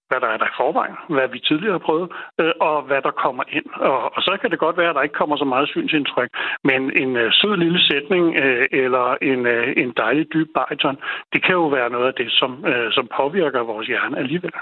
hvad 0.09 0.19
der 0.23 0.29
er 0.33 0.37
der 0.41 0.47
i 0.53 0.57
forvejen, 0.61 0.95
hvad 1.15 1.27
vi 1.33 1.39
tidligere 1.49 1.77
har 1.77 1.85
prøvet, 1.89 2.07
øh, 2.41 2.53
og 2.67 2.77
hvad 2.87 3.01
der 3.07 3.13
kommer 3.23 3.43
ind. 3.57 3.67
Og, 3.89 3.99
og 4.15 4.21
så 4.27 4.33
kan 4.41 4.51
det 4.51 4.59
godt 4.65 4.77
være, 4.77 4.89
at 4.91 4.95
der 4.95 5.05
ikke 5.07 5.19
kommer 5.21 5.37
så 5.37 5.47
meget 5.53 5.67
synsindtryk, 5.75 6.29
men 6.69 6.81
en 7.01 7.11
øh, 7.23 7.27
sød 7.39 7.55
lille 7.63 7.79
sætning 7.89 8.23
øh, 8.43 8.65
eller 8.83 9.05
en, 9.31 9.41
øh, 9.55 9.67
en 9.83 9.89
dejlig 10.03 10.25
dyb 10.33 10.49
bariton, 10.57 10.97
det 11.33 11.39
kan 11.45 11.53
jo 11.61 11.67
være 11.77 11.89
noget 11.95 12.07
af 12.07 12.15
det, 12.21 12.29
som, 12.39 12.51
øh, 12.71 12.87
som 12.97 13.05
påvirker 13.17 13.59
vores 13.71 13.87
hjerne 13.87 14.17
alligevel. 14.23 14.53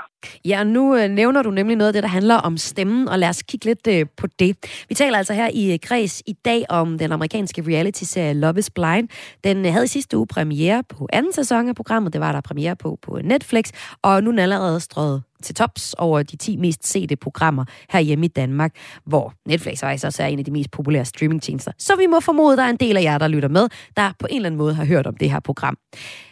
Ja, 0.46 0.64
nu 0.64 0.84
øh, 0.98 1.08
nævner 1.20 1.42
du 1.44 1.52
nemlig 1.52 1.76
noget 1.78 1.90
af 1.92 1.94
det, 1.94 2.04
der 2.04 2.10
handler 2.10 2.38
om 2.50 2.58
stemmen, 2.58 3.08
og 3.10 3.20
lad 3.20 3.30
os 3.30 3.44
kigge 3.50 3.66
lidt 3.66 3.88
øh, 3.96 4.06
på 4.22 4.28
det. 4.40 4.52
Vi 4.90 4.96
taler 4.96 5.18
altså 5.18 5.34
her 5.34 5.50
i 5.54 5.74
øh, 5.74 5.80
Græs 5.88 6.24
i 6.28 6.34
dag 6.46 6.62
om 6.70 6.98
den 6.98 7.12
amerikanske 7.12 7.62
reality-serie 7.68 8.34
Love 8.34 8.60
is 8.60 8.70
Blind. 8.70 9.08
Den 9.44 9.58
øh, 9.66 9.72
havde 9.72 9.86
i 9.86 9.94
sidste 9.98 10.18
uge 10.18 10.28
premiere 10.28 10.84
på 10.98 11.08
anden 11.14 11.34
sæson 11.34 11.70
af 11.70 11.76
programmet. 11.76 12.14
Det 12.14 12.22
var 12.22 12.32
der 12.32 12.42
premiere 12.42 12.76
på 12.76 12.98
på 13.02 13.20
Netflix, 13.24 13.72
og 14.04 14.24
nu 14.24 14.30
er 14.30 14.32
den 14.32 14.40
allerede 14.40 14.80
strøget 14.80 15.24
til 15.44 15.56
tops 15.56 15.94
over 15.94 16.24
de 16.24 16.36
10 16.36 16.58
mest 16.58 16.88
sete 16.88 17.16
programmer 17.16 17.66
herhjemme 17.90 18.26
i 18.26 18.28
Danmark, 18.28 18.76
hvor 19.06 19.34
Netflix 19.48 19.80
faktisk 19.80 20.06
også 20.06 20.24
er 20.24 20.28
en 20.28 20.40
af 20.40 20.46
de 20.46 20.52
mest 20.52 20.72
populære 20.72 21.06
streamingtjenester. 21.06 21.72
Så 21.78 21.96
vi 21.96 22.08
må 22.08 22.20
formode, 22.20 22.58
der 22.58 22.64
er 22.64 22.70
en 22.70 22.78
del 22.78 22.98
af 22.98 23.04
jer, 23.04 23.18
der 23.18 23.28
lytter 23.28 23.50
med, 23.50 23.68
der 23.98 24.12
på 24.20 24.28
en 24.30 24.36
eller 24.36 24.48
anden 24.48 24.58
måde 24.58 24.74
har 24.74 24.86
hørt 24.86 25.08
om 25.08 25.16
det 25.18 25.32
her 25.32 25.40
program. 25.40 25.78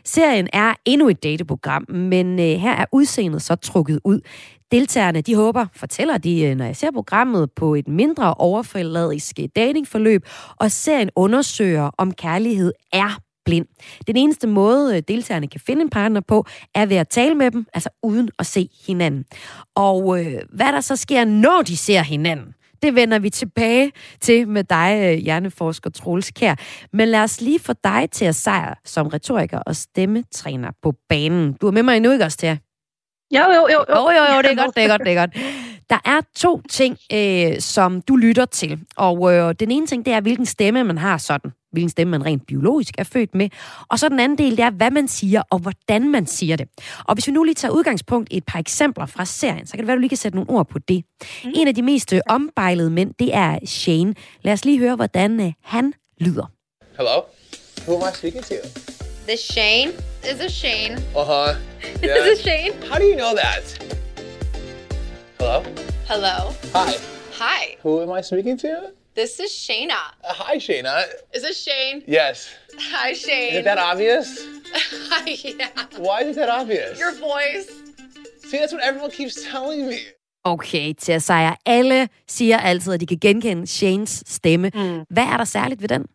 Serien 0.05 0.47
er 0.53 0.73
endnu 0.85 1.09
et 1.09 1.23
dateprogram, 1.23 1.85
men 1.89 2.39
øh, 2.39 2.45
her 2.45 2.75
er 2.75 2.85
udseendet 2.91 3.41
så 3.41 3.55
trukket 3.55 3.99
ud. 4.03 4.19
Deltagerne, 4.71 5.21
de 5.21 5.35
håber, 5.35 5.65
fortæller 5.75 6.17
de, 6.17 6.41
øh, 6.41 6.55
når 6.55 6.65
jeg 6.65 6.75
ser 6.75 6.91
programmet, 6.91 7.51
på 7.55 7.75
et 7.75 7.87
mindre 7.87 8.33
overfladisk 8.33 9.39
datingforløb, 9.55 10.25
og 10.55 10.71
serien 10.71 11.09
undersøger, 11.15 11.89
om 11.97 12.11
kærlighed 12.13 12.73
er 12.93 13.19
blind. 13.51 13.67
Den 14.07 14.17
eneste 14.17 14.47
måde, 14.47 14.97
øh, 14.97 15.03
deltagerne 15.07 15.47
kan 15.47 15.59
finde 15.59 15.81
en 15.81 15.89
partner 15.89 16.21
på, 16.21 16.45
er 16.75 16.85
ved 16.85 16.97
at 16.97 17.09
tale 17.09 17.35
med 17.35 17.51
dem, 17.51 17.65
altså 17.73 17.89
uden 18.03 18.29
at 18.39 18.45
se 18.45 18.69
hinanden. 18.87 19.25
Og 19.75 20.19
øh, 20.19 20.41
hvad 20.53 20.71
der 20.71 20.81
så 20.81 20.95
sker, 20.95 21.25
når 21.25 21.61
de 21.67 21.77
ser 21.77 22.01
hinanden, 22.01 22.53
det 22.81 22.95
vender 22.95 23.19
vi 23.19 23.29
tilbage 23.29 23.91
til 24.21 24.47
med 24.47 24.63
dig, 24.63 24.99
øh, 25.03 25.17
hjerneforsker 25.17 25.89
Troels 25.89 26.31
Kær. 26.31 26.55
Men 26.93 27.07
lad 27.07 27.23
os 27.23 27.41
lige 27.41 27.59
få 27.59 27.73
dig 27.83 28.09
til 28.11 28.25
at 28.25 28.35
sejre 28.35 28.75
som 28.85 29.07
retoriker 29.07 29.59
og 29.59 29.75
stemmetræner 29.75 30.71
på 30.83 30.93
banen. 31.09 31.53
Du 31.61 31.67
er 31.67 31.71
med 31.71 31.83
mig 31.83 31.97
endnu, 31.97 32.11
ikke 32.11 32.25
også, 32.25 32.37
til? 32.37 32.59
Jo, 33.35 33.41
jo, 33.41 33.67
jo. 33.73 33.85
Jo, 33.89 34.09
jo, 34.17 34.35
jo, 34.35 34.41
det 34.41 34.51
er 34.51 34.65
godt, 34.65 34.75
det 34.75 34.83
er 34.83 34.87
godt, 34.87 35.01
det 35.05 35.11
er 35.11 35.19
godt. 35.19 35.31
Der 35.89 35.99
er 36.05 36.21
to 36.35 36.61
ting, 36.69 36.97
øh, 37.13 37.59
som 37.59 38.01
du 38.01 38.15
lytter 38.15 38.45
til. 38.45 38.79
Og 38.97 39.33
øh, 39.33 39.55
den 39.59 39.71
ene 39.71 39.87
ting, 39.87 40.05
det 40.05 40.13
er, 40.13 40.21
hvilken 40.21 40.45
stemme 40.45 40.83
man 40.83 40.97
har 40.97 41.17
sådan. 41.17 41.51
Hvilken 41.71 41.89
stemme 41.89 42.11
man 42.11 42.25
rent 42.25 42.47
biologisk 42.47 42.93
er 42.97 43.03
født 43.03 43.35
med. 43.35 43.49
Og 43.89 43.99
så 43.99 44.09
den 44.09 44.19
anden 44.19 44.37
del, 44.37 44.51
det 44.57 44.63
er, 44.63 44.71
hvad 44.71 44.91
man 44.91 45.07
siger, 45.07 45.41
og 45.49 45.59
hvordan 45.59 46.09
man 46.11 46.25
siger 46.27 46.55
det. 46.55 46.67
Og 47.05 47.13
hvis 47.13 47.27
vi 47.27 47.31
nu 47.31 47.43
lige 47.43 47.55
tager 47.55 47.71
udgangspunkt 47.71 48.33
i 48.33 48.37
et 48.37 48.45
par 48.45 48.59
eksempler 48.59 49.05
fra 49.05 49.25
serien, 49.25 49.67
så 49.67 49.71
kan 49.71 49.79
det 49.79 49.87
være, 49.87 49.95
du 49.95 49.99
lige 49.99 50.09
kan 50.09 50.17
sætte 50.17 50.35
nogle 50.35 50.49
ord 50.49 50.67
på 50.67 50.79
det. 50.79 51.03
Mm. 51.43 51.51
En 51.55 51.67
af 51.67 51.75
de 51.75 51.81
mest 51.81 52.13
øh, 52.13 52.21
ombejlede 52.29 52.89
mænd, 52.89 53.13
det 53.19 53.35
er 53.35 53.59
Shane. 53.65 54.15
Lad 54.41 54.53
os 54.53 54.65
lige 54.65 54.79
høre, 54.79 54.95
hvordan 54.95 55.41
øh, 55.41 55.53
han 55.63 55.93
lyder. 56.19 56.51
Hello? 56.97 57.21
Who 57.87 57.95
am 57.95 58.13
I 58.13 58.15
speaking 58.15 58.43
to? 58.43 58.55
This 59.27 59.39
Shane 59.39 59.89
is 60.31 60.39
a 60.39 60.49
Shane. 60.49 60.95
Uh-huh. 61.15 61.55
Yeah. 62.03 62.13
This 62.15 62.39
is 62.39 62.43
Shane. 62.43 62.73
How 62.89 62.97
do 62.99 63.05
you 63.05 63.15
know 63.15 63.33
that? 63.43 63.63
Hello? 65.39 65.63
Hello. 66.07 66.37
Hi. 66.73 66.91
Hi. 67.43 67.77
Who 67.83 68.01
am 68.01 68.11
I 68.11 68.21
speaking 68.21 68.57
to? 68.57 69.00
This 69.13 69.39
is 69.41 69.51
Shayna. 69.51 70.01
Uh, 70.23 70.33
hi, 70.33 70.55
Shayna. 70.55 71.03
Is 71.33 71.41
this 71.43 71.61
Shane? 71.61 72.01
Yes. 72.07 72.49
Hi, 72.79 73.13
Shane. 73.13 73.51
Is 73.51 73.57
it 73.59 73.63
that 73.65 73.77
obvious? 73.77 74.27
Hi, 75.09 75.29
yeah. 75.43 75.67
Why 75.97 76.21
is 76.21 76.37
it 76.37 76.39
that 76.39 76.49
obvious? 76.49 76.97
Your 76.97 77.11
voice. 77.11 77.67
See, 78.47 78.57
that's 78.57 78.71
what 78.73 78.81
everyone 78.81 79.11
keeps 79.11 79.35
telling 79.51 79.87
me. 79.87 79.99
Okay, 80.45 80.93
til 80.93 81.11
at 81.11 81.23
sejre. 81.23 81.55
Alle 81.65 82.09
siger 82.27 82.57
altid, 82.57 82.93
at 82.93 82.99
de 82.99 83.07
kan 83.07 83.17
genkende 83.21 83.67
Shanes 83.67 84.23
stemme. 84.27 84.71
Mm. 84.73 85.05
Hvad 85.09 85.23
er 85.23 85.37
der 85.37 85.45
særligt 85.45 85.81
ved 85.81 85.89
den? 85.89 86.05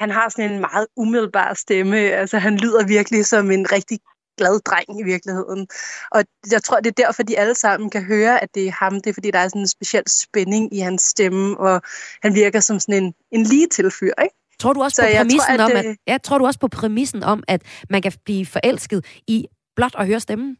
Han 0.00 0.10
har 0.10 0.28
sådan 0.28 0.52
en 0.52 0.60
meget 0.60 0.86
umiddelbar 0.96 1.54
stemme. 1.54 1.96
Altså, 1.98 2.38
han 2.38 2.56
lyder 2.56 2.86
virkelig 2.86 3.26
som 3.26 3.50
en 3.50 3.72
rigtig 3.72 3.98
glad 4.38 4.60
dreng 4.60 5.00
i 5.00 5.04
virkeligheden. 5.12 5.66
Og 6.10 6.24
jeg 6.52 6.62
tror, 6.62 6.76
det 6.80 6.86
er 6.86 7.02
derfor, 7.04 7.22
de 7.22 7.38
alle 7.38 7.54
sammen 7.54 7.90
kan 7.90 8.02
høre, 8.04 8.42
at 8.42 8.48
det 8.54 8.66
er 8.66 8.72
ham. 8.72 8.94
Det 9.00 9.10
er, 9.10 9.14
fordi 9.14 9.30
der 9.30 9.38
er 9.38 9.48
sådan 9.48 9.62
en 9.62 9.68
speciel 9.68 10.02
spænding 10.06 10.74
i 10.74 10.78
hans 10.78 11.02
stemme, 11.02 11.58
og 11.58 11.82
han 12.22 12.34
virker 12.34 12.60
som 12.60 12.80
sådan 12.80 13.02
en, 13.02 13.14
en 13.32 13.42
lige 13.42 13.66
tilfyr, 13.66 14.12
ikke? 14.22 14.34
Tror 14.60 14.72
du 14.72 14.82
også 14.82 14.94
Så 14.94 15.02
på 15.02 15.08
jeg 15.08 15.18
præmissen 15.18 15.40
tror, 15.40 15.54
at 15.54 15.60
om, 15.60 15.72
at, 15.76 15.96
ja, 16.06 16.18
tror 16.18 16.38
du 16.38 16.46
også 16.46 16.60
på 16.60 16.68
præmissen 16.68 17.22
om, 17.22 17.42
at 17.48 17.62
man 17.90 18.02
kan 18.02 18.12
blive 18.24 18.46
forelsket 18.46 19.04
i 19.26 19.46
blot 19.76 19.94
at 19.98 20.06
høre 20.06 20.20
stemmen? 20.20 20.56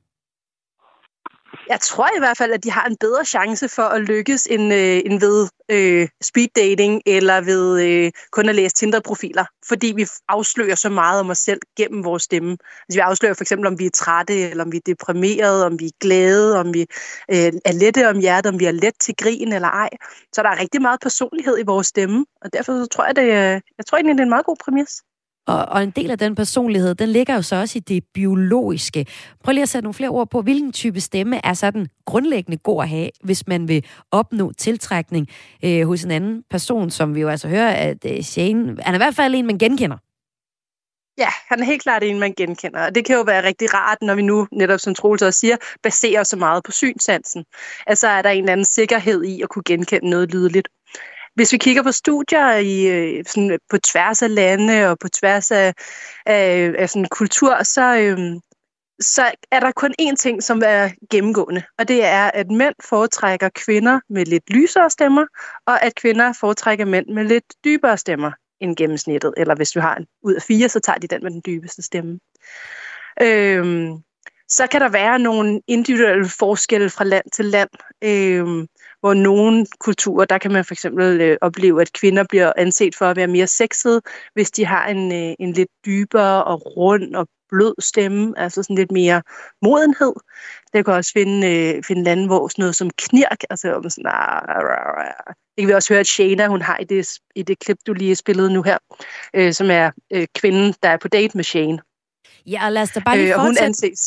Jeg 1.68 1.80
tror 1.80 2.08
i 2.16 2.18
hvert 2.18 2.36
fald, 2.36 2.52
at 2.52 2.64
de 2.64 2.70
har 2.70 2.84
en 2.84 2.96
bedre 2.96 3.24
chance 3.24 3.68
for 3.68 3.82
at 3.82 4.00
lykkes 4.02 4.46
end, 4.46 4.74
øh, 4.74 5.00
end 5.04 5.20
ved 5.20 5.48
øh, 5.68 6.08
speed 6.22 6.48
dating 6.56 7.02
eller 7.06 7.40
ved 7.40 7.82
øh, 7.82 8.12
kun 8.32 8.48
at 8.48 8.54
læse 8.54 8.74
Tinder-profiler, 8.74 9.44
fordi 9.68 9.92
vi 9.96 10.06
afslører 10.28 10.74
så 10.74 10.88
meget 10.88 11.20
om 11.20 11.30
os 11.30 11.38
selv 11.38 11.60
gennem 11.76 12.04
vores 12.04 12.22
stemme. 12.22 12.50
Altså, 12.52 12.96
vi 12.96 12.98
afslører 12.98 13.34
for 13.34 13.44
eksempel, 13.44 13.66
om 13.66 13.78
vi 13.78 13.86
er 13.86 13.90
trætte, 13.90 14.50
eller 14.50 14.64
om 14.64 14.72
vi 14.72 14.76
er 14.76 14.86
deprimerede, 14.86 15.66
om 15.66 15.80
vi 15.80 15.86
er 15.86 15.98
glade, 16.00 16.60
om 16.60 16.74
vi 16.74 16.80
øh, 17.30 17.52
er 17.64 17.72
lette 17.72 18.08
om 18.08 18.18
hjertet, 18.18 18.52
om 18.52 18.60
vi 18.60 18.64
er 18.64 18.70
let 18.70 18.94
til 19.00 19.14
grin 19.16 19.52
eller 19.52 19.68
ej. 19.68 19.90
Så 20.32 20.42
der 20.42 20.48
er 20.48 20.60
rigtig 20.60 20.82
meget 20.82 21.00
personlighed 21.00 21.58
i 21.58 21.64
vores 21.66 21.86
stemme, 21.86 22.26
og 22.42 22.52
derfor 22.52 22.72
så 22.84 22.86
tror 22.86 23.04
jeg, 23.04 23.16
det, 23.16 23.22
øh, 23.22 23.60
jeg 23.78 23.86
tror 23.86 23.96
egentlig, 23.96 24.14
det 24.14 24.20
er 24.20 24.24
en 24.24 24.30
meget 24.30 24.46
god 24.46 24.56
præmis. 24.64 25.02
Og, 25.48 25.64
og 25.68 25.82
en 25.82 25.90
del 25.90 26.10
af 26.10 26.18
den 26.18 26.34
personlighed, 26.34 26.94
den 26.94 27.08
ligger 27.08 27.34
jo 27.34 27.42
så 27.42 27.56
også 27.56 27.78
i 27.78 27.80
det 27.80 28.04
biologiske. 28.14 29.06
Prøv 29.44 29.52
lige 29.52 29.62
at 29.62 29.68
sætte 29.68 29.84
nogle 29.84 29.94
flere 29.94 30.10
ord 30.10 30.30
på, 30.30 30.42
hvilken 30.42 30.72
type 30.72 31.00
stemme 31.00 31.40
er 31.46 31.54
sådan 31.54 31.86
grundlæggende 32.06 32.58
god 32.58 32.82
at 32.82 32.88
have, 32.88 33.10
hvis 33.24 33.46
man 33.46 33.68
vil 33.68 33.84
opnå 34.10 34.52
tiltrækning 34.52 35.28
øh, 35.64 35.86
hos 35.86 36.04
en 36.04 36.10
anden 36.10 36.44
person, 36.50 36.90
som 36.90 37.14
vi 37.14 37.20
jo 37.20 37.28
altså 37.28 37.48
hører, 37.48 37.70
at 37.70 38.04
øh, 38.06 38.22
Shane, 38.22 38.76
han 38.82 38.94
er 38.94 38.98
i 38.98 39.04
hvert 39.04 39.14
fald 39.14 39.34
en, 39.34 39.46
man 39.46 39.58
genkender. 39.58 39.96
Ja, 41.18 41.28
han 41.48 41.60
er 41.60 41.64
helt 41.64 41.82
klart 41.82 42.02
en, 42.02 42.18
man 42.18 42.34
genkender. 42.36 42.86
Og 42.86 42.94
det 42.94 43.04
kan 43.04 43.16
jo 43.16 43.22
være 43.22 43.44
rigtig 43.44 43.74
rart, 43.74 43.98
når 44.02 44.14
vi 44.14 44.22
nu, 44.22 44.46
netop 44.52 44.80
som 44.80 44.94
Troels 44.94 45.22
også 45.22 45.38
siger, 45.38 45.56
baserer 45.82 46.22
så 46.22 46.36
meget 46.36 46.64
på 46.64 46.72
synsansen. 46.72 47.44
Altså 47.86 48.08
er 48.08 48.22
der 48.22 48.30
en 48.30 48.38
eller 48.38 48.52
anden 48.52 48.64
sikkerhed 48.64 49.24
i 49.24 49.42
at 49.42 49.48
kunne 49.48 49.62
genkende 49.66 50.10
noget 50.10 50.32
lydeligt. 50.32 50.68
Hvis 51.38 51.52
vi 51.52 51.58
kigger 51.58 51.82
på 51.82 51.92
studier 51.92 52.56
i, 52.56 52.86
øh, 52.86 53.24
sådan, 53.26 53.50
øh, 53.50 53.58
på 53.70 53.78
tværs 53.78 54.22
af 54.22 54.34
lande 54.34 54.90
og 54.90 54.98
på 54.98 55.08
tværs 55.08 55.50
af, 55.50 55.74
af, 56.26 56.74
af 56.78 56.90
sådan, 56.90 57.08
kultur, 57.10 57.62
så, 57.62 57.98
øhm, 57.98 58.40
så 59.00 59.32
er 59.50 59.60
der 59.60 59.72
kun 59.72 59.94
én 60.02 60.14
ting, 60.14 60.42
som 60.42 60.62
er 60.64 60.90
gennemgående, 61.10 61.62
og 61.78 61.88
det 61.88 62.04
er, 62.04 62.30
at 62.34 62.50
mænd 62.50 62.74
foretrækker 62.88 63.48
kvinder 63.54 64.00
med 64.10 64.26
lidt 64.26 64.50
lysere 64.50 64.90
stemmer, 64.90 65.26
og 65.66 65.82
at 65.82 65.94
kvinder 65.94 66.32
foretrækker 66.40 66.84
mænd 66.84 67.06
med 67.08 67.24
lidt 67.24 67.44
dybere 67.64 67.98
stemmer 67.98 68.32
end 68.60 68.76
gennemsnittet. 68.76 69.34
Eller 69.36 69.54
hvis 69.54 69.70
du 69.70 69.80
har 69.80 69.96
en 69.96 70.06
ud 70.22 70.34
af 70.34 70.42
fire, 70.42 70.68
så 70.68 70.80
tager 70.80 70.98
de 70.98 71.06
den 71.06 71.22
med 71.22 71.30
den 71.30 71.42
dybeste 71.46 71.82
stemme. 71.82 72.18
Øhm, 73.22 73.96
så 74.48 74.66
kan 74.66 74.80
der 74.80 74.88
være 74.88 75.18
nogle 75.18 75.60
individuelle 75.66 76.28
forskelle 76.28 76.90
fra 76.90 77.04
land 77.04 77.24
til 77.32 77.44
land, 77.44 77.70
øhm, 78.04 78.66
hvor 79.00 79.14
nogle 79.14 79.66
kulturer, 79.80 80.24
der 80.24 80.38
kan 80.38 80.52
man 80.52 80.64
for 80.64 80.74
eksempel 80.74 81.20
øh, 81.20 81.36
opleve, 81.40 81.80
at 81.80 81.92
kvinder 81.92 82.24
bliver 82.28 82.52
anset 82.56 82.94
for 82.94 83.04
at 83.04 83.16
være 83.16 83.26
mere 83.26 83.46
sexede, 83.46 84.00
hvis 84.34 84.50
de 84.50 84.66
har 84.66 84.86
en, 84.86 85.12
øh, 85.12 85.34
en 85.38 85.52
lidt 85.52 85.68
dybere 85.86 86.44
og 86.44 86.76
rund 86.76 87.14
og 87.14 87.28
blød 87.48 87.74
stemme, 87.78 88.38
altså 88.38 88.62
sådan 88.62 88.76
lidt 88.76 88.92
mere 88.92 89.22
modenhed. 89.62 90.12
Det 90.72 90.84
kan 90.84 90.94
også 90.94 91.12
finde, 91.12 91.48
øh, 91.48 91.82
finde 91.84 92.04
lande, 92.04 92.26
hvor 92.26 92.48
sådan 92.48 92.62
noget 92.62 92.76
som 92.76 92.90
knirk, 92.90 93.38
altså 93.50 93.74
om 93.74 93.90
sådan, 93.90 94.10
ah, 94.14 95.34
det 95.56 95.62
kan 95.62 95.68
vi 95.68 95.72
også 95.72 95.92
høre, 95.92 96.00
at 96.00 96.06
Shana, 96.06 96.46
hun 96.46 96.62
har 96.62 96.78
i 96.78 96.84
det, 96.84 97.18
i 97.34 97.42
det 97.42 97.58
klip, 97.58 97.76
du 97.86 97.92
lige 97.92 98.16
spillede 98.16 98.52
nu 98.52 98.62
her, 98.62 98.78
øh, 99.34 99.52
som 99.52 99.70
er 99.70 99.90
øh, 100.12 100.26
kvinden, 100.34 100.74
der 100.82 100.88
er 100.88 100.96
på 100.96 101.08
date 101.08 101.36
med 101.36 101.44
Shane. 101.44 101.78
Ja, 102.50 102.66
og 102.66 102.72
lad 102.72 102.82
os 102.82 102.90
da 102.90 103.00
bare 103.00 103.18
lige 103.18 103.28
Øh, 103.28 103.38
og 103.38 103.40
hun 103.40 103.56
fortsætte. 103.56 103.66
anses, 103.66 104.00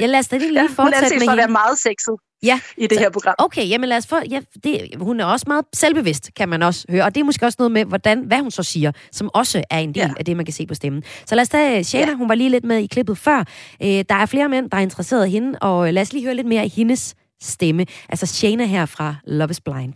Ja, 0.00 0.06
lad 0.06 0.18
os 0.18 0.28
da 0.28 0.36
lige, 0.36 0.52
lige 0.52 0.60
ja, 0.62 0.66
hun 0.66 0.74
fortsætte 0.76 0.96
anses 1.04 1.18
med 1.18 1.26
for 1.26 1.32
at 1.32 1.38
være 1.38 1.48
meget 1.48 1.78
sexet 1.78 2.16
Ja, 2.42 2.60
i 2.76 2.86
det 2.86 2.98
her 2.98 3.10
program. 3.10 3.34
Okay, 3.38 3.68
jamen 3.68 3.88
lad 3.88 3.96
os 3.96 4.06
få... 4.06 4.16
Ja, 4.30 4.40
det, 4.64 4.88
hun 5.00 5.20
er 5.20 5.24
også 5.24 5.44
meget 5.48 5.64
selvbevidst, 5.74 6.30
kan 6.36 6.48
man 6.48 6.62
også 6.62 6.86
høre. 6.90 7.04
Og 7.04 7.14
det 7.14 7.20
er 7.20 7.24
måske 7.24 7.46
også 7.46 7.56
noget 7.58 7.72
med, 7.72 7.84
hvordan, 7.84 8.20
hvad 8.20 8.38
hun 8.38 8.50
så 8.50 8.62
siger, 8.62 8.92
som 9.12 9.30
også 9.34 9.64
er 9.70 9.78
en 9.78 9.88
del 9.88 9.96
ja. 10.00 10.10
af 10.18 10.24
det, 10.24 10.36
man 10.36 10.44
kan 10.46 10.54
se 10.54 10.66
på 10.66 10.74
stemmen. 10.74 11.02
Så 11.26 11.34
lad 11.34 11.42
os 11.42 11.48
tage 11.48 11.84
Shana, 11.84 12.06
ja. 12.06 12.14
hun 12.14 12.28
var 12.28 12.34
lige 12.34 12.50
lidt 12.50 12.64
med 12.64 12.78
i 12.78 12.86
klippet 12.86 13.18
før. 13.18 13.38
Øh, 13.82 13.88
der 13.88 14.14
er 14.14 14.26
flere 14.26 14.48
mænd, 14.48 14.70
der 14.70 14.76
er 14.76 14.82
interesseret 14.82 15.26
i 15.26 15.30
hende, 15.30 15.58
og 15.58 15.92
lad 15.94 16.02
os 16.02 16.12
lige 16.12 16.24
høre 16.24 16.34
lidt 16.34 16.46
mere 16.46 16.62
af 16.62 16.68
hendes 16.68 17.14
stemme. 17.42 17.86
Altså 18.08 18.26
Shana 18.26 18.64
her 18.64 18.86
fra 18.86 19.14
Love 19.26 19.50
is 19.50 19.60
Blind. 19.60 19.94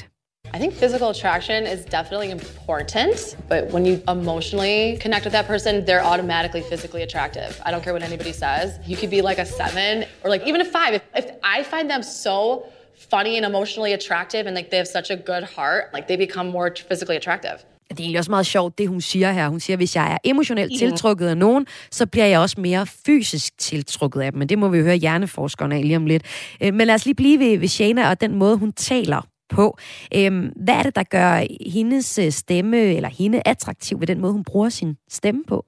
I 0.53 0.59
think 0.59 0.75
physical 0.75 1.09
attraction 1.11 1.65
is 1.65 1.85
definitely 1.85 2.31
important, 2.31 3.37
but 3.49 3.71
when 3.73 3.85
you 3.85 4.03
emotionally 4.09 4.97
connect 5.01 5.25
with 5.25 5.33
that 5.33 5.47
person, 5.47 5.85
they're 5.85 6.05
automatically 6.05 6.63
physically 6.63 7.03
attractive. 7.03 7.51
I 7.65 7.71
don't 7.71 7.83
care 7.85 7.93
what 7.93 8.03
anybody 8.03 8.33
says. 8.33 8.67
You 8.87 8.97
could 8.97 9.11
be 9.11 9.23
like 9.23 9.39
a 9.39 9.47
seven 9.47 10.05
or 10.25 10.31
like 10.31 10.43
even 10.49 10.61
a 10.61 10.65
five. 10.65 10.93
If, 10.95 11.03
if 11.17 11.27
I 11.45 11.63
find 11.63 11.89
them 11.91 12.03
so 12.03 12.65
funny 13.11 13.37
and 13.37 13.47
emotionally 13.47 13.93
attractive 13.93 14.47
and 14.49 14.55
like 14.57 14.71
they 14.71 14.77
have 14.79 14.89
such 14.89 15.11
a 15.11 15.17
good 15.17 15.45
heart, 15.57 15.83
like 15.95 16.09
they 16.09 16.17
become 16.17 16.47
more 16.51 16.69
physically 16.89 17.17
attractive. 17.17 17.59
Det 17.91 17.99
er 17.99 18.03
egentlig 18.03 18.19
også 18.19 18.31
meget 18.31 18.47
sjovt, 18.47 18.79
det 18.79 18.89
hun 18.89 19.01
siger 19.01 19.33
her. 19.33 19.49
Hun 19.49 19.61
siger, 19.61 19.75
at 19.75 19.79
hvis 19.79 19.97
jeg 19.97 20.13
er 20.13 20.17
emotionelt 20.25 20.73
Ja. 20.73 20.77
tiltrukket 20.79 21.29
af 21.29 21.37
nogen, 21.37 21.67
så 21.91 22.07
bliver 22.07 22.27
jeg 22.27 22.41
også 22.41 22.61
mere 22.61 22.87
fysisk 23.07 23.59
tiltrukket 23.59 24.21
af 24.21 24.33
dem. 24.33 24.39
Men 24.39 24.49
det 24.49 24.59
må 24.59 24.69
vi 24.69 24.79
jo 24.79 24.85
høre 24.85 24.97
hjerneforskerne 24.97 25.75
af 25.75 25.83
lige 25.83 25.97
om 25.97 26.07
lidt. 26.07 26.23
Øh, 26.61 26.75
Men 26.75 26.87
lad 26.87 26.95
os 26.95 27.05
lige 27.05 27.15
blive 27.15 27.39
ved, 27.39 27.59
ved 27.59 27.69
Shana 27.69 28.11
og 28.11 28.21
den 28.21 28.35
måde, 28.35 28.57
hun 28.57 28.73
taler 28.73 29.27
på. 29.51 29.79
Øhm, 30.15 30.53
Hvad 30.65 30.75
er 30.75 30.83
det, 30.83 30.97
der 30.97 31.03
gør 31.03 31.45
hendes 31.71 32.19
øh, 32.19 32.33
stemme, 32.33 32.79
eller 32.79 33.09
hende 33.09 33.43
attraktiv 33.45 34.01
ved 34.01 34.07
den 34.07 34.21
måde, 34.21 34.33
hun 34.33 34.45
bruger 34.45 34.69
sin 34.69 34.97
stemme 35.11 35.45
på? 35.49 35.65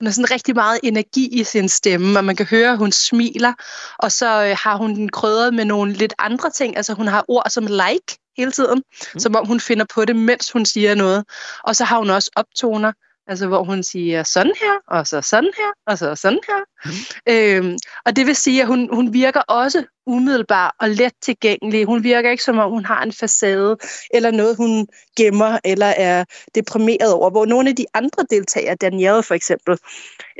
Hun 0.00 0.06
har 0.06 0.12
sådan 0.12 0.30
rigtig 0.30 0.54
meget 0.54 0.80
energi 0.82 1.40
i 1.40 1.44
sin 1.44 1.68
stemme, 1.68 2.18
og 2.18 2.24
man 2.24 2.36
kan 2.36 2.46
høre, 2.46 2.72
at 2.72 2.78
hun 2.78 2.92
smiler. 2.92 3.52
Og 3.98 4.12
så 4.12 4.44
øh, 4.44 4.56
har 4.62 4.76
hun 4.76 4.94
den 4.94 5.08
krydret 5.08 5.54
med 5.54 5.64
nogle 5.64 5.92
lidt 5.92 6.14
andre 6.18 6.50
ting. 6.50 6.76
Altså 6.76 6.94
hun 6.94 7.08
har 7.08 7.24
ord 7.28 7.50
som 7.50 7.66
like 7.66 8.18
hele 8.36 8.52
tiden, 8.52 8.82
mm. 9.14 9.20
som 9.20 9.36
om 9.36 9.46
hun 9.46 9.60
finder 9.60 9.84
på 9.94 10.04
det, 10.04 10.16
mens 10.16 10.52
hun 10.52 10.66
siger 10.66 10.94
noget. 10.94 11.24
Og 11.64 11.76
så 11.76 11.84
har 11.84 11.98
hun 11.98 12.10
også 12.10 12.30
optoner, 12.36 12.92
altså 13.26 13.46
hvor 13.46 13.64
hun 13.64 13.82
siger 13.82 14.22
sådan 14.22 14.52
her, 14.60 14.96
og 14.96 15.06
så 15.06 15.20
sådan 15.20 15.52
her, 15.56 15.72
og 15.86 15.98
så 15.98 16.14
sådan 16.14 16.40
her. 16.48 16.64
Mm. 16.84 17.66
Øhm, 17.66 17.78
og 18.06 18.16
det 18.16 18.26
vil 18.26 18.36
sige, 18.36 18.60
at 18.60 18.66
hun, 18.66 18.88
hun 18.92 19.12
virker 19.12 19.40
også 19.40 19.84
umiddelbar 20.06 20.74
og 20.80 20.88
let 20.88 21.12
tilgængelig. 21.22 21.84
Hun 21.84 22.04
virker 22.04 22.30
ikke 22.30 22.44
som 22.44 22.58
om, 22.58 22.70
hun 22.70 22.84
har 22.84 23.02
en 23.02 23.12
facade, 23.12 23.76
eller 24.14 24.30
noget, 24.30 24.56
hun 24.56 24.86
gemmer, 25.16 25.58
eller 25.64 25.86
er 25.86 26.24
deprimeret 26.54 27.12
over. 27.12 27.30
Hvor 27.30 27.46
nogle 27.46 27.68
af 27.68 27.76
de 27.76 27.86
andre 27.94 28.24
deltagere, 28.30 28.74
Danielle 28.74 29.22
for 29.22 29.34
eksempel, 29.34 29.78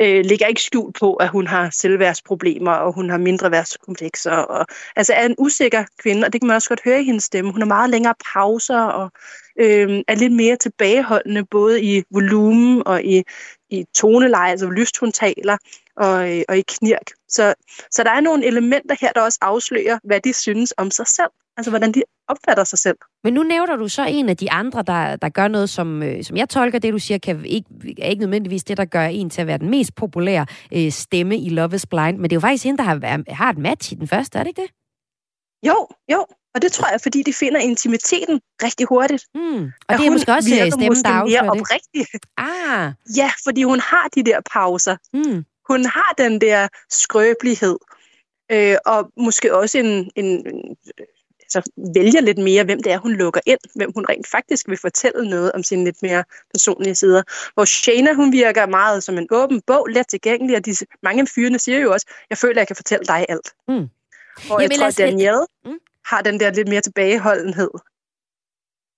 øh, 0.00 0.24
ligger 0.24 0.46
ikke 0.46 0.62
skjult 0.62 0.96
på, 0.98 1.14
at 1.14 1.28
hun 1.28 1.46
har 1.46 1.70
selvværdsproblemer, 1.70 2.72
og 2.72 2.92
hun 2.92 3.10
har 3.10 3.18
mindre 3.18 3.50
værtskomplekser. 3.50 4.32
Og, 4.32 4.66
altså 4.96 5.12
er 5.12 5.26
en 5.26 5.34
usikker 5.38 5.84
kvinde, 6.02 6.26
og 6.26 6.32
det 6.32 6.40
kan 6.40 6.48
man 6.48 6.56
også 6.56 6.68
godt 6.68 6.84
høre 6.84 7.00
i 7.00 7.04
hendes 7.04 7.24
stemme. 7.24 7.52
Hun 7.52 7.60
har 7.60 7.68
meget 7.68 7.90
længere 7.90 8.14
pauser, 8.32 8.80
og 8.80 9.10
øh, 9.60 10.02
er 10.08 10.14
lidt 10.14 10.32
mere 10.32 10.56
tilbageholdende, 10.56 11.44
både 11.44 11.82
i 11.82 12.02
volumen 12.10 12.82
og 12.86 13.04
i, 13.04 13.22
i 13.70 13.84
toneleje, 13.94 14.50
altså 14.50 14.66
hvor 14.66 14.74
lyst 14.74 14.98
hun 14.98 15.12
taler, 15.12 15.56
og, 15.96 16.36
øh, 16.36 16.42
og 16.48 16.58
i 16.58 16.62
knirk. 16.68 17.10
Så, 17.28 17.54
så 17.90 18.02
der 18.04 18.10
er 18.10 18.20
nogle 18.20 18.46
elementer 18.46 18.96
her, 19.00 19.12
der 19.12 19.20
også 19.20 19.38
afslører, 19.40 19.98
hvad 20.04 20.20
de 20.20 20.32
synes 20.32 20.74
om 20.76 20.90
sig 20.90 21.06
selv. 21.06 21.30
Altså 21.56 21.70
hvordan 21.70 21.92
de 21.92 22.02
opfatter 22.28 22.64
sig 22.64 22.78
selv. 22.78 22.96
Men 23.24 23.34
nu 23.34 23.42
nævner 23.42 23.76
du 23.76 23.88
så 23.88 24.06
en 24.08 24.28
af 24.28 24.36
de 24.36 24.50
andre, 24.50 24.82
der, 24.82 25.16
der 25.16 25.28
gør 25.28 25.48
noget, 25.48 25.70
som, 25.70 26.02
øh, 26.02 26.24
som 26.24 26.36
jeg 26.36 26.48
tolker 26.48 26.78
det, 26.78 26.92
du 26.92 26.98
siger, 26.98 27.18
kan 27.18 27.44
ikke, 27.44 27.68
er 27.98 28.08
ikke 28.08 28.20
nødvendigvis 28.20 28.64
det, 28.64 28.76
der 28.76 28.84
gør 28.84 29.04
en 29.04 29.30
til 29.30 29.40
at 29.40 29.46
være 29.46 29.58
den 29.58 29.70
mest 29.70 29.94
populære 29.94 30.46
øh, 30.74 30.90
stemme 30.90 31.38
i 31.38 31.48
Love 31.48 31.74
is 31.74 31.86
Blind. 31.86 32.16
Men 32.16 32.24
det 32.24 32.32
er 32.32 32.36
jo 32.36 32.40
faktisk 32.40 32.64
hende, 32.64 32.78
der 32.78 32.84
har, 32.84 33.32
har 33.34 33.50
et 33.50 33.58
match 33.58 33.92
i 33.92 33.94
den 33.94 34.08
første, 34.08 34.38
er 34.38 34.42
det 34.42 34.48
ikke 34.48 34.62
det? 34.62 34.70
Jo, 35.68 35.88
jo. 36.12 36.26
Og 36.54 36.62
det 36.62 36.72
tror 36.72 36.90
jeg, 36.90 37.00
fordi 37.00 37.22
de 37.22 37.32
finder 37.32 37.60
intimiteten 37.60 38.40
rigtig 38.62 38.86
hurtigt. 38.86 39.24
Mm. 39.34 39.72
Og 39.88 39.98
det 39.98 40.06
er 40.06 40.10
måske 40.10 40.32
også 40.32 40.50
øh, 40.50 40.72
stemmen, 40.72 40.88
måske 40.88 41.08
der 41.08 41.24
mere 41.24 41.50
oprigtig. 41.50 42.06
Ah. 42.36 42.92
Ja, 43.16 43.30
fordi 43.44 43.62
hun 43.62 43.80
har 43.80 44.08
de 44.14 44.22
der 44.22 44.40
pauser. 44.52 44.96
Mm. 45.12 45.44
Hun 45.68 45.84
har 45.84 46.14
den 46.18 46.40
der 46.40 46.68
skrøbelighed. 46.90 47.78
Øh, 48.52 48.76
og 48.86 49.10
måske 49.16 49.56
også 49.56 49.78
en, 49.78 50.10
en, 50.16 50.24
en 50.24 50.76
altså, 51.54 51.70
vælger 51.94 52.20
lidt 52.20 52.38
mere, 52.38 52.64
hvem 52.64 52.82
det 52.82 52.92
er, 52.92 52.98
hun 52.98 53.12
lukker 53.12 53.40
ind. 53.46 53.58
Hvem 53.74 53.92
hun 53.94 54.04
rent 54.08 54.26
faktisk 54.26 54.68
vil 54.68 54.78
fortælle 54.78 55.30
noget 55.30 55.52
om 55.52 55.62
sine 55.62 55.84
lidt 55.84 56.02
mere 56.02 56.24
personlige 56.54 56.94
sider. 56.94 57.22
Hvor 57.54 57.64
Shana, 57.64 58.12
hun 58.12 58.32
virker 58.32 58.66
meget 58.66 59.02
som 59.02 59.18
en 59.18 59.26
åben 59.30 59.62
bog, 59.66 59.86
let 59.86 60.08
tilgængelig, 60.08 60.56
og 60.56 60.66
de, 60.66 60.74
mange 61.02 61.22
af 61.22 61.28
fyrene 61.28 61.58
siger 61.58 61.78
jo 61.78 61.92
også, 61.92 62.06
jeg 62.30 62.38
føler, 62.38 62.54
at 62.54 62.58
jeg 62.58 62.66
kan 62.66 62.76
fortælle 62.76 63.04
dig 63.04 63.26
alt. 63.28 63.54
Mm. 63.68 63.74
Hvor 64.46 64.60
Jamen, 64.60 64.80
jeg 64.80 64.94
tror, 64.94 65.04
Danielle 65.04 65.46
Mm. 65.64 65.78
Har 66.06 66.22
den 66.22 66.40
der 66.40 66.52
lidt 66.52 66.68
mere 66.68 66.80
tilbageholdenhed. 66.80 67.70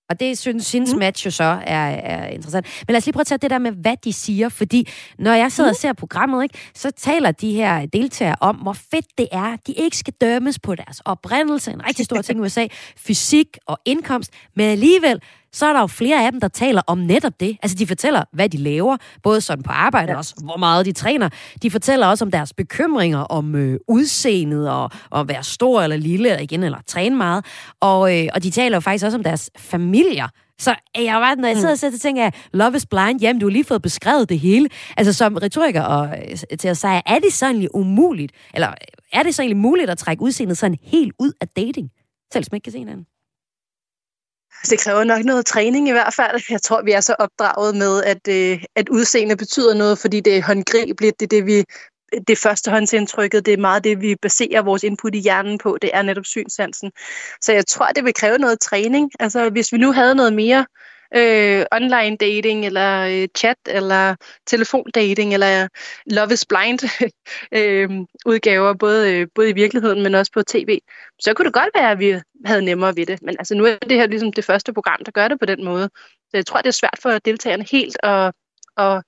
Og 0.09 0.19
det 0.19 0.37
synes 0.37 0.71
hendes 0.71 0.93
mm. 0.93 0.99
match 0.99 1.25
jo 1.25 1.31
så 1.31 1.43
er, 1.43 1.85
er 1.89 2.27
interessant. 2.27 2.83
Men 2.87 2.93
lad 2.93 2.97
os 2.97 3.05
lige 3.05 3.13
prøve 3.13 3.21
at 3.21 3.27
tage 3.27 3.37
det 3.37 3.49
der 3.49 3.57
med, 3.57 3.71
hvad 3.71 3.95
de 4.03 4.13
siger. 4.13 4.49
Fordi 4.49 4.89
når 5.19 5.33
jeg 5.33 5.51
sidder 5.51 5.69
mm. 5.69 5.73
og 5.73 5.75
ser 5.75 5.93
programmet, 5.93 6.43
ikke, 6.43 6.57
så 6.75 6.91
taler 6.91 7.31
de 7.31 7.53
her 7.53 7.85
deltagere 7.85 8.35
om, 8.39 8.55
hvor 8.55 8.73
fedt 8.73 9.05
det 9.17 9.27
er. 9.31 9.55
De 9.67 9.73
ikke 9.73 9.97
skal 9.97 10.13
dømmes 10.21 10.59
på 10.59 10.75
deres 10.75 11.01
oprindelse. 11.05 11.71
En 11.71 11.85
rigtig 11.87 12.05
stor 12.05 12.21
ting 12.21 12.39
i 12.39 12.41
USA. 12.45 12.67
Fysik 12.97 13.57
og 13.65 13.79
indkomst. 13.85 14.31
Men 14.55 14.69
alligevel, 14.69 15.21
så 15.53 15.65
er 15.65 15.73
der 15.73 15.79
jo 15.79 15.87
flere 15.87 16.25
af 16.25 16.31
dem, 16.31 16.41
der 16.41 16.47
taler 16.47 16.81
om 16.87 16.97
netop 16.97 17.39
det. 17.39 17.57
Altså, 17.63 17.77
de 17.77 17.87
fortæller, 17.87 18.23
hvad 18.33 18.49
de 18.49 18.57
laver, 18.57 18.97
både 19.23 19.41
sådan 19.41 19.63
på 19.63 19.71
arbejde, 19.71 20.11
ja. 20.11 20.17
også 20.17 20.35
hvor 20.43 20.57
meget 20.57 20.85
de 20.85 20.91
træner. 20.91 21.29
De 21.61 21.71
fortæller 21.71 22.07
også 22.07 22.25
om 22.25 22.31
deres 22.31 22.53
bekymringer 22.53 23.19
om 23.19 23.55
øh, 23.55 23.79
udseendet, 23.87 24.69
og 24.69 24.89
at 25.15 25.27
være 25.27 25.43
stor 25.43 25.81
eller 25.81 25.97
lille, 25.97 26.29
eller 26.29 26.43
igen, 26.43 26.63
eller 26.63 26.77
træne 26.87 27.15
meget. 27.15 27.45
Og, 27.79 28.19
øh, 28.19 28.27
og 28.33 28.43
de 28.43 28.49
taler 28.49 28.75
jo 28.77 28.81
faktisk 28.81 29.05
også 29.05 29.17
om 29.17 29.23
deres 29.23 29.51
familier. 29.57 30.27
Så 30.59 30.75
jeg 30.95 31.15
var, 31.15 31.35
når 31.35 31.47
jeg 31.47 31.57
sidder 31.57 31.71
og 31.71 31.77
så 31.77 31.99
tænker 31.99 32.23
jeg, 32.23 32.33
Love 32.53 32.75
is 32.75 32.85
blind, 32.85 33.21
jamen 33.21 33.39
du 33.39 33.45
har 33.45 33.51
lige 33.51 33.63
fået 33.63 33.81
beskrevet 33.81 34.29
det 34.29 34.39
hele. 34.39 34.69
Altså 34.97 35.13
som 35.13 35.35
retoriker 35.35 35.81
og 35.81 36.17
øh, 36.51 36.57
til 36.59 36.67
at 36.67 36.77
sige, 36.77 37.01
er 37.05 37.19
det 37.19 37.33
så 37.33 37.45
egentlig 37.45 37.75
umuligt, 37.75 38.31
eller 38.53 38.67
øh, 38.69 38.75
er 39.19 39.23
det 39.23 39.35
så 39.35 39.41
egentlig 39.41 39.57
muligt 39.57 39.89
at 39.89 39.97
trække 39.97 40.23
udseendet 40.23 40.57
sådan 40.57 40.77
helt 40.81 41.13
ud 41.19 41.31
af 41.41 41.47
dating? 41.47 41.89
Selv 42.33 42.45
man 42.51 42.57
ikke 42.57 42.63
kan 42.63 42.71
se 42.71 42.79
hinanden. 42.79 43.05
Altså, 44.61 44.71
det 44.71 44.79
kræver 44.79 45.03
nok 45.03 45.23
noget 45.23 45.45
træning 45.45 45.87
i 45.87 45.91
hvert 45.91 46.13
fald. 46.13 46.41
Jeg 46.49 46.61
tror, 46.61 46.81
vi 46.81 46.91
er 46.91 47.01
så 47.01 47.15
opdraget 47.19 47.75
med, 47.75 48.03
at, 48.03 48.27
øh, 48.29 48.63
at 48.75 48.89
udseende 48.89 49.37
betyder 49.37 49.73
noget, 49.73 49.99
fordi 49.99 50.19
det 50.19 50.37
er 50.37 50.41
håndgribeligt. 50.41 51.19
Det 51.19 51.25
er 51.25 51.37
det, 51.37 51.45
vi 51.45 51.63
det 52.27 52.37
førstehåndsindtrykket, 52.37 53.45
det 53.45 53.53
er 53.53 53.57
meget 53.57 53.83
det, 53.83 54.01
vi 54.01 54.15
baserer 54.21 54.61
vores 54.61 54.83
input 54.83 55.15
i 55.15 55.19
hjernen 55.19 55.57
på. 55.57 55.77
Det 55.81 55.89
er 55.93 56.01
netop 56.01 56.25
synssansen. 56.25 56.91
Så 57.41 57.53
jeg 57.53 57.67
tror, 57.67 57.87
det 57.87 58.03
vil 58.03 58.13
kræve 58.13 58.37
noget 58.37 58.59
træning. 58.59 59.11
Altså, 59.19 59.49
hvis 59.49 59.73
vi 59.73 59.77
nu 59.77 59.91
havde 59.91 60.15
noget 60.15 60.33
mere 60.33 60.59
øh, 60.59 60.65
øh, 61.15 61.65
online 61.71 62.17
dating, 62.17 62.65
eller 62.65 63.07
øh, 63.07 63.27
chat, 63.37 63.57
eller 63.67 64.15
telefondating, 64.47 65.33
eller 65.33 65.67
Love 66.05 66.33
is 66.33 66.45
Blind 66.45 66.79
øh, 67.59 67.89
udgaver, 68.25 68.73
både, 68.73 69.13
øh, 69.13 69.27
både 69.35 69.49
i 69.49 69.53
virkeligheden, 69.53 70.03
men 70.03 70.15
også 70.15 70.31
på 70.31 70.43
tv, 70.43 70.79
så 71.19 71.33
kunne 71.33 71.45
det 71.45 71.53
godt 71.53 71.69
være, 71.75 71.91
at 71.91 71.99
vi 71.99 72.19
havde 72.45 72.65
nemmere 72.65 72.95
ved 72.95 73.05
det. 73.05 73.21
Men 73.21 73.35
altså, 73.39 73.55
nu 73.55 73.65
er 73.65 73.75
det 73.75 73.97
her 73.97 74.07
ligesom 74.07 74.33
det 74.33 74.45
første 74.45 74.73
program, 74.73 74.99
der 75.05 75.11
gør 75.11 75.27
det 75.27 75.39
på 75.39 75.45
den 75.45 75.65
måde. 75.65 75.89
Så 76.29 76.37
jeg 76.37 76.45
tror, 76.45 76.57
det 76.57 76.67
er 76.67 76.71
svært 76.71 76.99
for 77.01 77.11
deltagerne 77.11 77.65
helt 77.71 77.97
at, 78.03 78.33
at, 78.77 79.03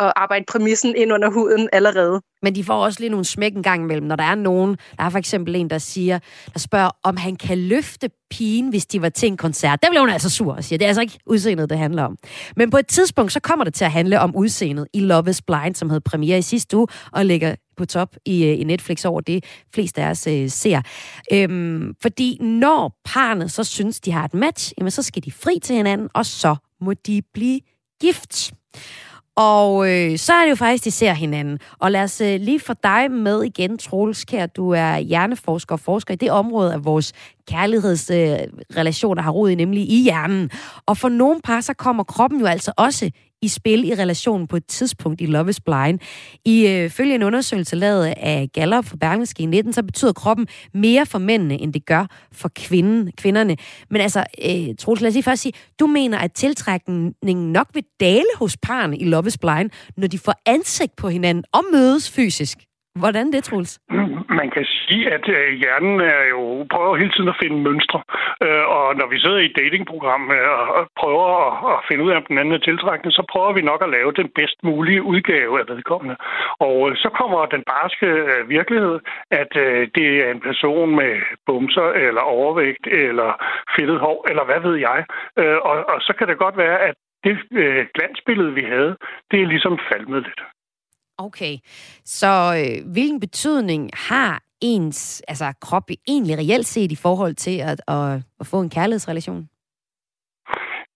at 0.00 0.12
arbejde 0.16 0.44
præmissen 0.48 0.96
ind 0.96 1.12
under 1.12 1.30
huden 1.30 1.68
allerede. 1.72 2.20
Men 2.42 2.54
de 2.54 2.64
får 2.64 2.84
også 2.84 3.00
lige 3.00 3.10
nogle 3.10 3.24
smæk 3.24 3.54
en 3.54 3.62
gang 3.62 3.82
imellem, 3.82 4.06
når 4.06 4.16
der 4.16 4.24
er 4.24 4.34
nogen. 4.34 4.76
Der 4.98 5.04
er 5.04 5.10
for 5.10 5.18
eksempel 5.18 5.56
en, 5.56 5.70
der 5.70 5.78
siger, 5.78 6.18
der 6.52 6.58
spørger, 6.58 6.90
om 7.02 7.16
han 7.16 7.36
kan 7.36 7.58
løfte 7.58 8.10
pigen, 8.30 8.68
hvis 8.68 8.86
de 8.86 9.02
var 9.02 9.08
til 9.08 9.26
en 9.26 9.36
koncert. 9.36 9.82
Der 9.82 9.88
bliver 9.88 10.00
hun 10.00 10.10
altså 10.10 10.30
sur 10.30 10.54
og 10.54 10.64
siger, 10.64 10.78
det 10.78 10.84
er 10.84 10.88
altså 10.88 11.00
ikke 11.00 11.18
udseendet, 11.26 11.70
det 11.70 11.78
handler 11.78 12.02
om. 12.02 12.16
Men 12.56 12.70
på 12.70 12.76
et 12.76 12.86
tidspunkt, 12.86 13.32
så 13.32 13.40
kommer 13.40 13.64
det 13.64 13.74
til 13.74 13.84
at 13.84 13.90
handle 13.90 14.20
om 14.20 14.36
udseendet 14.36 14.86
i 14.94 15.00
Love 15.00 15.30
is 15.30 15.42
Blind, 15.42 15.74
som 15.74 15.90
havde 15.90 16.00
premiere 16.00 16.38
i 16.38 16.42
sidste 16.42 16.76
uge, 16.76 16.86
og 17.12 17.26
ligger 17.26 17.54
på 17.76 17.86
top 17.86 18.16
i, 18.24 18.44
øh, 18.44 18.60
i 18.60 18.64
Netflix 18.64 19.04
over 19.04 19.20
det, 19.20 19.44
flest 19.74 19.98
af 19.98 20.10
os 20.10 20.26
øh, 20.26 20.50
ser. 20.50 20.82
Øhm, 21.32 21.94
fordi 22.02 22.38
når 22.40 23.00
parne 23.04 23.48
så 23.48 23.64
synes, 23.64 24.00
de 24.00 24.12
har 24.12 24.24
et 24.24 24.34
match, 24.34 24.72
jamen 24.78 24.90
så 24.90 25.02
skal 25.02 25.24
de 25.24 25.32
fri 25.32 25.58
til 25.62 25.76
hinanden, 25.76 26.08
og 26.14 26.26
så 26.26 26.56
må 26.80 26.92
de 26.92 27.22
blive 27.34 27.60
gift. 28.00 28.52
Og 29.36 29.90
øh, 29.90 30.18
så 30.18 30.32
er 30.32 30.42
det 30.42 30.50
jo 30.50 30.54
faktisk, 30.54 30.84
de 30.84 30.90
ser 30.90 31.12
hinanden. 31.12 31.58
Og 31.78 31.90
lad 31.90 32.02
os 32.02 32.20
øh, 32.20 32.40
lige 32.40 32.60
få 32.60 32.72
dig 32.82 33.10
med 33.10 33.42
igen, 33.42 33.78
Troels 33.78 34.24
Kær. 34.24 34.46
Du 34.46 34.70
er 34.70 34.98
hjerneforsker 34.98 35.74
og 35.74 35.80
forsker 35.80 36.14
i 36.14 36.16
det 36.16 36.30
område 36.30 36.72
af 36.72 36.84
vores 36.84 37.12
kærlighedsrelationer, 37.48 39.22
øh, 39.22 39.24
har 39.24 39.30
rod 39.30 39.50
i, 39.50 39.54
nemlig 39.54 39.90
i 39.90 40.02
hjernen. 40.02 40.50
Og 40.86 40.96
for 40.96 41.08
nogle 41.08 41.40
par, 41.44 41.60
så 41.60 41.74
kommer 41.74 42.04
kroppen 42.04 42.40
jo 42.40 42.46
altså 42.46 42.72
også 42.76 43.10
i 43.42 43.48
spil 43.48 43.84
i 43.88 43.94
relationen 43.94 44.46
på 44.46 44.56
et 44.56 44.66
tidspunkt 44.66 45.20
i 45.20 45.26
Love 45.26 45.50
is 45.50 45.60
Blind. 45.60 45.98
I 46.44 46.66
øh, 46.66 46.90
følge 46.90 47.14
en 47.14 47.22
undersøgelse 47.22 47.76
lavet 47.76 48.06
af 48.06 48.48
Gallup 48.52 48.84
for 48.84 48.96
Berlingske 48.96 49.42
i 49.42 49.46
19, 49.46 49.72
så 49.72 49.82
betyder 49.82 50.12
kroppen 50.12 50.46
mere 50.74 51.06
for 51.06 51.18
mændene, 51.18 51.60
end 51.60 51.72
det 51.72 51.86
gør 51.86 52.06
for 52.32 52.50
kvinden, 52.54 53.12
kvinderne. 53.16 53.56
Men 53.90 54.00
altså, 54.00 54.24
øh, 54.44 54.76
Troels, 54.78 55.00
lad 55.00 55.08
os 55.08 55.14
lige 55.14 55.22
først 55.22 55.42
sige, 55.42 55.52
du 55.80 55.86
mener, 55.86 56.18
at 56.18 56.32
tiltrækningen 56.32 57.52
nok 57.52 57.68
vil 57.74 57.84
dale 58.00 58.28
hos 58.36 58.56
parne 58.56 58.98
i 58.98 59.04
Love 59.04 59.26
is 59.26 59.38
Blind, 59.38 59.70
når 59.96 60.06
de 60.06 60.18
får 60.18 60.34
ansigt 60.46 60.96
på 60.96 61.08
hinanden 61.08 61.44
og 61.52 61.64
mødes 61.72 62.10
fysisk. 62.10 62.58
Hvordan 63.02 63.26
det, 63.32 63.44
Truls? 63.44 63.72
Man 64.40 64.50
kan 64.54 64.64
sige, 64.64 65.02
at 65.16 65.24
øh, 65.28 65.48
hjernen 65.60 66.00
er 66.00 66.24
jo 66.34 66.66
prøver 66.74 66.96
hele 66.96 67.12
tiden 67.12 67.28
at 67.34 67.40
finde 67.42 67.58
mønstre. 67.66 68.00
Øh, 68.44 68.64
og 68.76 68.86
når 69.00 69.06
vi 69.12 69.18
sidder 69.20 69.38
i 69.38 69.48
et 69.50 69.58
datingprogram 69.60 70.24
øh, 70.36 70.48
og 70.78 70.82
prøver 71.00 71.28
at, 71.72 71.80
finde 71.88 72.04
ud 72.04 72.10
af, 72.10 72.16
om 72.16 72.26
den 72.28 72.38
anden 72.38 72.54
er 72.54 72.66
tiltrækkende, 72.68 73.12
så 73.18 73.22
prøver 73.32 73.52
vi 73.52 73.62
nok 73.70 73.82
at 73.82 73.92
lave 73.96 74.12
den 74.20 74.28
bedst 74.38 74.58
mulige 74.68 75.02
udgave 75.02 75.60
af 75.60 75.66
vedkommende. 75.68 76.16
Og 76.68 76.80
så 77.02 77.08
kommer 77.20 77.46
den 77.46 77.62
barske 77.72 78.08
virkelighed, 78.56 78.96
at 79.30 79.52
det 79.96 80.08
er 80.24 80.30
en 80.30 80.40
person 80.40 80.96
med 81.00 81.12
bumser 81.46 81.88
eller 82.06 82.20
overvægt 82.20 82.86
eller 82.86 83.30
fedtet 83.76 83.98
hår, 84.00 84.26
eller 84.30 84.44
hvad 84.44 84.60
ved 84.68 84.76
jeg. 84.88 85.00
Og, 85.68 85.76
og 85.92 85.98
så 86.06 86.12
kan 86.18 86.28
det 86.28 86.38
godt 86.38 86.56
være, 86.56 86.78
at 86.88 86.94
det 87.24 87.38
øh, 87.52 87.86
glansbillede, 87.94 88.52
vi 88.54 88.62
havde, 88.62 88.96
det 89.30 89.42
er 89.42 89.46
ligesom 89.46 89.78
falmet 89.92 90.22
lidt. 90.22 90.42
Okay, 91.20 91.58
så 92.04 92.64
øh, 92.66 92.92
hvilken 92.92 93.20
betydning 93.20 93.90
har 93.94 94.42
ens 94.60 95.22
altså, 95.28 95.52
krop 95.60 95.90
egentlig 96.08 96.38
reelt 96.38 96.66
set 96.66 96.92
i 96.92 96.96
forhold 96.96 97.34
til 97.34 97.58
at, 97.58 97.82
at, 97.88 98.22
at 98.40 98.46
få 98.46 98.60
en 98.60 98.70
kærlighedsrelation? 98.70 99.48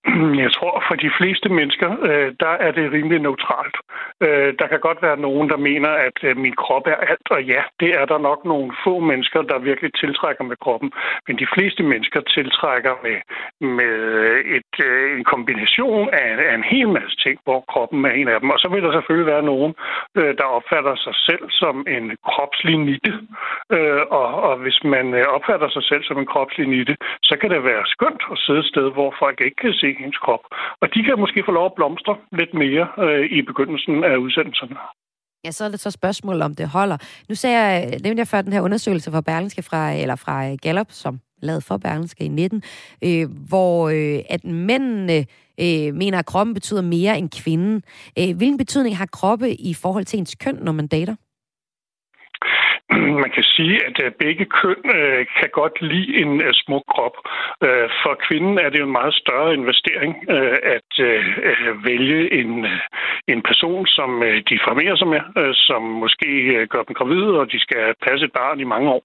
Jeg 0.44 0.52
tror, 0.52 0.84
for 0.88 0.94
de 0.94 1.11
fleste 1.18 1.48
mennesker, 1.48 1.90
øh, 2.09 2.32
der 2.40 2.55
er 2.66 2.70
det 2.70 2.92
rimelig 2.92 3.18
neutralt. 3.18 3.76
Øh, 4.26 4.55
der 4.59 4.66
kan 4.66 4.80
godt 4.80 5.02
være 5.02 5.16
nogen, 5.16 5.48
der 5.48 5.57
mener, 5.57 5.88
at 5.88 6.18
øh, 6.22 6.36
min 6.36 6.57
krop 6.62 6.86
er 6.86 6.98
alt, 7.11 7.28
og 7.30 7.42
ja, 7.42 7.62
det 7.80 7.90
er 8.00 8.05
der 8.05 8.18
nok 8.18 8.44
nogle 8.44 8.72
få 8.84 9.00
mennesker, 9.00 9.42
der 9.42 9.59
virkelig 9.59 9.90
tiltrækker 9.94 10.44
med 10.44 10.57
kroppen. 10.57 10.92
Men 11.26 11.38
de 11.38 11.46
fleste 11.55 11.82
mennesker 11.82 12.20
tiltrækker 12.20 12.94
med, 13.07 13.18
med 13.78 13.94
et, 14.57 14.74
en 15.18 15.24
kombination 15.24 16.09
af, 16.12 16.28
af 16.50 16.55
en 16.55 16.64
hel 16.64 16.88
masse 16.88 17.16
ting, 17.24 17.36
hvor 17.44 17.61
kroppen 17.72 18.05
er 18.05 18.11
en 18.11 18.28
af 18.28 18.40
dem. 18.40 18.50
Og 18.50 18.59
så 18.59 18.68
vil 18.68 18.82
der 18.82 18.92
selvfølgelig 18.92 19.32
være 19.34 19.42
nogen, 19.42 19.74
der 20.14 20.46
opfatter 20.59 20.94
sig 20.96 21.14
selv 21.28 21.44
som 21.50 21.84
en 21.88 22.16
kropslig 22.30 22.78
nitte. 22.78 23.12
Og, 24.11 24.28
og 24.48 24.57
hvis 24.57 24.84
man 24.84 25.07
opfatter 25.36 25.68
sig 25.68 25.84
selv 25.84 26.02
som 26.05 26.18
en 26.18 26.26
kropslig 26.26 26.68
nitte, 26.68 26.96
så 27.22 27.34
kan 27.40 27.50
det 27.50 27.64
være 27.64 27.86
skønt 27.86 28.22
at 28.32 28.38
sidde 28.38 28.59
et 28.59 28.66
sted, 28.72 28.92
hvor 28.92 29.14
folk 29.18 29.40
ikke 29.40 29.57
kan 29.57 29.72
se 29.72 29.93
ens 30.01 30.18
krop. 30.24 30.45
Og 30.82 30.86
de 30.95 31.01
kan 31.03 31.18
måske 31.18 31.42
få 31.47 31.53
lov 31.53 31.66
at 31.66 31.74
blomstre 31.78 32.16
lidt 32.32 32.55
mere 32.55 32.86
øh, 33.05 33.24
i 33.36 33.42
begyndelsen 33.42 34.05
af 34.05 34.16
udsendelserne. 34.16 34.76
Ja, 35.45 35.51
så 35.51 35.64
er 35.64 35.68
det 35.68 35.80
så 35.80 35.90
spørgsmål, 35.90 36.42
om 36.42 36.55
det 36.55 36.68
holder. 36.68 36.99
Nu 37.28 37.34
sagde 37.34 37.59
jeg, 37.61 37.84
øh, 37.86 38.01
nævnte 38.05 38.20
jeg 38.20 38.28
før 38.28 38.42
den 38.42 38.53
her 38.53 38.61
undersøgelse 38.61 39.11
fra 39.11 39.20
Berlingske 39.20 39.62
fra, 39.62 39.92
eller 39.92 40.16
fra 40.16 40.51
øh, 40.51 40.59
Gallup, 40.62 40.90
som 40.90 41.20
lavet 41.42 41.64
for 41.64 41.76
Berlingske 41.76 42.24
i 42.24 42.28
19, 42.28 42.62
øh, 43.05 43.26
hvor 43.49 43.88
øh, 43.88 44.20
at 44.30 44.45
mændene 44.45 45.18
øh, 45.61 45.95
mener, 45.95 46.18
at 46.18 46.26
kroppen 46.26 46.55
betyder 46.55 46.82
mere 46.82 47.18
end 47.18 47.30
kvinden. 47.42 47.82
Øh, 48.18 48.36
hvilken 48.36 48.59
betydning 48.59 48.97
har 48.97 49.07
kroppe 49.07 49.55
i 49.55 49.74
forhold 49.74 50.05
til 50.05 50.18
ens 50.18 50.34
køn, 50.34 50.55
når 50.55 50.72
man 50.72 50.86
dater? 50.86 51.16
Man 53.20 53.30
kan 53.30 53.42
sige, 53.42 53.76
at 53.86 53.96
øh, 54.04 54.10
begge 54.24 54.44
køn 54.44 54.82
øh, 54.98 55.26
kan 55.38 55.50
godt 55.52 55.82
lide 55.82 56.16
en 56.22 56.40
øh, 56.40 56.52
smuk 56.52 56.84
krop. 56.94 57.16
For 58.02 58.14
kvinden 58.26 58.58
er 58.58 58.68
det 58.70 58.78
jo 58.78 58.86
en 58.86 58.98
meget 59.00 59.14
større 59.14 59.54
investering 59.54 60.12
at 60.76 60.92
vælge 61.84 62.32
en, 62.40 62.66
en 63.28 63.42
person, 63.42 63.86
som 63.86 64.10
de 64.50 64.58
formerer 64.68 64.96
sig 64.96 65.08
med, 65.08 65.54
som 65.54 65.82
måske 65.82 66.28
gør 66.70 66.82
dem 66.82 66.94
gravide, 66.94 67.40
og 67.40 67.52
de 67.52 67.60
skal 67.60 67.94
passe 68.06 68.24
et 68.26 68.32
barn 68.32 68.60
i 68.60 68.64
mange 68.64 68.90
år. 68.90 69.02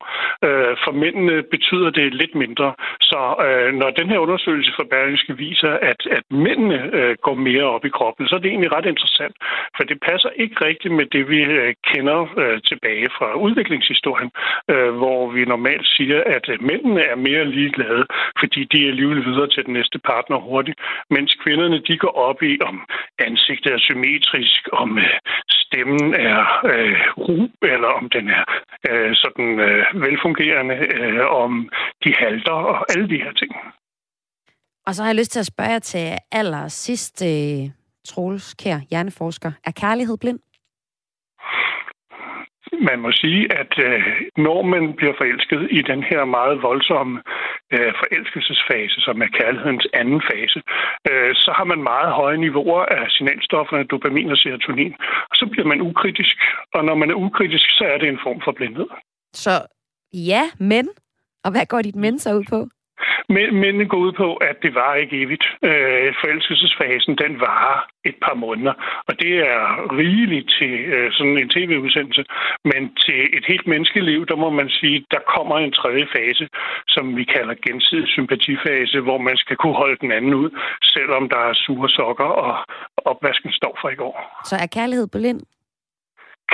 For 0.83 0.91
mændene 0.91 1.43
betyder 1.43 1.89
det 1.89 2.13
lidt 2.13 2.35
mindre. 2.35 2.73
Så 3.01 3.19
når 3.73 3.89
den 3.89 4.09
her 4.09 4.17
undersøgelse 4.17 4.71
for 4.75 4.85
Berlingske 4.91 5.37
viser, 5.37 5.73
at, 5.91 6.01
at 6.11 6.23
mændene 6.31 6.79
går 7.21 7.35
mere 7.35 7.63
op 7.63 7.85
i 7.85 7.89
kroppen, 7.97 8.27
så 8.27 8.35
er 8.35 8.39
det 8.39 8.49
egentlig 8.49 8.71
ret 8.71 8.85
interessant. 8.85 9.35
For 9.77 9.83
det 9.83 9.97
passer 10.09 10.29
ikke 10.35 10.65
rigtigt 10.65 10.93
med 10.93 11.05
det, 11.05 11.29
vi 11.29 11.39
kender 11.91 12.19
tilbage 12.69 13.07
fra 13.17 13.33
udviklingshistorien 13.33 13.98
historien, 13.99 14.31
øh, 14.73 14.91
hvor 15.01 15.21
vi 15.35 15.41
normalt 15.45 15.87
siger, 15.97 16.19
at 16.35 16.45
øh, 16.53 16.57
mændene 16.69 17.01
er 17.11 17.15
mere 17.27 17.51
ligeglade, 17.57 18.03
fordi 18.39 18.59
de 18.71 18.77
er 18.83 18.89
alligevel 18.93 19.25
videre 19.29 19.49
til 19.49 19.65
den 19.65 19.73
næste 19.79 19.99
partner 19.99 20.37
hurtigt, 20.49 20.79
mens 21.15 21.31
kvinderne 21.43 21.79
de 21.87 21.97
går 21.97 22.13
op 22.29 22.39
i, 22.51 22.53
om 22.69 22.75
ansigtet 23.27 23.71
er 23.73 23.81
symmetrisk, 23.89 24.61
om 24.81 24.89
øh, 24.97 25.17
stemmen 25.63 26.13
er 26.29 26.39
øh, 26.73 26.99
ru, 27.25 27.37
eller 27.73 27.89
om 27.99 28.05
den 28.15 28.25
er 28.39 28.43
øh, 28.89 29.11
sådan 29.23 29.49
øh, 29.67 29.83
velfungerende, 30.05 30.77
øh, 30.99 31.25
om 31.43 31.69
de 32.03 32.11
halter 32.21 32.59
og 32.71 32.79
alle 32.91 33.09
de 33.09 33.23
her 33.23 33.33
ting. 33.41 33.51
Og 34.87 34.95
så 34.95 35.03
har 35.03 35.09
jeg 35.09 35.19
lyst 35.19 35.31
til 35.31 35.39
at 35.39 35.51
spørge 35.53 35.71
jer 35.71 35.79
til 35.79 36.07
allersidst, 36.31 37.17
øh, 37.31 37.69
Troels 38.07 38.53
Kær, 38.53 38.79
hjerneforsker. 38.89 39.51
Er 39.65 39.71
kærlighed 39.71 40.17
blind? 40.17 40.39
Man 42.89 42.99
må 42.99 43.11
sige, 43.11 43.41
at 43.61 43.73
øh, 43.87 44.01
når 44.37 44.61
man 44.73 44.83
bliver 44.93 45.13
forelsket 45.17 45.67
i 45.71 45.81
den 45.81 46.03
her 46.03 46.25
meget 46.25 46.61
voldsomme 46.61 47.21
øh, 47.73 47.91
forelskelsesfase, 48.01 48.97
som 49.01 49.21
er 49.21 49.29
kærlighedens 49.37 49.87
anden 49.93 50.21
fase, 50.29 50.59
øh, 51.09 51.31
så 51.43 51.51
har 51.57 51.63
man 51.71 51.83
meget 51.83 52.11
høje 52.19 52.37
niveauer 52.37 52.85
af 52.85 53.03
signalstofferne, 53.09 53.83
dopamin 53.83 54.31
og 54.31 54.37
serotonin, 54.37 54.93
og 55.29 55.35
så 55.39 55.45
bliver 55.51 55.67
man 55.71 55.81
ukritisk. 55.81 56.37
Og 56.73 56.85
når 56.85 56.95
man 56.95 57.09
er 57.11 57.15
ukritisk, 57.15 57.67
så 57.77 57.83
er 57.93 57.97
det 57.97 58.07
en 58.09 58.23
form 58.23 58.41
for 58.45 58.51
blindhed. 58.51 58.87
Så 59.33 59.51
ja, 60.13 60.43
men? 60.59 60.89
Og 61.43 61.51
hvad 61.51 61.65
går 61.65 61.81
dit 61.81 61.95
men 61.95 62.19
så 62.19 62.33
ud 62.33 62.45
på? 62.49 62.67
Men, 63.35 63.47
men 63.61 63.87
går 63.91 63.97
ud 64.07 64.13
på, 64.23 64.27
at 64.49 64.55
det 64.63 64.71
var 64.75 64.95
ikke 64.95 65.21
evigt. 65.23 65.45
Øh, 65.69 66.07
forelskelsesfasen, 66.21 67.13
den 67.23 67.33
varer 67.47 67.79
et 68.09 68.17
par 68.25 68.35
måneder. 68.45 68.73
Og 69.07 69.13
det 69.23 69.33
er 69.53 69.61
rigeligt 70.01 70.49
til 70.59 70.73
øh, 70.95 71.11
sådan 71.17 71.37
en 71.37 71.49
tv-udsendelse. 71.55 72.23
Men 72.71 72.81
til 73.05 73.19
et 73.37 73.45
helt 73.51 73.67
menneskeliv, 73.67 74.19
der 74.31 74.35
må 74.43 74.49
man 74.49 74.69
sige, 74.69 75.05
der 75.11 75.21
kommer 75.35 75.55
en 75.57 75.71
tredje 75.71 76.07
fase, 76.15 76.45
som 76.87 77.05
vi 77.17 77.23
kalder 77.35 77.55
gensidig 77.67 78.07
sympatifase, 78.07 78.99
hvor 78.99 79.17
man 79.17 79.37
skal 79.37 79.55
kunne 79.57 79.77
holde 79.83 79.97
den 80.01 80.11
anden 80.11 80.33
ud, 80.33 80.49
selvom 80.95 81.29
der 81.29 81.41
er 81.49 81.53
sure 81.53 81.89
sokker 81.89 82.31
og 82.47 82.53
opvasken 83.11 83.51
står 83.51 83.77
for 83.81 83.89
i 83.89 83.95
går. 83.95 84.15
Så 84.45 84.55
er 84.55 84.67
kærlighed 84.77 85.07
blind? 85.07 85.41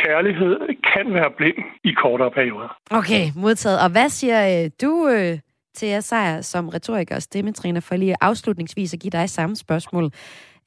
Kærlighed 0.04 0.56
kan 0.94 1.14
være 1.14 1.32
blind 1.38 1.58
i 1.84 1.92
kortere 1.92 2.32
perioder. 2.32 2.78
Okay, 2.92 3.24
modtaget. 3.36 3.80
Og 3.84 3.90
hvad 3.92 4.10
siger 4.10 4.40
øh, 4.54 4.70
du, 4.82 5.08
øh, 5.08 5.40
til 5.76 5.88
jer 5.88 6.02
sejr 6.02 6.42
som 6.42 6.70
retoriker 6.70 7.16
og 7.16 7.22
stemmetræner, 7.22 7.82
for 7.82 7.96
lige 7.96 8.16
afslutningsvis 8.22 8.94
at 8.94 9.00
give 9.00 9.12
dig 9.12 9.30
samme 9.30 9.56
spørgsmål. 9.56 10.04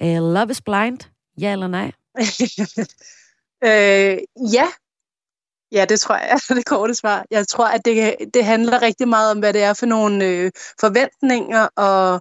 Uh, 0.04 0.08
love 0.08 0.50
is 0.50 0.60
blind, 0.60 0.98
ja 1.40 1.52
eller 1.52 1.68
nej? 1.68 1.92
øh, 3.68 4.18
ja. 4.54 4.66
Ja, 5.72 5.84
det 5.88 6.00
tror 6.00 6.14
jeg 6.14 6.28
er 6.30 6.54
det 6.54 6.64
korte 6.64 6.94
svar. 6.94 7.24
Jeg 7.30 7.48
tror, 7.48 7.66
at 7.66 7.84
det, 7.84 8.16
det 8.34 8.44
handler 8.44 8.82
rigtig 8.82 9.08
meget 9.08 9.30
om, 9.30 9.38
hvad 9.38 9.52
det 9.52 9.62
er 9.62 9.74
for 9.74 9.86
nogle 9.86 10.24
øh, 10.24 10.50
forventninger 10.80 11.68
og 11.76 12.20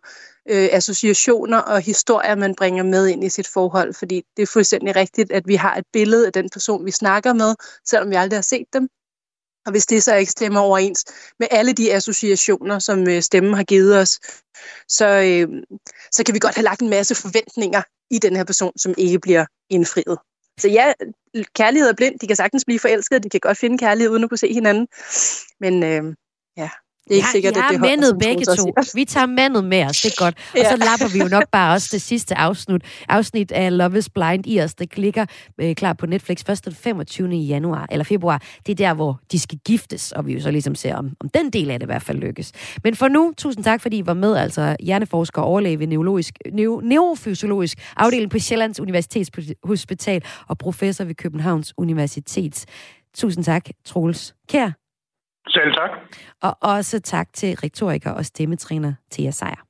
øh, 0.50 0.70
associationer 0.72 1.58
og 1.58 1.82
historier, 1.82 2.36
man 2.36 2.56
bringer 2.56 2.84
med 2.84 3.08
ind 3.08 3.24
i 3.24 3.30
sit 3.30 3.48
forhold. 3.48 3.94
Fordi 3.94 4.24
det 4.38 4.44
er 4.44 4.48
fuldstændig 4.54 4.96
rigtigt, 4.96 5.32
at 5.32 5.48
vi 5.48 5.56
har 5.56 5.76
et 5.76 5.86
billede 5.94 6.26
af 6.26 6.34
den 6.34 6.50
person, 6.50 6.86
vi 6.86 6.92
snakker 6.92 7.34
med, 7.34 7.56
selvom 7.86 8.10
vi 8.10 8.16
aldrig 8.16 8.38
har 8.38 8.42
set 8.42 8.66
dem. 8.74 8.90
Og 9.68 9.72
hvis 9.72 9.86
det 9.86 10.04
så 10.04 10.16
ikke 10.16 10.32
stemmer 10.32 10.60
overens 10.60 11.06
med 11.40 11.48
alle 11.52 11.74
de 11.74 11.94
associationer, 11.94 12.80
som 12.80 13.10
øh, 13.10 13.22
stemmen 13.22 13.54
har 13.54 13.64
givet 13.64 13.98
os, 13.98 14.20
så, 14.88 15.08
øh, 15.08 15.64
så 16.12 16.24
kan 16.24 16.34
vi 16.34 16.40
godt 16.40 16.56
have 16.56 16.64
lagt 16.64 16.82
en 16.82 16.90
masse 16.90 17.16
forventninger 17.16 17.82
i 18.12 18.20
den 18.20 18.36
her 18.36 18.44
person, 18.44 18.78
som 18.78 18.94
ikke 18.98 19.20
bliver 19.20 19.46
indfriet. 19.70 20.18
Så 20.60 20.68
ja, 20.68 20.94
kærlighed 21.56 21.90
er 21.90 21.94
blind. 21.94 22.20
De 22.20 22.28
kan 22.28 22.36
sagtens 22.36 22.66
blive 22.66 22.80
forelskede. 22.80 23.20
De 23.20 23.30
kan 23.30 23.40
godt 23.40 23.58
finde 23.58 23.78
kærlighed 23.78 24.12
uden 24.12 24.24
at 24.24 24.30
kunne 24.30 24.38
se 24.38 24.54
hinanden. 24.54 24.88
Men 25.60 25.84
øh, 25.84 26.16
ja, 26.58 26.70
det 27.08 27.14
er 27.14 27.16
ikke 27.16 27.28
ja, 27.28 27.32
sikkert, 27.32 27.58
at 27.58 27.64
det 27.72 27.80
holder, 27.80 28.18
begge 28.20 28.46
to. 28.46 28.74
Vi 28.96 29.06
tager 29.06 29.26
mændet 29.26 29.64
med 29.64 29.84
os, 29.86 30.02
det 30.02 30.12
er 30.12 30.24
godt. 30.24 30.36
Og 30.54 30.58
ja. 30.58 30.70
så 30.70 30.76
lapper 30.76 31.14
vi 31.14 31.20
jo 31.20 31.28
nok 31.28 31.44
bare 31.52 31.74
også 31.74 31.90
det 31.96 32.02
sidste 32.02 32.38
afsnit, 32.38 32.82
afsnit 33.10 33.52
af 33.52 33.78
Love 33.78 33.98
is 33.98 34.10
Blind 34.10 34.48
i 34.48 34.62
os. 34.62 34.76
Det 34.76 34.90
klikker 34.90 35.26
øh, 35.62 35.76
klar 35.76 35.94
på 35.94 36.06
Netflix 36.06 36.44
først 36.46 36.66
den 36.66 36.74
25. 36.74 37.30
januar, 37.30 37.88
eller 37.92 38.04
februar. 38.04 38.42
Det 38.66 38.72
er 38.72 38.76
der, 38.76 38.94
hvor 38.94 39.20
de 39.32 39.40
skal 39.40 39.60
giftes, 39.66 40.12
og 40.12 40.26
vi 40.26 40.34
jo 40.34 40.42
så 40.42 40.52
ligesom 40.52 40.76
ser, 40.76 40.96
om, 40.96 41.12
om 41.20 41.30
den 41.30 41.50
del 41.50 41.72
af 41.72 41.80
det 41.80 41.86
i 41.86 41.92
hvert 41.92 42.02
fald 42.02 42.18
lykkes. 42.18 42.52
Men 42.84 42.96
for 42.96 43.08
nu, 43.08 43.34
tusind 43.38 43.64
tak, 43.64 43.82
fordi 43.82 43.98
I 43.98 44.06
var 44.06 44.14
med, 44.14 44.36
altså 44.36 44.76
hjerneforsker 44.80 45.42
og 45.42 45.48
overlæge 45.48 45.80
ved 45.80 45.88
neurologisk, 45.88 46.34
neu, 46.54 46.82
neurofysiologisk 46.84 47.78
afdeling 47.98 48.32
på 48.32 48.40
Sjællands 48.40 48.80
Universitetshospital 48.80 50.24
og 50.48 50.58
professor 50.58 51.04
ved 51.04 51.16
Københavns 51.16 51.74
Universitets. 51.78 52.66
Tusind 53.16 53.44
tak, 53.44 53.66
Troels 53.86 54.36
Kær. 54.50 54.87
Selv 55.48 55.74
tak. 55.74 55.90
Og 56.42 56.58
også 56.62 57.00
tak 57.00 57.34
til 57.34 57.56
rektoriker 57.56 58.12
og 58.12 58.26
stemmetræner 58.26 58.94
Thea 59.12 59.32
Sejer. 59.32 59.68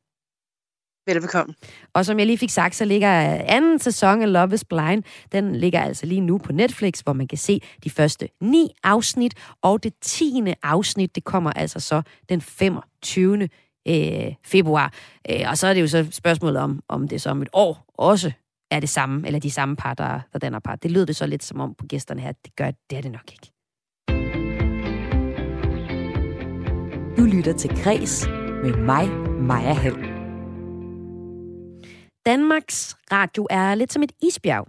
Velbekomme. 1.08 1.54
Og 1.94 2.06
som 2.06 2.20
jeg 2.20 2.28
lige 2.28 2.38
fik 2.38 2.50
sagt, 2.50 2.76
så 2.76 2.86
ligger 2.86 3.10
anden 3.48 3.80
sæson 3.80 4.22
af 4.22 4.34
Love 4.34 4.54
is 4.54 4.66
Blind, 4.66 5.04
den 5.32 5.56
ligger 5.56 5.82
altså 5.82 6.06
lige 6.06 6.22
nu 6.22 6.38
på 6.38 6.52
Netflix, 6.52 7.00
hvor 7.00 7.14
man 7.14 7.28
kan 7.28 7.38
se 7.38 7.62
de 7.84 7.90
første 7.90 8.30
ni 8.42 8.70
afsnit, 8.84 9.34
og 9.62 9.84
det 9.84 9.94
tiende 10.02 10.56
afsnit, 10.64 11.16
det 11.16 11.24
kommer 11.24 11.52
altså 11.52 11.80
så 11.80 12.02
den 12.30 12.42
25. 12.42 13.50
Øh, 13.88 14.34
februar. 14.46 14.94
Øh, 15.30 15.46
og 15.50 15.58
så 15.58 15.68
er 15.68 15.74
det 15.74 15.82
jo 15.82 15.88
så 15.88 16.08
spørgsmålet 16.12 16.62
om, 16.62 16.84
om 16.90 17.08
det 17.08 17.22
så 17.22 17.30
om 17.30 17.42
et 17.42 17.50
år 17.54 17.86
også 17.98 18.32
er 18.72 18.80
det 18.80 18.90
samme, 18.90 19.28
eller 19.28 19.40
de 19.40 19.52
samme 19.52 19.76
par, 19.76 19.94
der, 19.94 20.20
der 20.34 20.40
danner 20.40 20.60
par. 20.60 20.76
Det 20.76 20.92
lyder 20.92 21.06
det 21.06 21.16
så 21.16 21.28
lidt 21.28 21.44
som 21.44 21.60
om 21.60 21.76
på 21.76 21.86
gæsterne 21.86 22.22
her, 22.22 22.32
det 22.32 22.56
gør 22.56 22.72
det 22.90 22.98
er 22.98 23.02
det 23.02 23.12
nok 23.12 23.32
ikke. 23.32 23.57
Du 27.18 27.24
lytter 27.24 27.54
til 27.54 27.84
Græs 27.84 28.28
med 28.64 28.74
mig, 28.74 29.10
Maja 29.42 29.74
Hall. 29.74 29.96
Danmarks 32.26 32.98
Radio 33.12 33.48
er 33.50 33.76
lidt 33.76 33.94
som 33.94 34.04
et 34.04 34.12
isbjerg. 34.24 34.68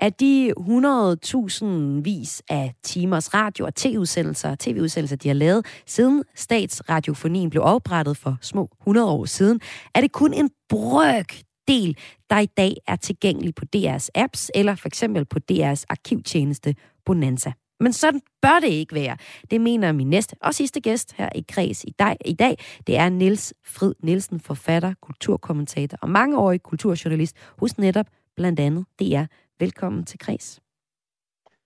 Af 0.00 0.12
de 0.12 0.52
100.000 0.58 2.02
vis 2.02 2.42
af 2.48 2.74
timers 2.82 3.34
radio- 3.34 3.66
og 3.66 3.74
tv-udsendelser, 3.74 4.56
TV-udsendelser, 4.58 5.16
de 5.16 5.28
har 5.28 5.34
lavet 5.34 5.66
siden 5.86 6.24
statsradiofonien 6.34 7.50
blev 7.50 7.62
oprettet 7.62 8.16
for 8.16 8.36
små 8.40 8.68
100 8.80 9.10
år 9.10 9.24
siden, 9.24 9.60
er 9.94 10.00
det 10.00 10.12
kun 10.12 10.34
en 10.34 10.50
brøk 10.68 11.34
del, 11.68 11.96
der 12.30 12.38
i 12.38 12.46
dag 12.46 12.76
er 12.86 12.96
tilgængelig 12.96 13.54
på 13.54 13.64
DR's 13.76 14.08
apps 14.14 14.50
eller 14.54 14.74
for 14.74 14.88
eksempel 14.88 15.24
på 15.24 15.38
DR's 15.52 15.84
arkivtjeneste 15.88 16.74
Bonanza. 17.06 17.52
Men 17.82 17.92
sådan 17.92 18.20
bør 18.42 18.58
det 18.60 18.68
ikke 18.68 18.94
være. 18.94 19.16
Det 19.50 19.60
mener 19.60 19.92
min 19.92 20.10
næste 20.10 20.36
og 20.40 20.54
sidste 20.54 20.80
gæst 20.80 21.14
her 21.16 21.28
i 21.34 21.44
Kreds 21.48 21.84
i 21.84 21.90
dag. 21.98 22.16
I 22.24 22.32
dag. 22.32 22.58
Det 22.86 22.96
er 22.96 23.08
Niels 23.08 23.54
Frid 23.64 23.94
Nielsen, 24.02 24.40
forfatter, 24.40 24.94
kulturkommentator 25.00 25.98
og 26.02 26.08
mangeårig 26.08 26.62
kulturjournalist 26.62 27.36
hos 27.58 27.78
netop 27.78 28.06
blandt 28.36 28.60
andet 28.60 28.84
DR. 29.00 29.24
Velkommen 29.60 30.04
til 30.04 30.18
Kreds. 30.18 30.60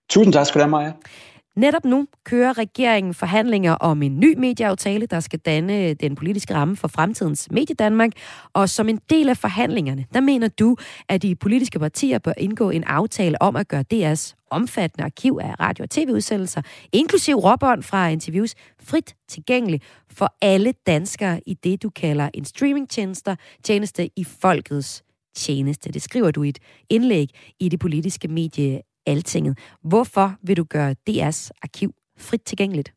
Tusind 0.09 0.33
tak 0.33 0.45
skal 0.45 0.59
du 0.59 0.63
have, 0.63 0.71
Maja. 0.71 0.91
Netop 1.57 1.85
nu 1.85 2.07
kører 2.23 2.57
regeringen 2.57 3.13
forhandlinger 3.13 3.73
om 3.73 4.03
en 4.03 4.19
ny 4.19 4.37
medieaftale, 4.37 5.05
der 5.05 5.19
skal 5.19 5.39
danne 5.39 5.89
øh, 5.89 5.95
den 5.99 6.15
politiske 6.15 6.53
ramme 6.53 6.75
for 6.75 6.87
fremtidens 6.87 7.47
mediedanmark. 7.51 8.11
Og 8.53 8.69
som 8.69 8.89
en 8.89 8.99
del 9.09 9.29
af 9.29 9.37
forhandlingerne, 9.37 10.05
der 10.13 10.21
mener 10.21 10.47
du, 10.47 10.75
at 11.09 11.21
de 11.21 11.35
politiske 11.35 11.79
partier 11.79 12.19
bør 12.19 12.33
indgå 12.37 12.69
en 12.69 12.83
aftale 12.83 13.41
om 13.41 13.55
at 13.55 13.67
gøre 13.67 13.83
DR's 13.93 14.47
omfattende 14.51 15.05
arkiv 15.05 15.39
af 15.41 15.59
radio- 15.59 15.83
og 15.83 15.89
tv-udsendelser, 15.89 16.61
inklusiv 16.91 17.35
råbånd 17.35 17.83
fra 17.83 18.09
interviews, 18.09 18.55
frit 18.79 19.15
tilgængelig 19.27 19.81
for 20.09 20.35
alle 20.41 20.73
danskere 20.87 21.39
i 21.45 21.53
det, 21.53 21.83
du 21.83 21.89
kalder 21.89 22.29
en 22.33 22.45
streamingtjenester, 22.45 23.35
tjeneste 23.63 24.09
i 24.15 24.23
folkets 24.23 25.03
tjeneste. 25.37 25.91
Det 25.91 26.01
skriver 26.01 26.31
du 26.31 26.43
i 26.43 26.49
et 26.49 26.59
indlæg 26.89 27.29
i 27.59 27.69
det 27.69 27.79
politiske 27.79 28.27
medie 28.27 28.81
Altinget. 29.07 29.57
Hvorfor 29.83 30.35
vil 30.43 30.57
du 30.57 30.63
gøre 30.63 30.95
DR's 31.09 31.49
arkiv 31.61 31.93
frit 32.17 32.41
tilgængeligt? 32.41 32.93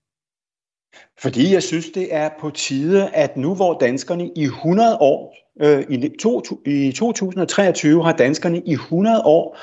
Fordi 1.19 1.53
jeg 1.53 1.63
synes, 1.63 1.91
det 1.91 2.15
er 2.15 2.31
på 2.41 2.51
tide, 2.51 3.09
at 3.09 3.37
nu 3.37 3.55
hvor 3.55 3.79
danskerne 3.79 4.31
i 4.37 4.43
100 4.43 4.99
år, 5.01 5.37
øh, 5.63 5.85
i, 5.91 6.11
to, 6.21 6.43
i 6.67 6.93
2023 6.93 8.05
har 8.05 8.13
danskerne 8.13 8.63
i 8.67 8.73
100 8.73 9.23
år 9.25 9.59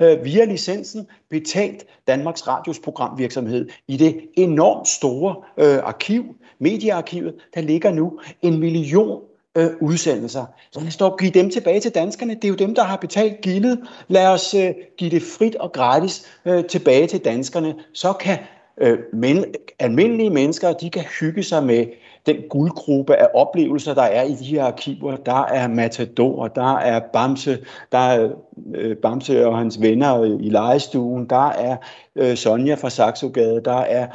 øh, 0.00 0.24
via 0.24 0.44
licensen 0.44 1.06
betalt 1.30 1.84
Danmarks 2.06 2.48
Radios 2.48 2.78
programvirksomhed 2.78 3.68
i 3.88 3.96
det 3.96 4.20
enormt 4.36 4.88
store 4.88 5.36
øh, 5.58 5.78
arkiv, 5.78 6.24
mediearkivet, 6.58 7.34
der 7.54 7.60
ligger 7.60 7.92
nu 7.92 8.20
en 8.42 8.60
million 8.60 9.20
øh, 9.56 9.70
udsendelser. 9.80 10.44
Så 10.72 10.80
lad 10.80 10.88
os 10.88 10.96
dog 10.96 11.18
give 11.18 11.30
dem 11.30 11.50
tilbage 11.50 11.80
til 11.80 11.90
danskerne. 11.90 12.34
Det 12.34 12.44
er 12.44 12.48
jo 12.48 12.54
dem, 12.54 12.74
der 12.74 12.82
har 12.82 12.96
betalt 12.96 13.40
gildet. 13.40 13.80
Lad 14.08 14.26
os 14.26 14.54
øh, 14.54 14.74
give 14.98 15.10
det 15.10 15.22
frit 15.38 15.54
og 15.54 15.72
gratis 15.72 16.26
øh, 16.44 16.64
tilbage 16.64 17.06
til 17.06 17.24
danskerne. 17.24 17.74
Så 17.92 18.12
kan 18.12 18.38
øh, 18.78 18.98
men, 19.12 19.44
almindelige 19.78 20.30
mennesker, 20.30 20.72
de 20.72 20.90
kan 20.90 21.02
hygge 21.20 21.42
sig 21.42 21.64
med 21.64 21.86
den 22.26 22.36
guldgruppe 22.50 23.16
af 23.16 23.26
oplevelser, 23.34 23.94
der 23.94 24.02
er 24.02 24.22
i 24.22 24.34
de 24.34 24.44
her 24.44 24.64
arkiver. 24.64 25.16
Der 25.16 25.44
er 25.44 25.68
Matador, 25.68 26.48
der 26.48 26.76
er 26.76 27.00
Bamse, 27.12 27.58
der 27.92 27.98
er 27.98 28.28
øh, 28.74 28.96
Bamse 28.96 29.46
og 29.46 29.58
hans 29.58 29.80
venner 29.80 30.24
i 30.24 30.48
legestuen, 30.48 31.30
der 31.30 31.48
er 31.48 31.76
øh, 32.16 32.36
Sonja 32.36 32.74
fra 32.74 32.90
Saxogade, 32.90 33.60
der 33.64 33.78
er, 33.78 34.06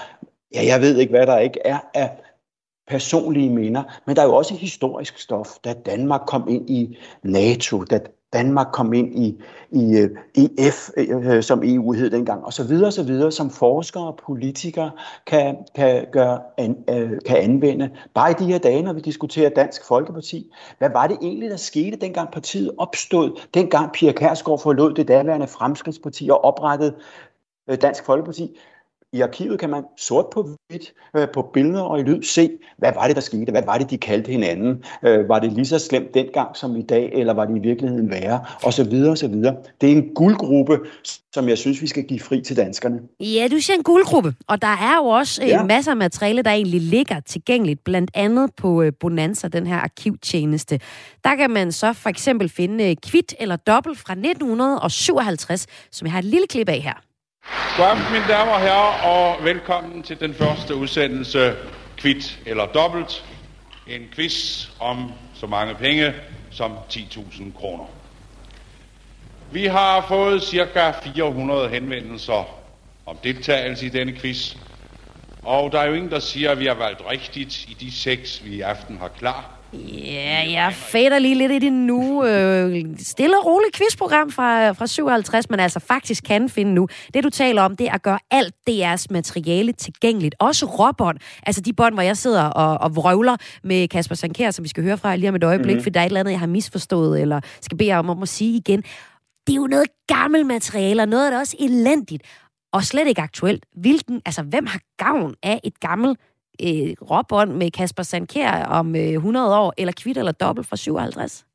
ja, 0.54 0.66
jeg 0.66 0.82
ved 0.82 0.98
ikke, 0.98 1.12
hvad 1.12 1.28
der 1.28 1.38
ikke 1.38 1.60
er 1.66 1.78
af 1.94 2.10
personlige 2.90 3.50
minder, 3.50 3.84
men 4.06 4.16
der 4.16 4.22
er 4.22 4.26
jo 4.26 4.36
også 4.36 4.54
historisk 4.54 5.20
stof, 5.20 5.48
da 5.64 5.74
Danmark 5.74 6.22
kom 6.28 6.48
ind 6.50 6.70
i 6.70 6.98
NATO, 7.24 7.84
da 7.84 8.00
Danmark 8.34 8.68
kom 8.74 8.94
ind 8.94 9.16
i, 9.16 9.42
i 9.72 9.98
øh, 9.98 10.10
EF, 10.36 10.90
øh, 10.98 11.36
øh, 11.36 11.44
som 11.44 11.62
EU 11.64 11.92
hed 11.94 12.10
dengang, 12.10 12.46
og 12.46 12.54
så 12.54 12.64
videre, 12.64 12.88
og 12.88 12.94
så 12.94 13.04
videre, 13.04 13.32
som 13.32 13.50
forskere 13.50 14.08
og 14.08 14.20
politikere 14.26 14.92
kan, 15.28 15.58
kan, 15.76 16.06
gøre, 16.12 16.40
an, 16.58 16.78
kan 17.26 17.38
anvende. 17.38 17.90
Bare 18.14 18.32
i 18.32 18.34
de 18.34 18.46
her 18.46 18.58
dage, 18.58 18.82
når 18.82 18.94
vi 18.94 19.00
diskuterer 19.00 19.50
Dansk 19.50 19.86
Folkeparti, 19.88 20.52
hvad 20.78 20.90
var 20.90 21.08
det 21.08 21.18
egentlig, 21.22 21.50
der 21.50 21.58
skete, 21.58 21.98
dengang 21.98 22.32
partiet 22.32 22.72
opstod, 22.78 23.40
dengang 23.54 23.92
Pia 23.92 24.12
Kærsgaard 24.12 24.60
forlod 24.60 24.94
det 24.94 25.08
daværende 25.08 25.48
Fremskridsparti 25.48 26.30
og 26.32 26.44
oprettede 26.44 26.96
Dansk 27.82 28.06
Folkeparti? 28.06 28.58
I 29.14 29.22
arkivet 29.22 29.60
kan 29.60 29.70
man 29.70 29.84
sort 29.98 30.26
på 30.34 30.50
hvidt, 30.70 30.94
øh, 31.16 31.28
på 31.34 31.42
billeder 31.54 31.82
og 31.82 32.00
i 32.00 32.04
lyd 32.04 32.24
se, 32.24 32.50
hvad 32.78 32.94
var 32.94 33.08
det, 33.08 33.16
der 33.16 33.22
skete? 33.22 33.52
Hvad 33.52 33.64
var 33.66 33.78
det, 33.78 33.90
de 33.90 33.98
kaldte 33.98 34.32
hinanden? 34.32 34.84
Øh, 35.04 35.30
var 35.30 35.40
det 35.40 35.54
lige 35.54 35.66
så 35.66 35.80
slemt 35.80 36.14
dengang 36.14 36.56
som 36.56 36.76
i 36.76 36.82
dag, 36.82 37.12
eller 37.14 37.34
var 37.34 37.46
det 37.46 37.58
i 37.58 37.60
virkeligheden 37.60 38.10
værre? 38.10 38.40
Og 38.64 38.74
så 38.74 38.84
videre, 38.84 39.12
og 39.12 39.18
så 39.18 39.28
videre. 39.28 39.56
Det 39.82 39.92
er 39.92 39.96
en 39.96 40.14
guldgruppe, 40.16 40.80
som 41.34 41.50
jeg 41.50 41.58
synes, 41.58 41.82
vi 41.82 41.88
skal 41.88 42.04
give 42.04 42.20
fri 42.20 42.42
til 42.42 42.58
danskerne. 42.58 43.00
Ja, 43.20 43.48
du 43.52 43.60
siger 43.60 43.78
en 43.78 43.84
guldgruppe, 43.84 44.36
og 44.48 44.62
der 44.62 44.68
er 44.68 44.96
jo 44.98 45.06
også 45.06 45.42
øh, 45.44 45.50
ja. 45.50 45.64
masser 45.64 45.92
af 45.92 45.98
materiale, 45.98 46.42
der 46.42 46.52
egentlig 46.52 46.82
ligger 46.82 47.20
tilgængeligt, 47.20 47.84
blandt 47.84 48.12
andet 48.14 48.50
på 48.58 48.82
øh, 48.82 48.92
Bonanza, 49.00 49.48
den 49.48 49.68
her 49.68 49.78
arkivtjeneste. 49.78 50.80
Der 51.24 51.36
kan 51.36 51.50
man 51.50 51.72
så 51.72 51.94
for 51.94 52.10
eksempel 52.10 52.50
finde 52.50 52.90
øh, 52.90 52.96
kvit 52.96 53.36
eller 53.40 53.56
dobbelt 53.56 54.00
fra 54.00 54.14
1957, 54.14 55.68
som 55.92 56.06
jeg 56.06 56.12
har 56.12 56.20
et 56.20 56.26
lille 56.26 56.48
klip 56.48 56.70
af 56.70 56.80
her. 56.80 57.09
God 57.80 57.88
aften, 57.88 58.14
mine 58.14 58.28
damer 58.28 58.52
og 58.52 58.62
herrer, 58.62 59.04
og 59.08 59.44
velkommen 59.44 60.04
til 60.04 60.20
den 60.20 60.34
første 60.34 60.76
udsendelse 60.76 61.56
Kvit 61.98 62.40
eller 62.46 62.66
Dobbelt. 62.66 63.26
En 63.88 64.02
quiz 64.16 64.68
om 64.80 65.12
så 65.36 65.48
mange 65.48 65.76
penge 65.76 66.14
som 66.52 66.78
10.000 66.90 67.60
kroner. 67.60 67.86
Vi 69.52 69.66
har 69.66 70.06
fået 70.08 70.44
ca. 70.44 70.92
400 70.92 71.70
henvendelser 71.70 72.50
om 73.06 73.18
deltagelse 73.24 73.86
i 73.86 73.90
denne 73.90 74.14
quiz, 74.14 74.56
og 75.44 75.72
der 75.72 75.80
er 75.80 75.86
jo 75.86 75.94
ingen, 75.94 76.12
der 76.12 76.20
siger, 76.20 76.52
at 76.52 76.60
vi 76.60 76.66
har 76.66 76.74
valgt 76.76 77.02
rigtigt 77.10 77.66
i 77.68 77.78
de 77.80 77.92
seks, 77.92 78.46
vi 78.46 78.56
i 78.56 78.62
aften 78.62 78.98
har 78.98 79.08
klar. 79.08 79.59
Ja, 79.74 80.52
jeg 80.52 80.74
fader 80.74 81.20
lige 81.20 81.36
lidt 81.36 81.52
i 81.52 81.60
det 81.60 81.74
nu. 81.74 82.26
Øh, 82.26 82.86
stille 82.98 83.38
og 83.40 83.46
roligt 83.46 83.76
quizprogram 83.76 84.32
fra, 84.32 84.72
fra 84.72 84.88
57, 84.88 85.50
men 85.50 85.60
altså 85.60 85.80
faktisk 85.80 86.24
kan 86.24 86.50
finde 86.50 86.74
nu. 86.74 86.88
Det, 87.14 87.24
du 87.24 87.30
taler 87.30 87.62
om, 87.62 87.76
det 87.76 87.88
er 87.88 87.94
at 87.94 88.02
gøre 88.02 88.20
alt 88.32 88.54
DR's 88.70 89.06
materiale 89.10 89.72
tilgængeligt. 89.72 90.36
Også 90.40 90.66
råbånd. 90.66 91.18
Altså 91.44 91.62
de 91.62 91.74
bånd, 91.74 91.94
hvor 91.94 92.02
jeg 92.02 92.18
sidder 92.18 92.44
og, 92.44 92.78
og 92.82 92.96
vrøvler 92.96 93.38
med 93.64 93.88
Kasper 93.88 94.16
Sankær, 94.16 94.52
som 94.52 94.64
vi 94.64 94.70
skal 94.70 94.84
høre 94.84 94.98
fra 94.98 95.16
lige 95.16 95.30
om 95.30 95.36
et 95.36 95.44
øjeblik, 95.44 95.74
mm-hmm. 95.74 95.84
for 95.84 95.90
der 95.90 96.00
er 96.00 96.04
et 96.04 96.10
eller 96.10 96.20
andet, 96.20 96.32
jeg 96.32 96.40
har 96.40 96.48
misforstået, 96.48 97.22
eller 97.22 97.42
skal 97.62 97.78
bede 97.78 97.94
om, 97.94 98.10
om 98.10 98.22
at 98.22 98.30
sige 98.30 98.58
igen. 98.58 98.84
Det 99.48 99.54
er 99.54 99.58
jo 99.58 99.68
noget 99.68 99.88
gammelt 100.08 100.46
materiale, 100.46 101.02
og 101.02 101.08
noget 101.08 101.26
af 101.26 101.32
det 101.32 101.40
også 101.40 101.56
elendigt, 101.60 102.24
og 102.74 102.84
slet 102.84 103.08
ikke 103.08 103.22
aktuelt. 103.22 103.66
Hvilken, 103.76 104.22
altså, 104.26 104.42
hvem 104.42 104.66
har 104.66 104.80
gavn 104.98 105.34
af 105.44 105.60
et 105.64 105.80
gammelt 105.80 106.20
øh, 106.64 106.96
råbånd 107.12 107.52
med 107.52 107.72
Kasper 107.72 108.04
Sandkær 108.04 108.66
om 108.66 108.96
øh, 108.96 109.02
100 109.02 109.60
år, 109.60 109.74
eller 109.78 109.94
kvitt 109.98 110.18
eller 110.18 110.32
dobbelt 110.32 110.68
fra 110.68 110.76
57? 110.76 111.46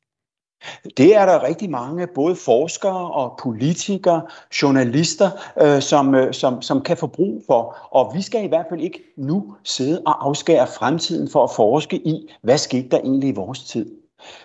Det 0.97 1.15
er 1.15 1.25
der 1.25 1.43
rigtig 1.43 1.69
mange, 1.69 2.07
både 2.07 2.35
forskere 2.35 3.11
og 3.11 3.39
politikere, 3.43 4.21
journalister, 4.61 5.29
øh, 5.61 5.81
som, 5.81 6.15
øh, 6.15 6.33
som, 6.33 6.61
som 6.61 6.81
kan 6.81 6.97
få 6.97 7.07
brug 7.07 7.43
for. 7.47 7.77
Og 7.91 8.11
vi 8.15 8.21
skal 8.21 8.45
i 8.45 8.47
hvert 8.47 8.65
fald 8.69 8.81
ikke 8.81 9.03
nu 9.17 9.55
sidde 9.63 10.01
og 10.05 10.27
afskære 10.27 10.67
fremtiden 10.67 11.29
for 11.29 11.43
at 11.43 11.49
forske 11.55 11.97
i, 11.97 12.31
hvad 12.41 12.57
skete 12.57 12.89
der 12.89 12.97
egentlig 12.97 13.29
i 13.29 13.35
vores 13.35 13.63
tid. 13.63 13.91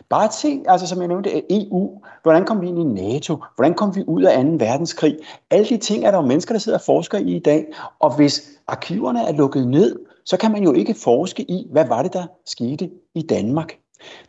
Bare 0.08 0.32
se, 0.32 0.62
altså 0.68 0.86
som 0.86 0.98
jeg 0.98 1.08
nævnte, 1.08 1.42
EU, 1.50 2.00
hvordan 2.22 2.44
kom 2.44 2.60
vi 2.60 2.68
ind 2.68 2.78
i 2.78 3.02
NATO, 3.02 3.36
hvordan 3.56 3.74
kom 3.74 3.96
vi 3.96 4.04
ud 4.06 4.22
af 4.22 4.44
2. 4.44 4.50
verdenskrig. 4.50 5.18
Alle 5.50 5.68
de 5.68 5.76
ting 5.76 6.04
er 6.04 6.10
der 6.10 6.18
jo 6.18 6.26
mennesker, 6.26 6.54
der 6.54 6.58
sidder 6.58 6.78
og 6.78 6.84
forsker 6.84 7.18
i 7.18 7.36
i 7.36 7.38
dag. 7.38 7.66
Og 7.98 8.16
hvis 8.16 8.50
arkiverne 8.66 9.28
er 9.28 9.32
lukket 9.32 9.66
ned, 9.66 9.96
så 10.30 10.36
kan 10.36 10.52
man 10.52 10.62
jo 10.62 10.72
ikke 10.72 10.94
forske 10.94 11.42
i, 11.42 11.66
hvad 11.72 11.86
var 11.86 12.02
det, 12.02 12.12
der 12.12 12.26
skete 12.46 12.90
i 13.14 13.22
Danmark. 13.22 13.78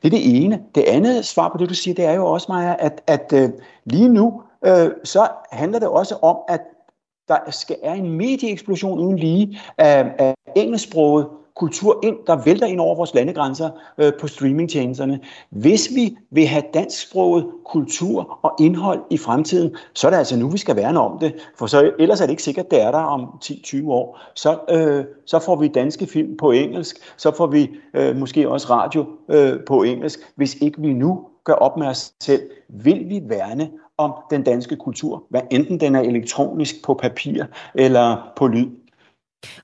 Det 0.01 0.13
er 0.13 0.17
det 0.17 0.43
ene. 0.43 0.61
Det 0.75 0.83
andet 0.83 1.25
svar 1.25 1.49
på 1.49 1.57
det, 1.57 1.69
du 1.69 1.73
siger, 1.73 1.95
det 1.95 2.05
er 2.05 2.13
jo 2.13 2.25
også, 2.25 2.45
Maja, 2.49 2.75
at, 2.79 3.03
at 3.07 3.33
øh, 3.33 3.49
lige 3.85 4.09
nu, 4.09 4.41
øh, 4.65 4.91
så 5.03 5.27
handler 5.51 5.79
det 5.79 5.87
også 5.87 6.15
om, 6.15 6.37
at 6.49 6.61
der 7.27 7.37
skal 7.51 7.75
er 7.83 7.93
en 7.93 8.11
medieeksplosion 8.11 8.99
uden 8.99 9.19
lige 9.19 9.59
af, 9.77 10.11
af 10.17 10.33
engelsksproget 10.55 11.27
kultur 11.55 11.99
ind, 12.03 12.15
der 12.27 12.43
vælter 12.43 12.67
ind 12.67 12.79
over 12.79 12.95
vores 12.95 13.13
landegrænser 13.13 13.69
øh, 13.97 14.13
på 14.19 14.27
streamingtjenesterne. 14.27 15.19
Hvis 15.49 15.89
vi 15.95 16.17
vil 16.31 16.47
have 16.47 16.63
dansksproget 16.73 17.47
kultur 17.65 18.39
og 18.41 18.55
indhold 18.59 18.99
i 19.09 19.17
fremtiden, 19.17 19.75
så 19.93 20.07
er 20.07 20.11
det 20.11 20.17
altså 20.17 20.37
nu, 20.37 20.49
vi 20.49 20.57
skal 20.57 20.75
værne 20.75 20.99
om 20.99 21.19
det. 21.19 21.33
For 21.57 21.67
så, 21.67 21.91
ellers 21.99 22.21
er 22.21 22.25
det 22.25 22.31
ikke 22.31 22.43
sikkert, 22.43 22.71
det 22.71 22.81
er 22.81 22.91
der 22.91 22.97
om 22.97 23.21
10-20 23.43 23.87
år. 23.87 24.19
Så, 24.35 24.59
øh, 24.69 25.05
så 25.25 25.39
får 25.39 25.55
vi 25.55 25.67
danske 25.67 26.07
film 26.07 26.37
på 26.37 26.51
engelsk, 26.51 26.97
så 27.17 27.31
får 27.37 27.47
vi 27.47 27.69
øh, 27.93 28.15
måske 28.15 28.49
også 28.49 28.67
radio 28.69 29.05
øh, 29.29 29.59
på 29.67 29.83
engelsk. 29.83 30.19
Hvis 30.35 30.55
ikke 30.55 30.81
vi 30.81 30.93
nu 30.93 31.25
gør 31.43 31.53
op 31.53 31.77
med 31.77 31.87
os 31.87 32.13
selv, 32.19 32.41
vil 32.69 33.09
vi 33.09 33.21
værne 33.29 33.69
om 33.97 34.13
den 34.29 34.43
danske 34.43 34.75
kultur, 34.75 35.23
hvad 35.29 35.41
enten 35.51 35.79
den 35.79 35.95
er 35.95 36.01
elektronisk 36.01 36.75
på 36.83 36.93
papir 36.93 37.43
eller 37.75 38.31
på 38.35 38.47
lyd. 38.47 38.67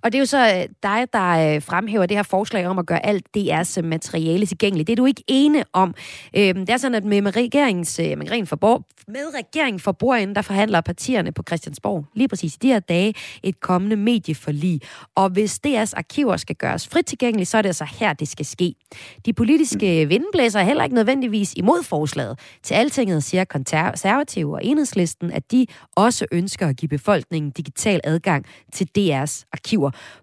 Og 0.02 0.12
det 0.12 0.18
er 0.18 0.20
jo 0.20 0.26
så 0.26 0.56
øh, 0.56 0.68
dig, 0.84 1.08
der 1.14 1.56
øh, 1.56 1.62
fremhæver 1.62 2.06
det 2.06 2.18
her 2.18 2.24
forslag 2.24 2.68
om 2.68 2.80
at 2.80 2.86
gøre 2.86 3.06
alt 3.06 3.26
DR's 3.38 3.82
materiale 3.82 4.46
tilgængeligt. 4.46 4.88
Det 4.88 4.94
er 4.94 4.96
du 4.96 5.06
ikke 5.06 5.24
ene 5.28 5.64
om. 5.74 5.96
Øhm, 6.36 6.60
det 6.60 6.70
er 6.70 6.78
sådan, 6.78 6.96
at 6.96 7.04
med 7.04 7.36
regeringens, 7.36 8.00
med 8.00 8.22
regeringen 8.22 8.48
for, 8.48 8.84
med 9.08 9.22
regeringen 9.36 9.80
for 9.80 9.92
bordenden, 9.92 10.36
der 10.36 10.42
forhandler 10.42 10.82
partierne 10.82 11.32
på 11.32 11.44
Christiansborg 11.48 12.06
lige 12.16 12.28
præcis 12.28 12.56
i 12.56 12.58
de 12.62 12.68
her 12.68 12.80
dage 12.80 13.14
et 13.44 13.60
kommende 13.60 13.96
medieforlig. 13.96 14.82
Og 15.16 15.30
hvis 15.30 15.60
DR's 15.68 15.92
arkiver 15.98 16.38
skal 16.38 16.56
gøres 16.56 16.88
frit 16.88 17.06
tilgængelige, 17.06 17.46
så 17.46 17.58
er 17.58 17.62
det 17.62 17.70
altså 17.70 17.88
her, 18.00 18.14
det 18.14 18.28
skal 18.28 18.46
ske. 18.46 18.76
De 19.26 19.34
politiske 19.34 20.08
vindblæser 20.08 20.60
er 20.60 20.64
heller 20.64 20.84
ikke 20.84 20.96
nødvendigvis 20.96 21.54
imod 21.54 21.84
forslaget. 21.84 22.40
Til 22.64 22.74
altinget 22.74 23.24
siger 23.24 23.44
konservative 23.44 24.54
og 24.54 24.66
enhedslisten, 24.66 25.32
at 25.32 25.52
de 25.52 25.66
også 25.96 26.26
ønsker 26.32 26.68
at 26.68 26.78
give 26.78 26.90
befolkningen 26.90 27.52
digital 27.52 28.02
adgang 28.04 28.46
til 28.74 28.88
DR's 28.98 29.44
arkiver. 29.54 29.67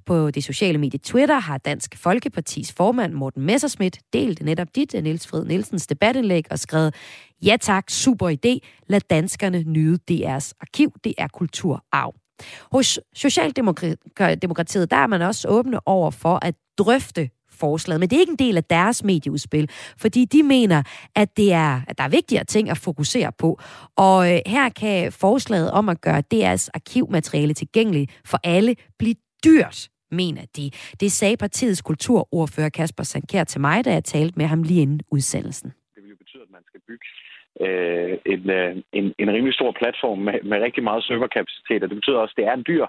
På 0.06 0.30
det 0.30 0.44
sociale 0.44 0.78
medie 0.78 0.98
Twitter 0.98 1.38
har 1.38 1.58
Dansk 1.58 1.98
Folkepartis 1.98 2.72
formand 2.72 3.12
Morten 3.12 3.42
Messerschmidt 3.42 3.98
delt 4.12 4.42
netop 4.42 4.68
dit, 4.74 4.94
øh, 4.94 5.02
Niels 5.02 5.26
Fred 5.26 5.44
Nielsens 5.44 5.86
debatindlæg 5.86 6.44
og 6.50 6.58
skrevet, 6.58 6.94
ja 7.44 7.56
tak, 7.60 7.90
super 7.90 8.30
idé, 8.30 8.58
lad 8.86 9.00
danskerne 9.00 9.62
nyde 9.62 9.98
DR's 10.10 10.52
arkiv, 10.60 10.92
det 11.04 11.14
er 11.18 11.28
kulturarv. 11.28 12.14
Hos 12.72 13.00
Socialdemokratiet, 13.14 14.90
der 14.90 14.96
er 14.96 15.06
man 15.06 15.22
også 15.22 15.48
åbne 15.48 15.88
over 15.88 16.10
for 16.10 16.38
at 16.42 16.54
drøfte 16.78 17.30
forslaget, 17.50 18.00
men 18.00 18.10
det 18.10 18.16
er 18.16 18.20
ikke 18.20 18.30
en 18.30 18.38
del 18.38 18.56
af 18.56 18.64
deres 18.64 19.04
medieudspil, 19.04 19.70
fordi 19.96 20.24
de 20.24 20.42
mener, 20.42 20.82
at, 21.14 21.36
det 21.36 21.52
er, 21.52 21.80
at 21.88 21.98
der 21.98 22.04
er 22.04 22.08
vigtigere 22.08 22.44
ting 22.44 22.70
at 22.70 22.78
fokusere 22.78 23.32
på. 23.38 23.60
Og 23.96 24.32
øh, 24.32 24.40
her 24.46 24.68
kan 24.68 25.12
forslaget 25.12 25.70
om 25.70 25.88
at 25.88 26.00
gøre 26.00 26.22
DR's 26.34 26.68
arkivmateriale 26.74 27.54
tilgængeligt 27.54 28.20
for 28.24 28.40
alle 28.44 28.76
blive 28.98 29.14
dyrt 29.44 29.88
mener 30.10 30.44
de. 30.56 30.70
Det 31.00 31.12
sagde 31.12 31.36
partiets 31.36 31.82
kulturordfører 31.82 32.68
Kasper 32.68 33.02
Sankær 33.02 33.44
til 33.44 33.60
mig, 33.60 33.84
da 33.84 33.90
jeg 33.92 34.04
talte 34.04 34.34
med 34.36 34.46
ham 34.46 34.62
lige 34.62 34.82
inden 34.82 35.00
udsendelsen. 35.10 35.68
Det 35.94 36.02
vil 36.02 36.10
jo 36.10 36.16
betyde, 36.16 36.42
at 36.42 36.52
man 36.56 36.64
skal 36.68 36.80
bygge 36.88 37.06
øh, 37.64 38.18
en, 38.32 38.50
øh, 38.58 38.72
en, 38.98 39.04
en 39.22 39.28
rimelig 39.34 39.54
stor 39.54 39.72
platform 39.80 40.18
med, 40.18 40.36
med 40.50 40.58
rigtig 40.66 40.82
meget 40.88 41.04
serverkapacitet, 41.04 41.82
og 41.82 41.88
det 41.90 41.96
betyder 42.00 42.18
også, 42.18 42.34
at 42.36 42.40
det 42.40 42.46
er 42.50 42.54
en 42.54 42.68
dyr 42.70 42.86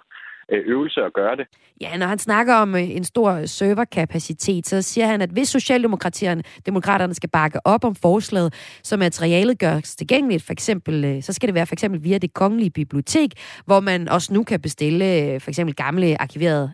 Øh, 0.52 0.62
øvelse 0.66 1.02
at 1.02 1.14
gøre 1.14 1.36
det. 1.36 1.48
Ja, 1.82 1.98
når 1.98 2.08
han 2.08 2.20
snakker 2.20 2.56
om 2.56 2.76
øh, 2.76 2.89
en 2.89 3.04
stor 3.04 3.46
serverkapacitet, 3.46 4.68
så 4.68 4.82
siger 4.82 5.08
han, 5.08 5.22
at 5.22 5.30
hvis 5.30 5.50
Socialdemokraterne 5.50 6.43
demokraterne 6.66 7.14
skal 7.14 7.30
bakke 7.30 7.60
op 7.66 7.84
om 7.84 7.96
forslaget, 7.96 8.54
så 8.84 8.98
materialet 8.98 9.60
gøres 9.60 9.96
tilgængeligt, 9.96 10.43
for 10.43 10.54
eksempel, 10.54 11.06
øh, 11.06 11.24
så 11.24 11.34
skal 11.34 11.48
det 11.48 11.56
være 11.56 11.66
for 11.66 11.76
eksempel 11.76 12.04
via 12.04 12.18
det 12.18 12.34
kongelige 12.34 12.72
bibliotek, 12.72 13.30
hvor 13.66 13.80
man 13.80 14.10
også 14.10 14.34
nu 14.34 14.43
kan 14.43 14.62
bestille 14.62 15.39
for 15.39 15.50
eksempel 15.50 15.76
gamle 15.76 16.22
arkiverede 16.22 16.74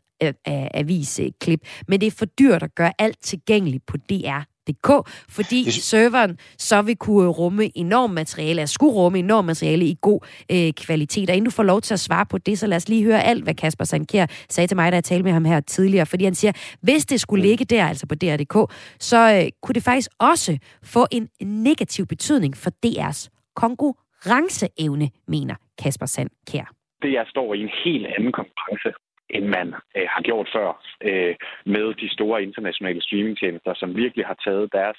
avisklip. 0.73 1.59
Men 1.87 2.01
det 2.01 2.07
er 2.07 2.11
for 2.11 2.25
dyrt 2.25 2.63
at 2.63 2.75
gøre 2.75 2.91
alt 2.99 3.17
tilgængeligt 3.21 3.85
på 3.85 3.97
DR 3.97 4.50
DK, 4.67 4.89
fordi 5.29 5.63
det... 5.63 5.73
serveren 5.73 6.37
så 6.57 6.81
vil 6.81 6.95
kunne 6.95 7.27
rumme 7.27 7.77
enormt 7.77 8.13
materiale, 8.13 8.61
altså 8.61 8.73
skulle 8.73 8.93
rumme 8.93 9.19
enormt 9.19 9.45
materiale 9.45 9.85
i 9.85 9.95
god 10.01 10.19
øh, 10.51 10.73
kvalitet. 10.73 11.29
Og 11.29 11.35
inden 11.35 11.45
du 11.45 11.51
får 11.51 11.63
lov 11.63 11.81
til 11.81 11.93
at 11.93 11.99
svare 11.99 12.25
på 12.25 12.37
det, 12.37 12.59
så 12.59 12.67
lad 12.67 12.77
os 12.77 12.89
lige 12.89 13.03
høre 13.03 13.23
alt, 13.23 13.43
hvad 13.43 13.53
Kasper 13.53 13.85
Sandkjær 13.85 14.25
sagde 14.49 14.67
til 14.67 14.77
mig, 14.77 14.91
da 14.91 14.95
jeg 14.95 15.03
talte 15.03 15.23
med 15.23 15.31
ham 15.31 15.45
her 15.45 15.59
tidligere. 15.59 16.05
Fordi 16.05 16.23
han 16.23 16.35
siger, 16.35 16.53
hvis 16.81 17.05
det 17.05 17.21
skulle 17.21 17.43
ligge 17.43 17.65
der, 17.65 17.85
altså 17.85 18.07
på 18.07 18.15
DR.dk, 18.15 18.73
så 18.99 19.17
øh, 19.17 19.51
kunne 19.61 19.73
det 19.73 19.83
faktisk 19.83 20.09
også 20.19 20.57
få 20.83 21.07
en 21.11 21.29
negativ 21.41 22.05
betydning 22.05 22.57
for 22.57 22.71
DR's 22.85 23.29
konkurrenceevne, 23.55 25.09
mener 25.27 25.55
Kasper 25.83 26.05
Sandkjær. 26.05 26.71
Det 27.01 27.13
jeg 27.13 27.25
står 27.29 27.53
i 27.53 27.59
en 27.61 27.71
helt 27.83 28.05
anden 28.05 28.31
konkurrence 28.31 28.89
end 29.35 29.45
man 29.47 29.67
øh, 29.97 30.07
har 30.13 30.21
gjort 30.21 30.49
før 30.55 30.69
øh, 31.01 31.35
med 31.65 31.93
de 31.93 32.09
store 32.15 32.43
internationale 32.43 33.01
streamingtjenester, 33.01 33.73
som 33.73 33.95
virkelig 33.95 34.25
har 34.25 34.37
taget 34.45 34.73
deres 34.73 34.97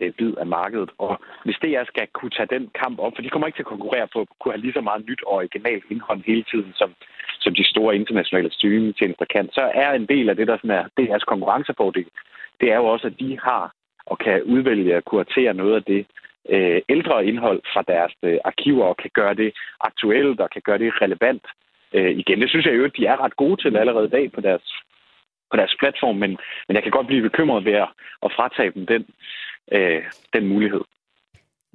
øh, 0.00 0.12
bid 0.12 0.34
af 0.42 0.46
markedet. 0.46 0.90
Og 0.98 1.20
hvis 1.44 1.58
det 1.62 1.86
skal 1.86 2.06
kunne 2.14 2.30
tage 2.30 2.52
den 2.56 2.70
kamp 2.82 2.98
op, 2.98 3.12
for 3.14 3.22
de 3.22 3.30
kommer 3.30 3.46
ikke 3.46 3.56
til 3.56 3.68
at 3.68 3.74
konkurrere 3.74 4.08
på 4.12 4.20
at 4.20 4.28
kunne 4.40 4.52
have 4.52 4.64
lige 4.64 4.76
så 4.78 4.80
meget 4.80 5.06
nyt 5.08 5.22
og 5.26 5.32
originalt 5.32 5.84
indhold 5.90 6.22
hele 6.26 6.44
tiden, 6.52 6.72
som, 6.80 6.94
som 7.40 7.54
de 7.54 7.64
store 7.72 7.96
internationale 7.96 8.52
streamingtjenester 8.52 9.26
kan, 9.34 9.48
så 9.52 9.70
er 9.74 9.92
en 9.92 10.06
del 10.06 10.28
af 10.28 10.36
det, 10.36 10.46
der 10.48 10.56
sådan 10.56 10.78
er 10.78 10.84
DR's 11.00 11.28
konkurrencefordel, 11.32 12.08
det 12.60 12.72
er 12.72 12.76
jo 12.76 12.84
også, 12.84 13.06
at 13.06 13.20
de 13.20 13.38
har 13.42 13.72
og 14.06 14.18
kan 14.18 14.42
udvælge 14.42 14.96
og 14.96 15.04
kuratere 15.04 15.54
noget 15.54 15.74
af 15.74 15.82
det 15.82 16.06
øh, 16.48 16.80
ældre 16.88 17.26
indhold 17.26 17.60
fra 17.72 17.82
deres 17.82 18.12
øh, 18.22 18.38
arkiver 18.44 18.84
og 18.84 18.96
kan 18.96 19.10
gøre 19.14 19.34
det 19.34 19.52
aktuelt 19.80 20.40
og 20.40 20.50
kan 20.50 20.62
gøre 20.64 20.78
det 20.78 21.02
relevant 21.02 21.46
øh, 21.94 22.10
igen. 22.22 22.40
Det 22.40 22.50
synes 22.50 22.66
jeg 22.66 22.76
jo, 22.76 22.84
at 22.84 22.96
de 22.96 23.06
er 23.06 23.24
ret 23.24 23.36
gode 23.36 23.62
til 23.62 23.76
allerede 23.76 24.06
i 24.06 24.14
dag 24.16 24.32
på 24.32 24.40
deres, 24.40 24.66
på 25.50 25.56
deres 25.56 25.74
platform, 25.78 26.16
men, 26.16 26.30
men 26.66 26.74
jeg 26.74 26.82
kan 26.82 26.92
godt 26.92 27.06
blive 27.06 27.22
bekymret 27.22 27.64
ved 27.64 27.72
at, 27.72 27.88
at 28.22 28.32
fratage 28.36 28.70
dem 28.70 28.86
den, 28.86 29.06
øh, 29.72 30.02
den 30.34 30.48
mulighed. 30.48 30.80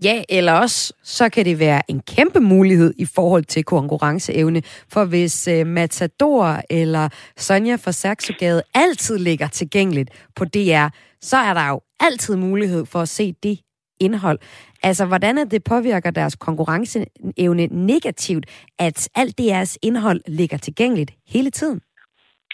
Ja, 0.04 0.24
eller 0.30 0.54
også 0.54 0.94
så 1.04 1.30
kan 1.30 1.46
det 1.46 1.60
være 1.60 1.82
en 1.88 2.02
kæmpe 2.16 2.40
mulighed 2.40 2.94
i 2.98 3.06
forhold 3.16 3.44
til 3.44 3.64
konkurrenceevne. 3.64 4.62
For 4.94 5.06
hvis 5.06 5.48
øh, 5.48 5.68
Matador 5.68 6.58
eller 6.70 7.10
Sonja 7.38 7.76
fra 7.76 7.92
Saxogade 7.92 8.64
altid 8.76 9.18
ligger 9.18 9.48
tilgængeligt 9.48 10.30
på 10.36 10.46
DR, 10.46 10.88
så 11.22 11.38
er 11.38 11.54
der 11.54 11.70
jo 11.70 11.82
altid 12.00 12.36
mulighed 12.36 12.86
for 12.86 13.00
at 13.00 13.10
se 13.10 13.34
det 13.44 13.60
indhold. 14.00 14.40
Altså, 14.84 15.06
hvordan 15.06 15.38
er 15.38 15.46
det 15.46 15.64
påvirker 15.64 16.12
deres 16.12 16.36
konkurrenceevne 16.36 17.66
negativt, 17.72 18.46
at 18.80 19.10
alt 19.16 19.38
deres 19.38 19.80
indhold 19.82 20.22
ligger 20.28 20.58
tilgængeligt 20.58 21.12
hele 21.28 21.52
tiden? 21.52 21.82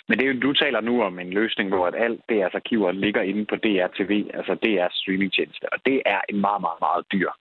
Men 0.07 0.17
det 0.17 0.25
er 0.25 0.33
jo, 0.33 0.39
du 0.39 0.53
taler 0.53 0.81
nu 0.81 1.03
om 1.03 1.19
en 1.19 1.29
løsning, 1.29 1.69
hvor 1.69 1.85
at 1.87 1.95
alt 2.05 2.21
DR's 2.31 2.55
arkiver 2.55 2.91
ligger 2.91 3.21
inde 3.21 3.45
på 3.45 3.55
DR-TV, 3.55 4.11
altså 4.33 4.53
DR's 4.65 4.95
streamingtjeneste, 5.01 5.73
og 5.73 5.79
det 5.85 6.01
er 6.05 6.21
en 6.29 6.39
meget, 6.41 6.61
meget, 6.61 6.79
meget 6.87 7.03
dyr 7.11 7.31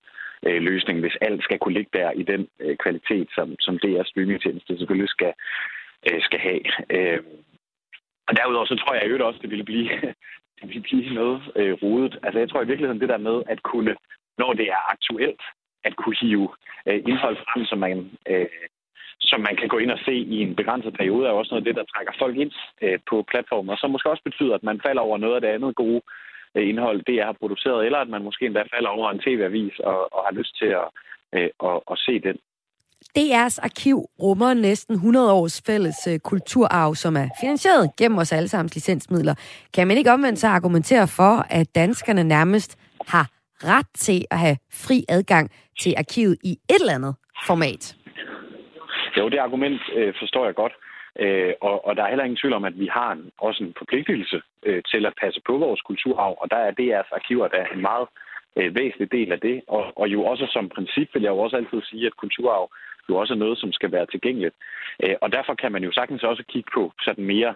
øh, 0.46 0.62
løsning, 0.62 1.00
hvis 1.00 1.16
alt 1.20 1.42
skal 1.44 1.58
kunne 1.58 1.74
ligge 1.74 1.90
der 1.98 2.10
i 2.10 2.22
den 2.22 2.48
øh, 2.60 2.76
kvalitet, 2.76 3.28
som, 3.36 3.56
som 3.60 3.74
DR's 3.84 4.08
streamingtjeneste 4.10 4.78
selvfølgelig 4.78 5.08
skal, 5.16 5.32
øh, 6.10 6.20
skal 6.22 6.40
have. 6.48 6.62
Øh, 6.96 7.20
og 8.28 8.36
derudover 8.36 8.66
så 8.66 8.76
tror 8.76 8.94
jeg 8.94 9.10
jo 9.10 9.26
også, 9.26 9.40
det 9.42 9.50
ville 9.50 9.64
blive, 9.64 9.88
kan 10.58 10.68
vi 10.68 10.78
blive 10.78 11.14
noget 11.14 11.42
øh, 11.56 11.72
rodet. 11.82 12.18
Altså 12.22 12.38
jeg 12.38 12.48
tror 12.48 12.62
i 12.62 12.66
virkeligheden 12.66 13.00
det 13.00 13.08
der 13.08 13.26
med 13.28 13.42
at 13.46 13.62
kunne 13.62 13.96
når 14.38 14.52
det 14.52 14.66
er 14.76 14.90
aktuelt, 14.94 15.42
at 15.84 15.96
kunne 15.96 16.16
hive 16.20 16.48
øh, 16.86 17.00
indhold 17.08 17.36
frem, 17.36 17.64
som 17.64 17.78
man, 17.78 18.10
øh, 18.28 18.46
som 19.20 19.40
man 19.40 19.56
kan 19.56 19.68
gå 19.68 19.78
ind 19.78 19.90
og 19.90 19.98
se 20.04 20.14
i 20.14 20.36
en 20.42 20.56
begrænset 20.56 20.94
periode, 20.94 21.26
er 21.26 21.30
også 21.30 21.50
noget 21.50 21.62
af 21.62 21.68
det, 21.68 21.76
der 21.76 21.90
trækker 21.92 22.12
folk 22.18 22.36
ind 22.36 22.52
øh, 22.82 22.98
på 23.10 23.16
platformen, 23.30 23.70
og 23.70 23.78
som 23.78 23.90
måske 23.90 24.10
også 24.10 24.22
betyder, 24.22 24.54
at 24.54 24.62
man 24.62 24.80
falder 24.86 25.02
over 25.02 25.18
noget 25.18 25.34
af 25.34 25.40
det 25.40 25.48
andet 25.48 25.74
gode 25.74 26.00
øh, 26.54 26.68
indhold, 26.68 27.02
det 27.02 27.14
jeg 27.16 27.26
har 27.26 27.36
produceret, 27.40 27.86
eller 27.86 27.98
at 27.98 28.08
man 28.08 28.22
måske 28.22 28.46
endda 28.46 28.62
falder 28.74 28.88
over 28.88 29.10
en 29.10 29.22
tv-avis 29.26 29.78
og, 29.78 30.14
og 30.14 30.20
har 30.26 30.32
lyst 30.32 30.58
til 30.58 30.70
at, 30.82 30.88
øh, 31.34 31.50
at, 31.68 31.80
at 31.92 31.98
se 31.98 32.14
den. 32.20 32.36
DR's 33.18 33.58
arkiv 33.62 33.96
rummer 34.22 34.54
næsten 34.54 34.94
100 34.94 35.32
års 35.32 35.62
fælles 35.66 36.06
øh, 36.10 36.18
kulturarv, 36.18 36.94
som 36.94 37.16
er 37.16 37.28
finansieret 37.40 37.90
gennem 37.98 38.18
os 38.18 38.32
allesammens 38.32 38.74
licensmidler. 38.74 39.34
Kan 39.74 39.88
man 39.88 39.96
ikke 39.96 40.12
omvendt 40.12 40.38
så 40.38 40.48
argumentere 40.48 41.08
for, 41.16 41.46
at 41.50 41.74
danskerne 41.74 42.24
nærmest 42.24 42.78
har 43.08 43.26
ret 43.64 43.86
til 43.94 44.24
at 44.30 44.38
have 44.38 44.56
fri 44.72 45.04
adgang 45.08 45.50
til 45.80 45.94
arkivet 45.98 46.36
i 46.44 46.52
et 46.52 46.80
eller 46.80 46.94
andet 46.94 47.14
format. 47.46 47.96
Jo, 49.18 49.28
det 49.28 49.38
argument 49.38 49.80
øh, 49.94 50.14
forstår 50.20 50.44
jeg 50.44 50.54
godt. 50.54 50.72
Øh, 51.22 51.52
og, 51.60 51.86
og 51.86 51.96
der 51.96 52.02
er 52.02 52.08
heller 52.08 52.24
ingen 52.24 52.40
tvivl 52.42 52.54
om, 52.54 52.64
at 52.64 52.78
vi 52.78 52.88
har 52.92 53.12
en, 53.12 53.30
også 53.38 53.64
en 53.64 53.74
forpligtelse 53.78 54.42
øh, 54.66 54.82
til 54.92 55.06
at 55.06 55.14
passe 55.22 55.40
på 55.46 55.58
vores 55.58 55.80
kulturarv, 55.80 56.34
og 56.40 56.50
der 56.50 56.56
er 56.56 56.72
DR's 56.80 57.14
arkiver, 57.14 57.48
der 57.48 57.58
er 57.58 57.70
en 57.74 57.80
meget 57.80 58.06
øh, 58.56 58.74
væsentlig 58.78 59.12
del 59.12 59.32
af 59.32 59.40
det. 59.40 59.62
Og, 59.68 59.84
og 59.96 60.08
jo 60.08 60.24
også 60.24 60.46
som 60.50 60.68
princip 60.68 61.08
vil 61.14 61.22
jeg 61.22 61.30
jo 61.30 61.38
også 61.38 61.56
altid 61.56 61.80
sige, 61.90 62.06
at 62.06 62.16
kulturarv 62.16 62.70
jo 63.08 63.16
også 63.16 63.34
er 63.34 63.38
noget, 63.38 63.58
som 63.58 63.72
skal 63.72 63.92
være 63.92 64.06
tilgængeligt. 64.06 64.54
Øh, 65.04 65.16
og 65.20 65.32
derfor 65.32 65.54
kan 65.54 65.72
man 65.72 65.84
jo 65.84 65.92
sagtens 65.92 66.22
også 66.22 66.42
kigge 66.48 66.70
på 66.74 66.92
sådan 67.04 67.24
mere 67.24 67.54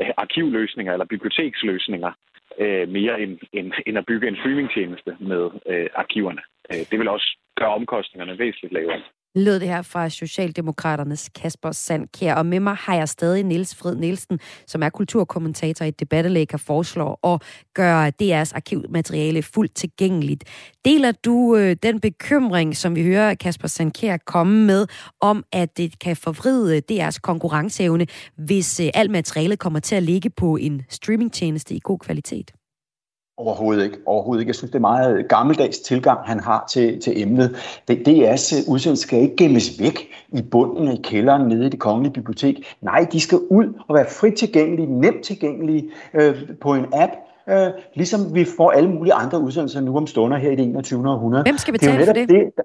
øh, 0.00 0.10
arkivløsninger 0.16 0.92
eller 0.92 1.04
biblioteksløsninger, 1.04 2.12
øh, 2.58 2.88
mere 2.88 3.20
end, 3.20 3.38
end, 3.52 3.72
end 3.86 3.98
at 3.98 4.06
bygge 4.06 4.28
en 4.28 4.36
streamingtjeneste 4.36 5.16
med 5.20 5.50
arkiverne. 5.94 6.42
Det 6.90 6.98
vil 6.98 7.08
også 7.08 7.38
gøre 7.56 7.74
omkostningerne 7.74 8.38
væsentligt 8.38 8.74
lavere 8.74 9.02
lød 9.34 9.60
det 9.60 9.68
her 9.68 9.82
fra 9.82 10.08
Socialdemokraternes 10.08 11.30
Kasper 11.34 11.72
Sandkær. 11.72 12.34
Og 12.34 12.46
med 12.46 12.60
mig 12.60 12.76
har 12.76 12.94
jeg 12.94 13.08
stadig 13.08 13.44
Niels 13.44 13.74
Fred 13.74 13.96
Nielsen, 13.96 14.38
som 14.66 14.82
er 14.82 14.88
kulturkommentator 14.88 15.84
i 15.84 15.90
Debattelæg, 15.90 16.54
og 16.54 16.60
foreslår 16.60 17.34
at 17.34 17.42
gøre 17.74 18.12
DR's 18.22 18.52
arkivmateriale 18.54 19.42
fuldt 19.42 19.74
tilgængeligt. 19.74 20.44
Deler 20.84 21.12
du 21.12 21.56
øh, 21.56 21.76
den 21.82 22.00
bekymring, 22.00 22.76
som 22.76 22.96
vi 22.96 23.02
hører 23.02 23.34
Kasper 23.34 23.68
Sandkær 23.68 24.16
komme 24.16 24.66
med, 24.66 24.86
om 25.20 25.44
at 25.52 25.76
det 25.76 25.98
kan 25.98 26.16
forvride 26.16 26.82
DR's 26.92 27.18
konkurrenceevne, 27.22 28.06
hvis 28.36 28.80
øh, 28.80 28.90
alt 28.94 29.10
materialet 29.10 29.58
kommer 29.58 29.80
til 29.80 29.94
at 29.96 30.02
ligge 30.02 30.30
på 30.30 30.56
en 30.56 30.82
streamingtjeneste 30.88 31.74
i 31.74 31.80
god 31.82 31.98
kvalitet? 31.98 32.50
Overhovedet 33.36 33.84
ikke. 33.84 33.98
Overhovedet 34.06 34.40
ikke. 34.42 34.48
Jeg 34.48 34.54
synes, 34.54 34.70
det 34.70 34.78
er 34.78 34.80
meget 34.80 35.28
gammeldags 35.28 35.78
tilgang, 35.78 36.20
han 36.24 36.40
har 36.40 36.64
til, 36.70 37.00
til 37.00 37.22
emnet. 37.22 37.56
Det, 37.88 38.08
DR's 38.08 38.70
udsendelse 38.70 39.02
skal 39.02 39.18
ikke 39.18 39.36
gemmes 39.36 39.80
væk 39.80 40.08
i 40.28 40.42
bunden 40.42 40.88
i 40.88 41.00
kælderen 41.02 41.48
nede 41.48 41.66
i 41.66 41.68
det 41.68 41.80
kongelige 41.80 42.12
bibliotek. 42.12 42.74
Nej, 42.80 43.06
de 43.12 43.20
skal 43.20 43.38
ud 43.38 43.80
og 43.88 43.94
være 43.94 44.06
frit 44.10 44.34
tilgængelige, 44.34 44.86
nemt 45.00 45.24
tilgængelige 45.24 45.90
øh, 46.14 46.34
på 46.60 46.74
en 46.74 46.86
app, 46.92 47.12
øh, 47.48 47.66
ligesom 47.94 48.34
vi 48.34 48.44
får 48.56 48.70
alle 48.70 48.90
mulige 48.90 49.14
andre 49.14 49.40
udsendelser 49.40 49.80
nu 49.80 49.96
om 49.96 50.06
stunder 50.06 50.38
her 50.38 50.50
i 50.50 50.56
det 50.56 50.64
21. 50.64 51.10
århundrede. 51.10 51.42
Hvem 51.42 51.58
skal 51.58 51.74
Det 51.74 51.82
er 51.82 51.86
betale 51.92 52.06
for 52.06 52.12
netop 52.12 52.28
det? 52.28 52.52
det? 52.56 52.64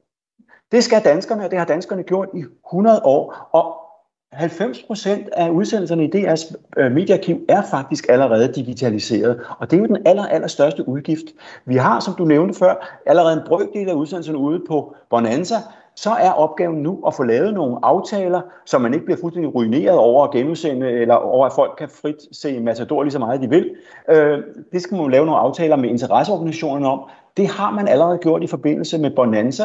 Det 0.71 0.83
skal 0.83 1.01
danskerne, 1.05 1.45
og 1.45 1.51
det 1.51 1.59
har 1.59 1.65
danskerne 1.65 2.03
gjort 2.03 2.27
i 2.33 2.43
100 2.71 3.01
år. 3.03 3.49
Og 3.51 3.88
90 4.33 4.83
procent 4.83 5.29
af 5.33 5.49
udsendelserne 5.49 6.05
i 6.05 6.09
DR's 6.15 6.53
øh, 6.77 6.91
mediearkiv 6.91 7.41
er 7.49 7.61
faktisk 7.71 8.05
allerede 8.09 8.53
digitaliseret, 8.53 9.39
og 9.59 9.71
det 9.71 9.77
er 9.77 9.81
jo 9.81 9.87
den 9.87 9.97
aller, 10.05 10.25
aller 10.25 10.47
største 10.47 10.87
udgift. 10.87 11.25
Vi 11.65 11.75
har, 11.75 11.99
som 11.99 12.13
du 12.13 12.25
nævnte 12.25 12.59
før, 12.59 12.99
allerede 13.05 13.33
en 13.33 13.47
brøkdel 13.47 13.89
af 13.89 13.93
udsendelserne 13.93 14.37
ude 14.37 14.61
på 14.67 14.95
Bonanza, 15.09 15.55
så 15.95 16.09
er 16.09 16.31
opgaven 16.31 16.83
nu 16.83 17.03
at 17.07 17.13
få 17.13 17.23
lavet 17.23 17.53
nogle 17.53 17.77
aftaler, 17.83 18.41
så 18.65 18.77
man 18.77 18.93
ikke 18.93 19.05
bliver 19.05 19.17
fuldstændig 19.21 19.55
ruineret 19.55 19.97
over 19.97 20.27
at 20.27 20.31
genudsende, 20.31 20.91
eller 20.91 21.15
over 21.15 21.45
at 21.45 21.53
folk 21.53 21.75
kan 21.77 21.89
frit 21.89 22.15
se 22.31 22.59
Matador 22.59 23.03
lige 23.03 23.11
så 23.11 23.19
meget 23.19 23.41
de 23.41 23.49
vil. 23.49 23.75
Øh, 24.09 24.39
det 24.71 24.81
skal 24.81 24.95
man 24.95 25.03
jo 25.03 25.07
lave 25.07 25.25
nogle 25.25 25.39
aftaler 25.39 25.75
med 25.75 25.89
interesseorganisationerne 25.89 26.87
om. 26.87 27.09
Det 27.37 27.47
har 27.47 27.71
man 27.71 27.87
allerede 27.87 28.17
gjort 28.17 28.43
i 28.43 28.47
forbindelse 28.47 28.97
med 28.97 29.11
Bonanza, 29.15 29.63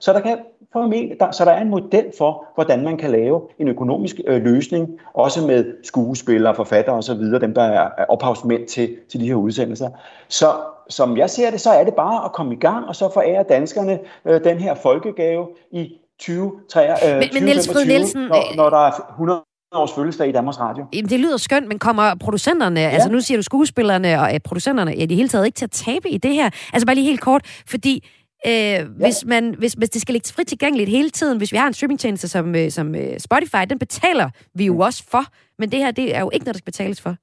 så 0.00 0.12
der 0.12 0.20
kan 0.20 0.38
formentlig, 0.72 1.16
der, 1.20 1.30
så 1.30 1.44
der 1.44 1.50
er 1.50 1.60
en 1.62 1.68
model 1.70 2.04
for, 2.18 2.44
hvordan 2.54 2.84
man 2.84 2.96
kan 2.96 3.10
lave 3.10 3.40
en 3.58 3.68
økonomisk 3.68 4.16
øh, 4.26 4.42
løsning, 4.42 4.88
også 5.14 5.46
med 5.46 5.64
skuespillere, 5.84 6.54
forfattere 6.54 6.96
osv., 6.96 7.14
dem 7.40 7.54
der 7.54 7.62
er, 7.62 7.88
er 7.98 8.04
ophavsmænd 8.08 8.66
til, 8.66 8.96
til 9.10 9.20
de 9.20 9.26
her 9.26 9.34
udsendelser. 9.34 9.88
Så 10.28 10.46
som 10.88 11.16
jeg 11.16 11.30
ser 11.30 11.50
det, 11.50 11.60
så 11.60 11.70
er 11.70 11.84
det 11.84 11.94
bare 11.94 12.24
at 12.24 12.32
komme 12.32 12.54
i 12.54 12.58
gang, 12.58 12.86
og 12.88 12.96
så 12.96 13.10
forære 13.14 13.44
danskerne 13.48 13.98
øh, 14.24 14.44
den 14.44 14.58
her 14.58 14.74
folkegave 14.74 15.48
i 15.72 15.92
2023, 16.20 17.12
øh, 17.14 17.18
Men- 17.18 17.28
men 17.34 17.42
Niels 17.42 17.68
Fryd 17.68 17.74
2025, 17.74 17.98
Nielsen, 17.98 18.20
når, 18.20 18.56
når 18.56 18.70
der 18.70 18.86
er 18.86 18.92
100 19.10 19.42
års 19.72 19.92
fødselsdag 19.92 20.28
i 20.28 20.32
Danmarks 20.32 20.60
Radio. 20.60 20.84
Jamen, 20.92 21.08
det 21.10 21.20
lyder 21.20 21.36
skønt, 21.36 21.68
men 21.68 21.78
kommer 21.78 22.14
producenterne, 22.20 22.80
ja. 22.80 22.88
altså 22.88 23.08
nu 23.08 23.20
siger 23.20 23.38
du 23.38 23.42
skuespillerne 23.42 24.20
og 24.20 24.34
øh, 24.34 24.40
producenterne, 24.44 24.90
ja, 24.90 25.02
i 25.02 25.06
det 25.06 25.16
hele 25.16 25.28
taget 25.28 25.46
ikke 25.46 25.56
til 25.56 25.64
at 25.64 25.70
tabe 25.70 26.08
i 26.10 26.18
det 26.18 26.34
her? 26.34 26.50
Altså 26.72 26.86
bare 26.86 26.94
lige 26.94 27.06
helt 27.06 27.20
kort, 27.20 27.62
fordi 27.66 28.08
øh, 28.46 28.52
ja. 28.52 28.84
hvis, 28.84 29.24
man, 29.26 29.54
hvis, 29.58 29.72
hvis 29.72 29.90
det 29.90 30.02
skal 30.02 30.12
ligge 30.12 30.32
frit 30.32 30.46
tilgængeligt 30.46 30.90
hele 30.90 31.10
tiden, 31.10 31.38
hvis 31.38 31.52
vi 31.52 31.56
har 31.56 31.66
en 31.66 31.72
streamingtjeneste 31.72 32.28
som, 32.28 32.54
øh, 32.54 32.70
som 32.70 32.94
øh, 32.94 33.18
Spotify, 33.18 33.64
den 33.70 33.78
betaler 33.78 34.30
vi 34.54 34.66
jo 34.66 34.78
også 34.78 35.04
for, 35.10 35.24
men 35.58 35.72
det 35.72 35.78
her, 35.78 35.90
det 35.90 36.16
er 36.16 36.20
jo 36.20 36.30
ikke 36.32 36.44
noget, 36.44 36.54
der 36.54 36.58
skal 36.58 36.72
betales 36.72 37.00
for. 37.00 37.16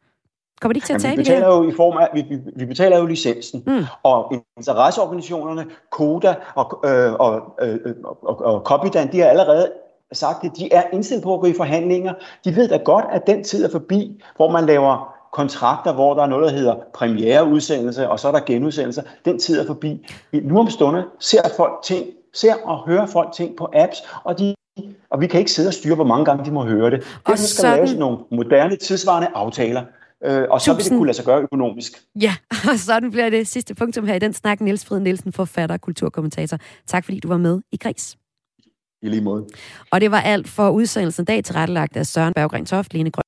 Kommer 0.62 0.74
de 0.74 0.78
ikke 0.78 0.86
til 0.86 0.94
at 0.94 0.98
vi 0.98 1.04
tabe 1.04 1.18
det 1.18 1.26
betaler 1.26 1.52
her? 1.52 1.64
jo 1.64 1.70
i 1.70 1.74
form 1.76 1.98
af, 1.98 2.08
vi, 2.14 2.22
vi, 2.30 2.38
vi 2.56 2.66
betaler 2.66 2.98
jo 2.98 3.06
licensen, 3.06 3.64
mm. 3.68 3.84
og 4.04 4.34
interesseorganisationerne, 4.58 5.66
Koda 5.92 6.36
og, 6.56 6.80
øh, 6.86 7.14
og, 7.14 7.56
øh, 7.62 7.80
og, 8.04 8.18
og, 8.24 8.54
og 8.54 8.62
Copydan, 8.62 9.12
de 9.12 9.20
har 9.20 9.28
allerede 9.28 9.72
sagt, 10.12 10.46
at 10.46 10.52
de 10.58 10.74
er 10.74 10.84
indstillet 10.94 11.24
på 11.24 11.34
at 11.34 11.40
gå 11.40 11.48
i 11.48 11.54
forhandlinger. 11.54 12.14
De 12.46 12.56
ved 12.56 12.68
da 12.68 12.78
godt, 12.78 13.06
at 13.12 13.28
den 13.28 13.44
tid 13.44 13.66
er 13.66 13.70
forbi, 13.72 14.22
hvor 14.36 14.52
man 14.52 14.66
laver 14.66 15.17
kontrakter, 15.38 15.94
hvor 15.94 16.14
der 16.14 16.24
er 16.24 16.28
noget, 16.28 16.46
der 16.52 16.58
hedder 16.58 16.76
premiereudsendelse, 16.94 18.10
og 18.10 18.20
så 18.20 18.28
er 18.28 18.32
der 18.32 18.40
genudsendelser. 18.46 19.02
Den 19.26 19.40
tid 19.40 19.60
er 19.60 19.66
forbi. 19.68 20.08
Nu 20.34 20.60
om 20.60 20.70
stunder 20.70 21.04
ser 21.20 21.42
folk 21.58 21.74
ting, 21.84 22.06
ser 22.34 22.54
og 22.64 22.88
hører 22.88 23.06
folk 23.06 23.30
ting 23.34 23.56
på 23.58 23.70
apps, 23.74 23.98
og 24.24 24.40
de 24.40 24.56
og 25.12 25.22
vi 25.22 25.28
kan 25.28 25.40
ikke 25.40 25.52
sidde 25.52 25.68
og 25.68 25.74
styre, 25.74 25.96
hvor 25.96 26.04
mange 26.04 26.26
gange 26.26 26.46
de 26.46 26.52
må 26.52 26.64
høre 26.64 26.92
det. 26.92 27.00
Derfor 27.00 27.36
skal 27.38 27.38
sådan- 27.48 27.76
laves 27.78 27.94
nogle 27.94 28.18
moderne, 28.32 28.76
tidsvarende 28.76 29.28
aftaler. 29.36 29.84
Øh, 30.26 30.44
og 30.50 30.62
så 30.62 30.72
vil 30.72 30.78
det 30.78 30.84
Tusind- 30.84 30.98
kunne 30.98 31.06
lade 31.08 31.16
sig 31.18 31.26
gøre 31.26 31.42
økonomisk. 31.42 31.92
Ja, 32.22 32.36
og 32.72 32.80
sådan 32.80 33.12
bliver 33.12 33.30
det 33.30 33.48
sidste 33.48 33.76
punktum 33.76 34.06
her 34.08 34.16
i 34.16 34.20
den 34.20 34.34
snak. 34.34 34.62
Niels 34.62 34.86
Frid 34.86 35.00
Nielsen, 35.00 35.34
forfatter 35.34 35.76
og 35.76 35.82
kulturkommentator. 35.82 36.58
Tak 36.88 37.06
fordi 37.06 37.20
du 37.20 37.28
var 37.28 37.38
med 37.38 37.62
i 37.72 37.78
Græs. 37.78 38.18
I 39.02 39.10
lige 39.10 39.22
måde. 39.24 39.46
Og 39.92 40.02
det 40.02 40.12
var 40.12 40.22
alt 40.22 40.48
for 40.48 40.70
udsendelsen 40.70 41.26
dag 41.26 41.44
tilrettelagt 41.44 41.98
af 41.98 42.06
Søren 42.06 42.34
Berggren 42.34 42.66
Toft, 42.66 42.94
Lene 42.94 43.12
Grøn 43.12 43.24